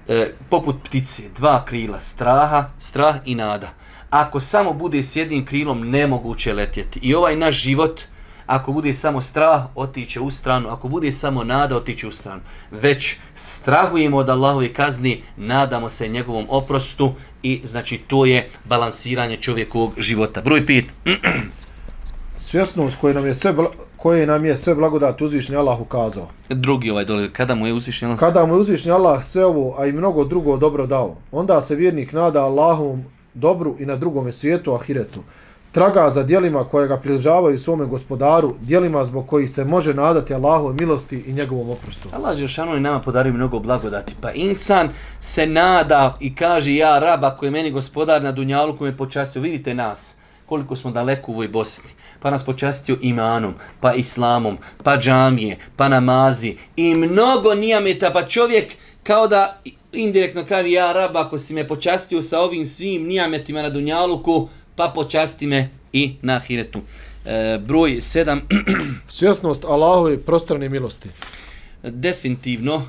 e, 0.09 0.32
poput 0.51 0.76
ptice, 0.84 1.22
dva 1.36 1.64
krila, 1.64 2.01
straha, 2.01 2.70
strah 2.78 3.16
i 3.24 3.34
nada. 3.34 3.70
Ako 4.11 4.40
samo 4.40 4.72
bude 4.72 5.03
s 5.03 5.16
jednim 5.16 5.47
krilom, 5.47 5.90
nemoguće 5.90 6.53
letjeti. 6.53 7.01
I 7.03 7.14
ovaj 7.14 7.36
naš 7.36 7.55
život, 7.55 8.01
ako 8.47 8.72
bude 8.72 8.93
samo 8.93 9.20
strah, 9.20 9.62
otiće 9.74 10.20
u 10.20 10.30
stranu. 10.30 10.68
Ako 10.68 10.88
bude 10.88 11.12
samo 11.12 11.45
nada, 11.45 11.76
otiće 11.76 12.07
u 12.07 12.11
stranu. 12.11 12.40
Već 12.70 13.16
strahujemo 13.36 14.16
od 14.16 14.30
Allahove 14.30 14.72
kazni, 14.72 15.22
nadamo 15.36 15.88
se 15.88 16.09
njegovom 16.09 16.47
oprostu 16.49 17.14
i 17.43 17.61
znači 17.64 17.99
to 17.99 18.24
je 18.24 18.49
balansiranje 18.64 19.36
čovjekovog 19.36 19.93
života. 19.99 20.40
Broj 20.40 20.66
5. 20.66 20.84
svjesnost 22.40 22.97
koje 23.01 23.14
nam 23.14 23.26
je 23.26 23.34
sve 23.34 23.55
koje 24.03 24.26
nam 24.26 24.44
je 24.44 24.57
sve 24.57 24.74
blagodat 24.74 25.20
uzvišni 25.22 25.57
Allah 25.57 25.80
ukazao. 25.80 26.28
Drugi 26.48 26.90
ovaj 26.90 27.05
dole, 27.05 27.30
kada 27.30 27.55
mu 27.55 27.66
je 27.66 27.72
uzvišni 27.72 28.07
Allah? 28.07 28.18
Kada 28.18 28.46
mu 28.46 28.55
je 28.55 28.61
uzvišni 28.61 28.90
Allah 28.90 29.24
sve 29.24 29.44
ovo, 29.44 29.76
a 29.78 29.86
i 29.86 29.92
mnogo 29.92 30.24
drugo 30.24 30.57
dobro 30.57 30.86
dao, 30.86 31.16
onda 31.32 31.62
se 31.62 31.74
vjernik 31.74 32.12
nada 32.12 32.44
Allahom 32.44 33.05
dobru 33.34 33.76
i 33.78 33.86
na 33.86 33.96
drugom 33.96 34.32
svijetu, 34.32 34.74
ahiretu. 34.74 35.20
Traga 35.72 36.11
za 36.11 36.22
dijelima 36.22 36.64
koje 36.64 36.88
ga 36.88 36.96
približavaju 36.96 37.59
svome 37.59 37.86
gospodaru, 37.86 38.55
dijelima 38.61 39.05
zbog 39.05 39.26
kojih 39.26 39.50
se 39.50 39.64
može 39.64 39.94
nadati 39.94 40.34
Allahove 40.34 40.74
milosti 40.74 41.24
i 41.26 41.32
njegovom 41.32 41.70
oprostu. 41.70 42.09
Allah 42.12 42.36
Žešanu 42.36 42.74
je 42.74 42.80
nama 42.80 43.00
podario 43.00 43.32
mnogo 43.32 43.59
blagodati. 43.59 44.14
Pa 44.20 44.30
insan 44.32 44.88
se 45.20 45.46
nada 45.46 46.16
i 46.20 46.34
kaže 46.34 46.74
ja 46.74 46.98
rab, 46.98 47.24
ako 47.24 47.44
je 47.44 47.50
meni 47.50 47.70
gospodar 47.70 48.22
na 48.22 48.32
Dunjalu 48.32 48.76
koji 48.76 48.90
me 48.90 48.98
počastio, 48.98 49.42
vidite 49.42 49.74
nas 49.74 50.18
koliko 50.46 50.76
smo 50.76 50.90
daleko 50.90 51.32
u 51.32 51.34
ovoj 51.34 51.48
Bosni 51.48 51.90
pa 52.22 52.30
nas 52.30 52.44
počastio 52.44 52.98
imanom, 53.02 53.54
pa 53.80 53.94
islamom, 53.94 54.58
pa 54.82 54.98
džamije, 54.98 55.58
pa 55.76 55.88
namazi 55.88 56.56
i 56.76 56.94
mnogo 56.94 57.54
nijameta, 57.54 58.10
pa 58.10 58.28
čovjek 58.28 58.72
kao 59.02 59.28
da 59.28 59.60
indirektno 59.92 60.44
kaže 60.48 60.70
ja 60.70 60.92
rab, 60.92 61.16
ako 61.16 61.38
si 61.38 61.54
me 61.54 61.68
počastio 61.68 62.22
sa 62.22 62.40
ovim 62.40 62.66
svim 62.66 63.06
nijametima 63.06 63.62
na 63.62 63.70
Dunjaluku, 63.70 64.48
pa 64.76 64.92
počasti 64.94 65.46
me 65.46 65.68
i 65.92 66.14
na 66.22 66.36
Ahiretu. 66.36 66.80
E, 67.24 67.58
broj 67.58 67.90
7. 67.90 68.40
Svjesnost 69.08 69.64
Allahove 69.64 70.18
prostrane 70.18 70.68
milosti. 70.68 71.08
Definitivno, 71.82 72.86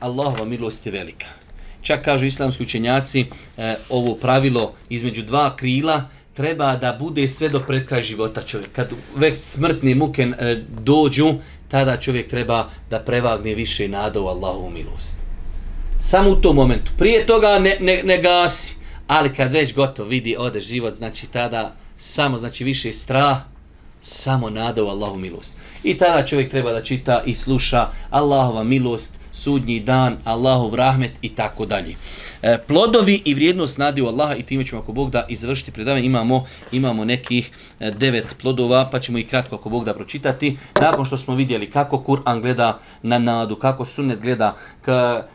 Allahova 0.00 0.44
milost 0.44 0.86
je 0.86 0.92
velika. 0.92 1.26
Čak 1.82 2.04
kažu 2.04 2.26
islamski 2.26 2.62
učenjaci, 2.62 3.20
e, 3.20 3.74
ovo 3.88 4.14
pravilo 4.14 4.74
između 4.88 5.22
dva 5.22 5.56
krila, 5.56 6.08
treba 6.36 6.76
da 6.76 6.96
bude 7.00 7.28
sve 7.28 7.48
do 7.48 7.60
pred 7.60 7.86
kraj 7.88 8.02
života 8.02 8.42
čovjek. 8.42 8.72
Kad 8.72 8.90
već 9.16 9.34
smrtni 9.38 9.94
muke 9.94 10.22
e, 10.22 10.62
dođu, 10.82 11.34
tada 11.68 11.96
čovjek 11.96 12.28
treba 12.30 12.68
da 12.90 12.98
prevagne 12.98 13.54
više 13.54 13.88
nada 13.88 14.20
u 14.20 14.26
Allahovu 14.26 14.70
milost. 14.70 15.20
Samo 16.00 16.30
u 16.30 16.36
tom 16.36 16.56
momentu. 16.56 16.92
Prije 16.98 17.26
toga 17.26 17.58
ne, 17.58 17.76
ne, 17.80 18.02
ne 18.04 18.18
gasi. 18.22 18.74
Ali 19.06 19.34
kad 19.34 19.52
već 19.52 19.74
gotovo 19.74 20.08
vidi 20.08 20.36
ode 20.38 20.60
život, 20.60 20.94
znači 20.94 21.26
tada 21.26 21.74
samo 21.98 22.38
znači 22.38 22.64
više 22.64 22.92
strah, 22.92 23.36
samo 24.02 24.50
nada 24.50 24.84
u 24.84 24.88
Allahu 24.88 25.18
milost. 25.18 25.56
I 25.82 25.98
tada 25.98 26.26
čovjek 26.26 26.50
treba 26.50 26.72
da 26.72 26.82
čita 26.82 27.22
i 27.26 27.34
sluša 27.34 27.88
Allahova 28.10 28.64
milost, 28.64 29.15
sudnji 29.36 29.80
dan, 29.80 30.16
Allahov 30.24 30.74
rahmet 30.74 31.12
i 31.22 31.28
tako 31.28 31.66
dalje. 31.66 31.94
E, 32.42 32.58
plodovi 32.66 33.22
i 33.24 33.34
vrijednost 33.34 33.78
nadi 33.78 34.02
u 34.02 34.06
Allaha 34.06 34.34
i 34.34 34.42
time 34.42 34.64
ćemo 34.64 34.82
ako 34.82 34.92
Bog 34.92 35.10
da 35.10 35.26
izvršiti 35.28 35.72
predavanje. 35.72 36.06
Imamo, 36.06 36.44
imamo 36.72 37.04
nekih 37.04 37.50
e, 37.80 37.90
devet 37.90 38.36
plodova 38.42 38.88
pa 38.92 39.00
ćemo 39.00 39.18
ih 39.18 39.28
kratko 39.28 39.54
ako 39.54 39.68
Bog 39.68 39.84
da 39.84 39.94
pročitati. 39.94 40.56
Nakon 40.80 41.04
što 41.04 41.16
smo 41.16 41.34
vidjeli 41.34 41.70
kako 41.70 41.96
Kur'an 42.06 42.40
gleda 42.40 42.78
na 43.02 43.18
nadu, 43.18 43.56
kako 43.56 43.84
sunnet 43.84 44.20
gleda, 44.20 44.56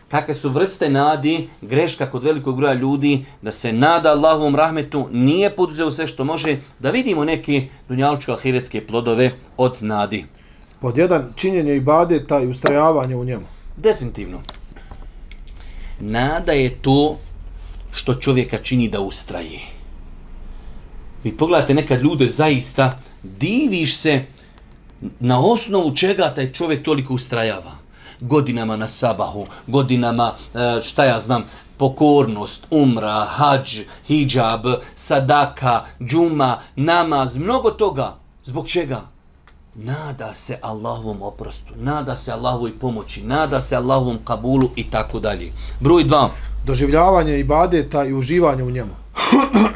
kakve 0.09 0.33
su 0.33 0.49
vrste 0.49 0.89
nadi, 0.89 1.49
greška 1.61 2.09
kod 2.09 2.23
velikog 2.23 2.57
broja 2.57 2.73
ljudi, 2.73 3.25
da 3.41 3.51
se 3.51 3.73
nada 3.73 4.11
Allahovom 4.11 4.55
rahmetu, 4.55 5.07
nije 5.11 5.55
poduzeo 5.55 5.91
sve 5.91 6.07
što 6.07 6.25
može, 6.25 6.57
da 6.79 6.91
vidimo 6.91 7.25
neke 7.25 7.67
dunjalučko-ahiretske 7.89 8.87
plodove 8.87 9.31
od 9.57 9.77
nadi. 9.81 10.25
Pod 10.79 10.97
jedan, 10.97 11.33
činjenje 11.35 11.75
ibadeta 11.75 12.41
i 12.41 12.47
ustrajavanje 12.47 13.15
u 13.15 13.25
njemu. 13.25 13.60
Definitivno. 13.77 14.41
Nada 15.99 16.51
je 16.51 16.75
to 16.75 17.17
što 17.91 18.13
čovjeka 18.13 18.57
čini 18.57 18.89
da 18.89 19.01
ustraje. 19.01 19.59
Vi 21.23 21.37
pogledate 21.37 21.73
nekad 21.73 22.01
ljude 22.01 22.27
zaista, 22.27 22.99
diviš 23.23 23.97
se 23.97 24.25
na 25.19 25.39
osnovu 25.39 25.95
čega 25.95 26.33
taj 26.35 26.51
čovjek 26.51 26.83
toliko 26.83 27.13
ustrajava. 27.13 27.71
Godinama 28.19 28.75
na 28.75 28.87
sabahu, 28.87 29.47
godinama, 29.67 30.33
e, 30.55 30.81
šta 30.81 31.05
ja 31.05 31.19
znam, 31.19 31.43
pokornost, 31.77 32.67
umra, 32.69 33.25
hađ, 33.25 33.79
hijab, 34.07 34.65
sadaka, 34.95 35.83
džuma, 36.09 36.59
namaz, 36.75 37.37
mnogo 37.37 37.71
toga. 37.71 38.15
Zbog 38.43 38.67
čega? 38.67 39.10
Nada 39.75 40.33
se 40.33 40.57
Allahovom 40.61 41.21
oprostu, 41.21 41.73
nada 41.77 42.15
se 42.15 42.31
Allahovoj 42.31 42.79
pomoći, 42.79 43.23
nada 43.23 43.61
se 43.61 43.75
Allahovom 43.75 44.17
kabulu 44.25 44.69
i 44.75 44.83
tako 44.89 45.19
dalje. 45.19 45.51
Broj 45.79 46.03
2. 46.03 46.29
Doživljavanje 46.65 47.39
ibadeta 47.39 48.05
i 48.05 48.13
uživanje 48.13 48.63
u 48.63 48.71
njemu. 48.71 48.91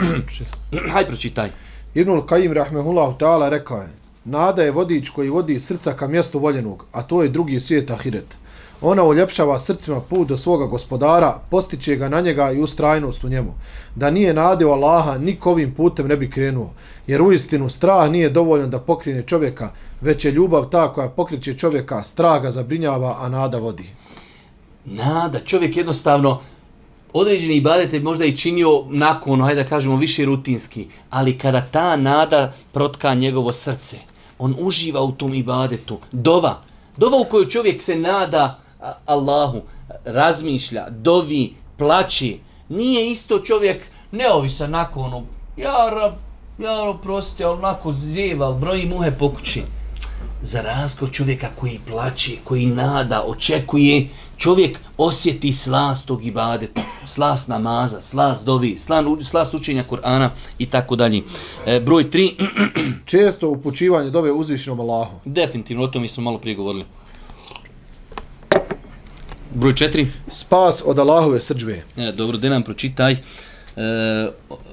Hajde 0.94 1.08
pročitaj. 1.08 1.52
Ibnul 1.94 2.26
Kajim 2.26 2.54
rahmehullahu 2.54 3.18
ta'ala 3.18 3.50
rekao 3.50 3.78
je, 3.78 3.90
nada 4.26 4.64
je 4.64 4.72
vodič 4.72 5.10
koji 5.10 5.30
vodi 5.30 5.60
srca 5.60 5.94
ka 5.94 6.08
mjestu 6.08 6.40
voljenog, 6.40 6.86
a 6.92 7.04
to 7.04 7.24
je 7.24 7.30
drugi 7.30 7.60
svijet 7.60 7.92
ahiret. 7.92 8.36
Ona 8.82 9.04
uljepšava 9.04 9.60
srcima 9.60 10.02
put 10.02 10.28
do 10.28 10.38
svoga 10.38 10.66
gospodara, 10.66 11.40
postiče 11.50 11.96
ga 11.96 12.10
na 12.10 12.22
njega 12.22 12.52
i 12.52 12.60
ustrajnost 12.60 13.24
u 13.24 13.30
njemu. 13.30 13.54
Da 13.96 14.10
nije 14.10 14.34
nade 14.34 14.66
u 14.66 14.72
Allaha, 14.72 15.18
niko 15.18 15.52
ovim 15.52 15.74
putem 15.74 16.08
ne 16.08 16.18
bi 16.18 16.30
krenuo. 16.30 16.74
Jer 17.08 17.22
u 17.22 17.32
istinu 17.32 17.70
strah 17.70 18.12
nije 18.12 18.30
dovoljan 18.30 18.70
da 18.70 18.80
pokrine 18.80 19.22
čovjeka, 19.22 19.70
već 20.02 20.26
je 20.26 20.32
ljubav 20.32 20.70
ta 20.70 20.94
koja 20.94 21.10
pokriće 21.10 21.54
čovjeka, 21.54 22.04
strah 22.04 22.42
ga 22.42 22.52
zabrinjava, 22.52 23.18
a 23.20 23.30
nada 23.30 23.58
vodi. 23.58 23.90
Nada, 24.86 25.40
čovjek 25.40 25.78
jednostavno, 25.78 26.42
određeni 27.14 27.56
ibadete 27.56 28.00
možda 28.00 28.26
i 28.26 28.38
činio 28.38 28.84
nakon, 28.90 29.42
hajde 29.42 29.64
da 29.64 29.70
kažemo, 29.70 29.96
više 29.96 30.26
rutinski, 30.26 30.88
ali 31.10 31.38
kada 31.38 31.62
ta 31.72 31.96
nada 31.96 32.54
protka 32.72 33.14
njegovo 33.14 33.54
srce, 33.54 33.98
on 34.40 34.56
uživa 34.60 35.02
u 35.02 35.12
tom 35.12 35.34
ibadetu. 35.34 36.00
Dova, 36.12 36.62
dova 36.98 37.18
u 37.18 37.26
kojoj 37.30 37.50
čovjek 37.50 37.82
se 37.82 37.96
nada, 37.96 38.65
Allahu 39.06 39.62
razmišlja, 40.06 40.90
dovi, 40.90 41.54
plaći. 41.78 42.40
Nije 42.70 43.12
isto 43.12 43.40
čovjek 43.40 43.84
neovisan 44.12 44.72
nakon 44.72 45.04
ono, 45.04 45.24
ja 45.58 45.90
rab, 45.90 46.14
ja 46.60 46.86
rab, 46.86 46.96
prosti, 47.02 47.44
ali 47.44 47.58
onako 47.58 47.94
zjeva, 47.94 48.54
broji 48.54 48.86
muhe 48.86 49.12
po 49.20 49.30
kući. 49.30 49.64
Za 50.42 50.62
razgoj 50.62 51.12
čovjeka 51.12 51.48
koji 51.56 51.80
plaće, 51.88 52.32
koji 52.44 52.66
nada, 52.66 53.24
očekuje, 53.28 54.08
čovjek 54.38 54.80
osjeti 54.98 55.54
slast 55.54 56.08
tog 56.08 56.26
ibadeta, 56.26 56.82
slast 57.06 57.48
namaza, 57.48 58.02
slast 58.02 58.46
dovi, 58.46 58.78
slast 59.24 59.54
učenja 59.54 59.84
Kur'ana 59.90 60.30
i 60.58 60.66
tako 60.66 60.96
dalje. 60.96 61.22
E, 61.66 61.80
broj 61.80 62.10
3. 62.10 62.32
Često 63.12 63.50
upućivanje 63.50 64.10
dove 64.10 64.32
uzvišenom 64.32 64.80
Allahu. 64.80 65.12
Definitivno, 65.26 65.84
o 65.84 65.88
tom 65.88 66.02
mi 66.02 66.08
smo 66.08 66.24
malo 66.24 66.38
prije 66.38 66.56
govorili. 66.56 66.86
Broj 69.56 69.74
4. 69.74 70.08
Spas 70.28 70.84
od 70.86 71.00
Allahove 71.00 71.40
srđbe. 71.40 71.82
E, 71.98 72.12
dobro, 72.12 72.38
da 72.38 72.50
nam 72.50 72.64
pročitaj 72.64 73.12
e, 73.12 73.18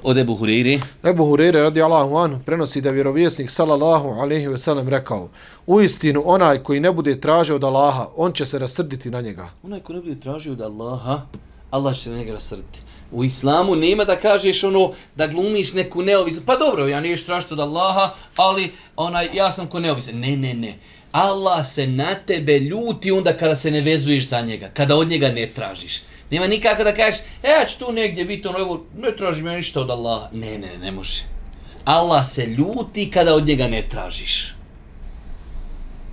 od 0.02 0.18
Ebu 0.18 0.36
Hureyri. 0.36 0.80
Ebu 1.04 1.24
Hureyri 1.24 1.52
radi 1.52 1.82
Allahu 1.82 2.16
anhu 2.16 2.40
prenosi 2.46 2.80
da 2.80 2.90
vjerovjesnik 2.90 3.50
sallallahu 3.50 4.08
alaihi 4.08 4.46
ve 4.46 4.58
sellem 4.58 4.88
rekao 4.88 5.28
u 5.66 5.80
istinu 5.80 6.22
onaj 6.26 6.58
koji 6.58 6.80
ne 6.80 6.92
bude 6.92 7.20
tražio 7.20 7.56
od 7.56 7.64
Allaha, 7.64 8.08
on 8.16 8.32
će 8.32 8.46
se 8.46 8.58
rasrditi 8.58 9.10
na 9.10 9.20
njega. 9.20 9.50
Onaj 9.62 9.80
koji 9.80 9.96
ne 9.96 10.02
bude 10.02 10.20
tražio 10.20 10.52
od 10.52 10.60
Allaha, 10.60 11.22
Allah 11.70 11.96
će 11.96 12.02
se 12.02 12.10
na 12.10 12.16
njega 12.16 12.32
rasrditi. 12.32 12.78
U 13.12 13.24
islamu 13.24 13.76
nema 13.76 14.04
da 14.04 14.16
kažeš 14.16 14.64
ono 14.64 14.92
da 15.16 15.26
glumiš 15.26 15.74
neku 15.74 16.02
neovisnost. 16.02 16.46
Pa 16.46 16.56
dobro, 16.56 16.86
ja 16.86 17.00
niješ 17.00 17.24
tražiti 17.24 17.54
od 17.54 17.60
Allaha, 17.60 18.10
ali 18.36 18.72
onaj, 18.96 19.28
ja 19.34 19.52
sam 19.52 19.66
ko 19.66 19.80
neovisan. 19.80 20.18
Ne, 20.18 20.36
ne, 20.36 20.54
ne. 20.54 20.74
Allah 21.12 21.66
se 21.66 21.86
na 21.86 22.14
tebe 22.14 22.58
ljuti 22.58 23.12
onda 23.12 23.32
kada 23.32 23.54
se 23.54 23.70
ne 23.70 23.80
vezuješ 23.80 24.28
za 24.28 24.40
njega, 24.40 24.70
kada 24.74 24.96
od 24.96 25.08
njega 25.08 25.28
ne 25.28 25.46
tražiš. 25.46 26.00
Nema 26.30 26.46
nikako 26.46 26.84
da 26.84 26.94
kažeš, 26.94 27.20
e, 27.42 27.48
ja 27.48 27.66
ću 27.66 27.78
tu 27.78 27.92
negdje 27.92 28.24
biti 28.24 28.48
ono, 28.48 28.58
evo, 28.58 28.86
ne 28.98 29.16
tražim 29.16 29.46
ja 29.46 29.52
ništa 29.52 29.80
od 29.80 29.90
Allaha. 29.90 30.28
Ne, 30.32 30.58
ne, 30.58 30.78
ne 30.78 30.90
može. 30.90 31.22
Allah 31.84 32.26
se 32.26 32.46
ljuti 32.46 33.10
kada 33.10 33.34
od 33.34 33.46
njega 33.46 33.68
ne 33.68 33.82
tražiš. 33.88 34.54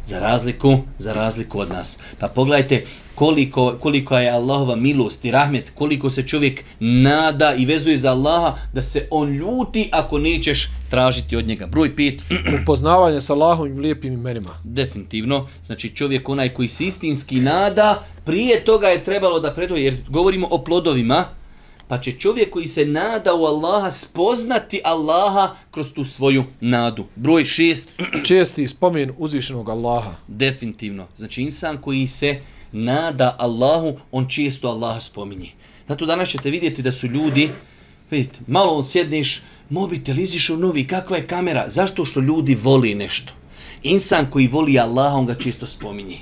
Za 0.06 0.20
razliku, 0.20 0.80
za 0.98 1.14
razliku 1.14 1.60
od 1.60 1.70
nas. 1.70 2.00
Pa 2.20 2.28
pogledajte 2.28 2.86
koliko, 3.20 3.76
koliko 3.80 4.18
je 4.18 4.30
Allahova 4.30 4.76
milost 4.76 5.26
i 5.26 5.32
rahmet, 5.32 5.72
koliko 5.76 6.10
se 6.10 6.28
čovjek 6.28 6.64
nada 6.80 7.54
i 7.54 7.66
vezuje 7.66 7.98
za 7.98 8.12
Allaha 8.12 8.58
da 8.74 8.82
se 8.82 9.08
on 9.12 9.34
ljuti 9.34 9.90
ako 9.92 10.20
nećeš 10.20 10.70
tražiti 10.90 11.36
od 11.36 11.48
njega. 11.48 11.68
Broj 11.68 11.96
5. 11.96 12.20
Upoznavanje 12.62 13.22
sa 13.22 13.34
Allahovim 13.34 13.80
lijepim 13.80 14.14
imenima. 14.14 14.50
Definitivno. 14.64 15.48
Znači 15.66 15.96
čovjek 15.96 16.30
onaj 16.30 16.50
koji 16.50 16.68
se 16.68 16.86
istinski 16.86 17.40
nada, 17.40 18.04
prije 18.26 18.66
toga 18.66 18.88
je 18.88 19.04
trebalo 19.04 19.40
da 19.40 19.54
predoje, 19.54 19.84
jer 19.84 19.98
govorimo 20.10 20.48
o 20.52 20.64
plodovima, 20.64 21.26
pa 21.88 21.98
će 21.98 22.12
čovjek 22.12 22.50
koji 22.50 22.68
se 22.68 22.86
nada 22.86 23.34
u 23.34 23.46
Allaha 23.46 23.92
spoznati 23.92 24.82
Allaha 24.84 25.56
kroz 25.72 25.94
tu 25.94 26.04
svoju 26.04 26.44
nadu. 26.62 27.06
Broj 27.16 27.44
6. 27.44 27.88
Česti 28.28 28.68
spomen 28.68 29.12
uzvišenog 29.18 29.70
Allaha. 29.70 30.16
Definitivno. 30.28 31.08
Znači 31.18 31.42
insan 31.42 31.78
koji 31.78 32.08
se 32.08 32.40
nada 32.72 33.36
Allahu, 33.40 33.98
on 34.12 34.28
često 34.28 34.70
Allaha 34.70 35.00
spominje. 35.00 35.50
Zato 35.88 36.06
danas 36.06 36.30
ćete 36.30 36.50
vidjeti 36.50 36.82
da 36.82 36.92
su 36.92 37.08
ljudi, 37.08 37.50
vidite, 38.12 38.40
malo 38.48 38.78
on 38.78 38.86
sjedniš, 38.86 39.42
mobitel, 39.70 40.20
iziš 40.20 40.50
u 40.50 40.58
novi, 40.58 40.88
kakva 40.88 41.18
je 41.18 41.28
kamera? 41.28 41.66
Zašto 41.70 42.06
što 42.06 42.20
ljudi 42.20 42.56
voli 42.56 42.96
nešto? 42.96 43.34
Insan 43.84 44.32
koji 44.32 44.48
voli 44.48 44.80
Allaha, 44.80 45.16
on 45.16 45.26
ga 45.26 45.36
često 45.36 45.68
spominje. 45.68 46.18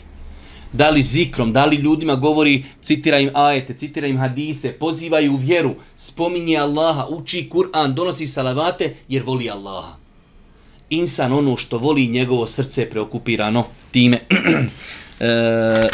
Da 0.74 0.90
li 0.90 1.02
zikrom, 1.02 1.54
da 1.54 1.66
li 1.66 1.76
ljudima 1.76 2.16
govori, 2.16 2.64
citira 2.84 3.20
im 3.20 3.30
ajete, 3.34 3.74
citira 3.74 4.08
im 4.08 4.18
hadise, 4.18 4.72
pozivaju 4.72 5.34
u 5.34 5.36
vjeru, 5.36 5.76
spominje 5.98 6.58
Allaha, 6.58 7.06
uči 7.10 7.50
Kur'an, 7.50 7.94
donosi 7.94 8.28
salavate, 8.28 8.96
jer 9.08 9.24
voli 9.24 9.50
Allaha. 9.50 9.96
Insan 10.90 11.34
ono 11.34 11.58
što 11.58 11.78
voli, 11.78 12.08
njegovo 12.08 12.48
srce 12.48 12.82
je 12.82 12.90
preokupirano 12.90 13.66
time. 13.92 14.20
e, 15.20 15.88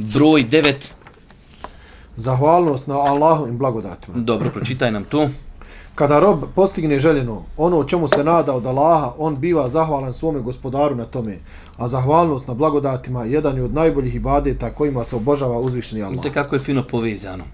broj 0.00 0.44
9. 0.50 0.74
Zahvalnost 2.16 2.86
na 2.86 2.94
Allahu 2.94 3.48
i 3.48 3.52
blagodatima. 3.52 4.16
Dobro, 4.18 4.50
pročitaj 4.50 4.92
nam 4.92 5.04
to. 5.04 5.28
Kada 5.94 6.20
rob 6.20 6.44
postigne 6.54 6.98
željeno, 6.98 7.42
ono 7.56 7.78
o 7.78 7.84
čemu 7.84 8.08
se 8.08 8.24
nada 8.24 8.54
od 8.54 8.66
Allaha, 8.66 9.12
on 9.18 9.36
biva 9.36 9.68
zahvalan 9.68 10.14
svome 10.14 10.40
gospodaru 10.40 10.94
na 10.94 11.04
tome. 11.04 11.38
A 11.76 11.88
zahvalnost 11.88 12.48
na 12.48 12.54
blagodatima 12.54 13.24
jedan 13.24 13.56
je 13.56 13.64
od 13.64 13.74
najboljih 13.74 14.14
ibadeta 14.14 14.70
kojima 14.70 15.04
se 15.04 15.16
obožava 15.16 15.58
uzvišeni 15.58 16.02
Allah. 16.02 16.12
Vidite 16.12 16.34
kako 16.34 16.54
je 16.54 16.60
fino 16.60 16.82
povezano. 16.82 17.44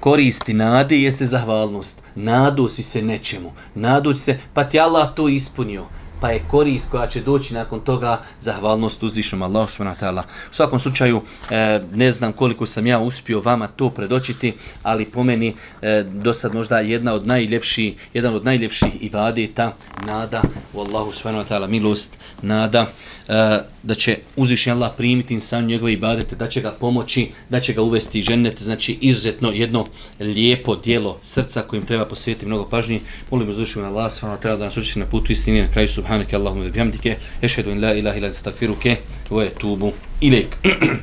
Koristi 0.00 0.54
nade 0.54 0.96
jeste 0.96 1.26
zahvalnost. 1.26 2.02
Nadu 2.14 2.68
si 2.68 2.82
se 2.82 3.02
nečemu. 3.02 3.52
Nadu 3.74 4.14
se, 4.14 4.38
pa 4.54 4.64
ti 4.64 4.80
Allah 4.80 5.14
to 5.14 5.28
ispunio 5.28 5.84
pa 6.20 6.30
je 6.30 6.42
korist 6.50 6.90
koja 6.90 7.06
će 7.06 7.20
doći 7.20 7.54
nakon 7.54 7.80
toga 7.80 8.22
zahvalnost 8.40 9.02
uzvišnom 9.02 9.42
Allahu 9.42 9.70
subhanahu 9.70 10.00
wa. 10.00 10.22
U 10.50 10.54
svakom 10.54 10.78
slučaju 10.78 11.22
e, 11.50 11.80
ne 11.94 12.12
znam 12.12 12.32
koliko 12.32 12.66
sam 12.66 12.86
ja 12.86 12.98
uspio 12.98 13.40
vama 13.40 13.66
to 13.66 13.90
predočiti, 13.90 14.52
ali 14.82 15.04
po 15.04 15.22
meni 15.22 15.54
e, 15.82 16.02
do 16.02 16.32
sad 16.32 16.54
možda 16.54 16.78
jedna 16.78 17.12
od 17.12 17.26
najljepših 17.26 18.08
jedan 18.14 18.34
od 18.34 18.44
najljepših 18.44 19.02
ibadeta 19.02 19.72
nada 20.06 20.42
u 20.74 20.80
Allahu 20.80 21.12
subhanahu 21.12 21.44
wa 21.44 21.66
milost 21.66 22.18
nada 22.42 22.86
E, 23.30 23.58
da 23.82 23.94
će 23.94 24.16
uzvišnji 24.36 24.72
Allah 24.72 24.92
primiti 24.96 25.34
insan 25.34 25.66
njegove 25.66 25.92
ibadete, 25.92 26.36
da 26.36 26.46
će 26.46 26.60
ga 26.60 26.70
pomoći, 26.70 27.28
da 27.48 27.60
će 27.60 27.72
ga 27.72 27.82
uvesti 27.82 28.18
i 28.18 28.22
ženet, 28.22 28.62
znači 28.62 28.98
izuzetno 29.00 29.50
jedno 29.50 29.86
lijepo 30.20 30.76
dijelo 30.76 31.18
srca 31.22 31.62
kojim 31.62 31.86
treba 31.86 32.04
posvetiti 32.04 32.46
mnogo 32.46 32.68
pažnje. 32.68 33.00
Molim 33.30 33.48
uzvišnji 33.48 33.82
Allah 33.82 34.12
subhanahu 34.12 34.42
wa 34.42 34.46
ta'ala 34.46 34.58
da 34.58 34.64
nas 34.64 34.76
uči 34.76 34.98
na 34.98 35.06
putu 35.06 35.32
istine 35.32 35.62
na 35.62 35.72
kraju 35.72 35.88
subhanake 35.88 36.36
Allahumma 36.36 36.68
bihamdike, 36.68 37.16
ešhedu 37.42 37.70
in 37.70 37.84
la 37.84 37.94
ilaha 37.94 38.18
illa 38.18 38.28
astaghfiruke 38.28 38.96
wa 39.30 39.46
atubu 39.46 39.92
ilaik. 40.20 40.56